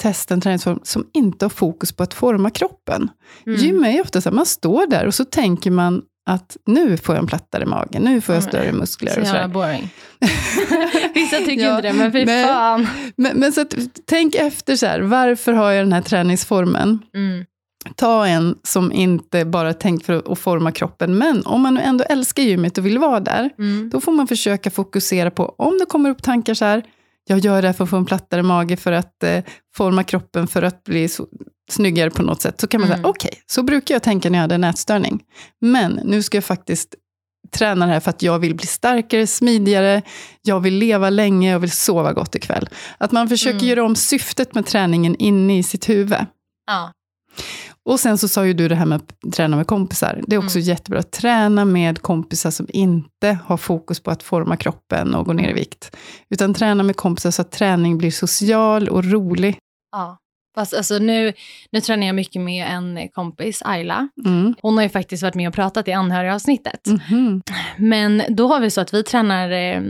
testa 0.01 0.34
en 0.34 0.41
träningsform 0.41 0.80
som 0.84 1.07
inte 1.13 1.45
har 1.45 1.49
fokus 1.49 1.91
på 1.91 2.03
att 2.03 2.13
forma 2.13 2.49
kroppen. 2.49 3.09
Mm. 3.45 3.59
Gym 3.59 3.84
är 3.84 3.91
ju 3.91 4.01
ofta 4.01 4.22
så 4.22 4.30
här, 4.30 4.36
man 4.36 4.45
står 4.45 4.88
där 4.88 5.05
och 5.05 5.15
så 5.15 5.26
tänker 5.26 5.72
man 5.72 6.01
att 6.30 6.57
nu 6.65 6.97
får 6.97 7.15
jag 7.15 7.21
en 7.21 7.27
plattare 7.27 7.65
mage, 7.65 7.99
nu 7.99 8.21
får 8.21 8.36
jag 8.36 8.41
Mm. 8.43 8.51
större 8.51 8.71
muskler. 8.71 9.11
Så 9.11 9.19
och 9.19 9.25
jävla 9.25 9.47
boring. 9.47 9.89
Vissa 11.13 11.38
tycker 11.38 11.63
Ja, 11.63 11.75
inte 11.75 11.88
det, 11.88 11.93
men 11.93 12.11
fy 12.11 12.25
men- 12.25 12.47
fan. 12.47 12.88
Men, 13.15 13.39
men 13.39 13.51
så 13.51 13.61
att, 13.61 13.75
tänk 14.07 14.36
efter 14.36 14.75
så 14.75 14.86
här, 14.86 14.99
varför 14.99 15.53
har 15.53 15.71
jag 15.71 15.86
den 15.86 15.93
här 15.93 16.01
träningsformen? 16.01 16.99
Mm. 17.15 17.45
Ta 17.95 18.27
en 18.27 18.55
som 18.63 18.91
inte 18.91 19.45
bara 19.45 19.69
är 19.69 19.73
tänkt 19.73 20.05
för 20.05 20.13
att- 20.13 20.27
att 20.27 20.39
forma 20.39 20.71
kroppen, 20.71 21.17
men 21.17 21.45
om 21.45 21.61
man 21.61 21.73
nu 21.73 21.82
ändå 21.82 22.03
älskar 22.03 22.43
gymmet 22.43 22.77
och 22.77 22.86
vill 22.86 22.99
vara 22.99 23.19
där, 23.19 23.49
Mm. 23.59 23.89
då 23.89 24.01
får 24.01 24.11
man 24.11 24.27
försöka 24.27 24.71
fokusera 24.71 25.32
på, 25.32 25.55
om 25.57 25.77
det 25.80 25.86
kommer 25.86 26.09
upp 26.09 26.23
tankar 26.23 26.53
så 26.53 26.65
här, 26.65 26.84
jag 27.27 27.39
gör 27.39 27.61
det 27.61 27.67
här 27.67 27.73
för 27.73 27.84
att 27.84 27.89
få 27.89 27.97
en 27.97 28.05
plattare 28.05 28.43
mage, 28.43 28.77
för 28.77 28.91
att 28.91 29.23
eh, 29.23 29.39
forma 29.75 30.03
kroppen, 30.03 30.47
för 30.47 30.63
att 30.63 30.84
bli 30.84 31.07
så, 31.07 31.27
snyggare 31.72 32.09
på 32.09 32.22
något 32.24 32.41
sätt, 32.41 32.61
så 32.61 32.67
kan 32.67 32.82
man 32.82 32.89
Mm. 32.89 32.97
säga, 33.01 33.09
okej, 33.09 33.41
så 33.45 33.63
brukar 33.63 33.95
jag 33.95 34.03
tänka 34.03 34.30
när 34.30 34.38
jag 34.38 34.41
hade 34.41 34.55
en 34.55 34.63
ätstörning. 34.63 35.24
Men 35.61 35.99
nu 36.05 36.24
ska 36.24 36.38
jag 36.38 36.43
faktiskt 36.45 36.95
träna 37.51 37.86
det 37.86 37.91
här 37.93 37.99
för 37.99 38.09
att 38.09 38.22
jag 38.22 38.39
vill 38.39 38.55
bli 38.55 38.67
starkare, 38.67 39.28
smidigare, 39.28 40.01
jag 40.41 40.59
vill 40.59 40.74
leva 40.74 41.09
länge, 41.09 41.51
jag 41.51 41.59
vill 41.59 41.72
sova 41.72 42.13
gott 42.13 42.36
ikväll. 42.36 42.70
Att 42.97 43.11
man 43.11 43.30
försöker 43.30 43.57
Mm. 43.57 43.67
göra 43.67 43.84
om 43.84 43.95
syftet 43.95 44.55
med 44.55 44.65
träningen 44.65 45.15
inne 45.15 45.57
i 45.57 45.63
sitt 45.63 45.89
huvud. 45.89 46.26
Ja. 46.67 46.91
Och 47.86 47.99
sen 47.99 48.17
så 48.17 48.28
sa 48.28 48.45
ju 48.45 48.53
du 48.53 48.67
det 48.67 48.76
här 48.76 48.86
med 48.86 48.95
att 48.95 49.32
träna 49.34 49.57
med 49.57 49.67
kompisar. 49.67 50.22
Det 50.28 50.36
är 50.36 50.39
också 50.39 50.57
Mm. 50.57 50.67
jättebra. 50.67 50.99
att 50.99 51.11
Träna 51.11 51.65
med 51.65 52.01
kompisar 52.01 52.51
som 52.51 52.67
inte 52.70 53.38
har 53.45 53.57
fokus 53.57 53.99
på 53.99 54.11
att 54.11 54.24
forma 54.24 54.57
kroppen 54.57 55.15
och 55.15 55.26
gå 55.26 55.34
ner 55.34 55.49
i 55.49 55.53
vikt. 55.53 55.95
Utan 56.30 56.53
träna 56.53 56.84
med 56.84 56.95
kompisar 56.95 57.32
så 57.32 57.41
att 57.41 57.51
träning 57.51 57.97
blir 57.97 58.11
social 58.11 58.89
och 58.89 59.03
rolig. 59.05 59.57
ja. 59.91 60.17
Fast 60.60 60.74
alltså 60.74 60.97
nu, 60.97 61.34
nu 61.72 61.82
tränar 61.82 62.05
jag 62.07 62.16
mycket 62.16 62.41
med 62.41 62.68
en 62.70 63.10
kompis, 63.10 63.62
Ayla. 63.66 64.07
Mm. 64.26 64.55
Hon 64.62 64.78
har 64.78 64.84
ju 64.84 64.89
faktiskt 64.89 65.24
varit 65.24 65.36
med 65.36 65.47
och 65.47 65.53
pratat 65.53 65.88
i 65.88 65.91
anhörigavsnittet. 65.93 66.86
Mhm. 66.88 67.41
Men 67.78 68.24
då 68.30 68.47
har 68.47 68.60
vi 68.60 68.72
så 68.72 68.82
att 68.82 68.93
vi 68.93 69.03
tränar 69.03 69.51
eh, 69.51 69.82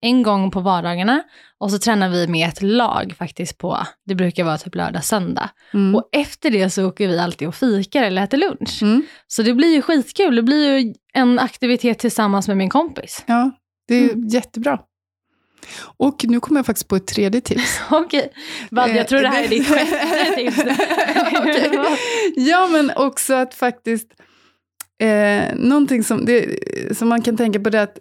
en 0.00 0.22
gång 0.22 0.50
på 0.50 0.60
vardagarna 0.60 1.22
och 1.58 1.70
så 1.70 1.78
tränar 1.78 2.08
vi 2.08 2.26
med 2.26 2.48
ett 2.48 2.62
lag 2.62 3.14
faktiskt 3.18 3.58
på, 3.58 3.78
det 4.06 4.14
brukar 4.14 4.44
vara 4.44 4.58
typ 4.58 4.74
lördag, 4.74 5.04
söndag. 5.04 5.50
Mm. 5.74 5.94
Och 5.94 6.08
efter 6.12 6.50
det 6.50 6.70
så 6.70 6.86
åker 6.88 7.08
vi 7.08 7.18
alltid 7.18 7.48
och 7.48 7.54
fikar 7.54 8.02
eller 8.02 8.22
äter 8.24 8.38
lunch. 8.38 8.82
Mm. 8.82 9.02
Så 9.26 9.42
det 9.42 9.54
blir 9.54 9.74
ju 9.74 9.82
skitkul, 9.82 10.36
det 10.36 10.42
blir 10.42 10.78
ju 10.78 10.94
en 11.14 11.38
aktivitet 11.38 11.98
tillsammans 11.98 12.48
med 12.48 12.56
min 12.56 12.70
kompis. 12.70 13.24
Ja, 13.26 13.50
det 13.88 13.94
är 13.94 14.12
Mm. 14.12 14.28
jättebra. 14.28 14.78
Och 15.80 16.24
nu 16.28 16.40
kommer 16.40 16.58
jag 16.58 16.66
faktiskt 16.66 16.88
på 16.88 16.96
ett 16.96 17.06
tredje 17.06 17.40
tips. 17.40 17.80
Okej, 17.90 18.32
Vad, 18.70 18.90
jag 18.90 19.08
tror 19.08 19.20
det 19.20 19.28
här 19.28 19.44
är 19.44 19.48
ditt 19.48 19.68
sjätte 19.68 20.34
tips. 20.34 20.58
Okej. 21.38 21.70
Ja, 22.36 22.68
men 22.72 22.92
också 22.96 23.34
att 23.34 23.54
faktiskt, 23.54 24.08
eh, 25.00 25.54
någonting 25.56 26.04
som, 26.04 26.24
det, 26.24 26.58
som 26.98 27.08
man 27.08 27.22
kan 27.22 27.36
tänka 27.36 27.60
på 27.60 27.70
det 27.70 27.78
är 27.78 27.82
att 27.82 27.98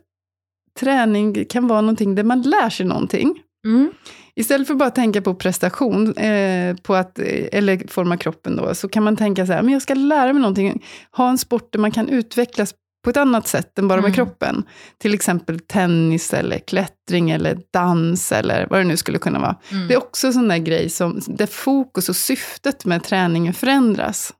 träning 0.79 1.45
kan 1.45 1.67
vara 1.67 1.81
någonting 1.81 2.15
där 2.15 2.23
man 2.23 2.41
lär 2.41 2.69
sig 2.69 2.85
någonting. 2.85 3.43
Mm. 3.65 3.91
Istället 4.35 4.67
för 4.67 4.75
bara 4.75 4.87
att 4.87 4.95
tänka 4.95 5.21
på 5.21 5.35
prestation, 5.35 6.17
eh, 6.17 6.75
på 6.75 6.95
att, 6.95 7.19
eh, 7.19 7.47
eller 7.51 7.87
forma 7.87 8.17
kroppen 8.17 8.55
då, 8.55 8.75
så 8.75 8.89
kan 8.89 9.03
man 9.03 9.15
tänka 9.15 9.45
så 9.45 9.53
här, 9.53 9.61
men 9.61 9.73
jag 9.73 9.81
ska 9.81 9.93
lära 9.93 10.33
mig 10.33 10.41
någonting. 10.41 10.85
Ha 11.11 11.29
en 11.29 11.37
sport 11.37 11.71
där 11.71 11.79
man 11.79 11.91
kan 11.91 12.09
utvecklas 12.09 12.73
på 13.07 13.11
ett 13.11 13.17
annat 13.17 13.47
sätt 13.47 13.79
än 13.79 13.87
bara 13.87 14.01
med 14.01 14.05
Mm. 14.09 14.15
kroppen. 14.15 14.63
Till 14.97 15.13
exempel 15.13 15.59
tennis, 15.59 16.33
eller 16.33 16.59
klättring, 16.59 17.29
eller 17.31 17.57
dans, 17.73 18.31
eller 18.31 18.67
vad 18.69 18.79
det 18.79 18.83
nu 18.83 18.97
skulle 18.97 19.17
kunna 19.17 19.39
vara. 19.39 19.55
Mm. 19.71 19.87
Det 19.87 19.93
är 19.93 19.97
också 19.97 20.27
en 20.27 20.33
sån 20.33 20.47
där 20.47 20.57
grej 20.57 20.89
som, 20.89 21.19
där 21.27 21.45
fokus 21.45 22.09
och 22.09 22.15
syftet 22.15 22.85
med 22.85 23.03
träningen 23.03 23.53
förändras. 23.53 24.33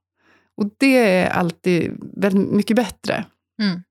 Och 0.61 0.69
det 0.77 0.97
är 0.97 1.29
alltid 1.29 1.97
väldigt 2.17 2.51
mycket 2.51 2.75
bättre. 2.75 3.25
Mm. 3.61 3.81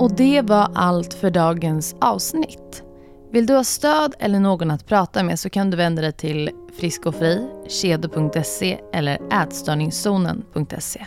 Och 0.00 0.16
det 0.16 0.42
var 0.42 0.70
allt 0.74 1.14
för 1.14 1.30
dagens 1.30 1.96
avsnitt. 2.00 2.82
Vill 3.32 3.46
du 3.46 3.54
ha 3.54 3.64
stöd 3.64 4.14
eller 4.18 4.40
någon 4.40 4.70
att 4.70 4.86
prata 4.86 5.22
med 5.22 5.38
så 5.38 5.50
kan 5.50 5.70
du 5.70 5.76
vända 5.76 6.02
dig 6.02 6.12
till 6.12 6.50
Frisk 6.80 7.06
och 7.06 7.14
Fri, 7.14 7.48
kedo.se 7.68 8.78
eller 8.92 9.42
ätstörningszonen.se. 9.42 11.06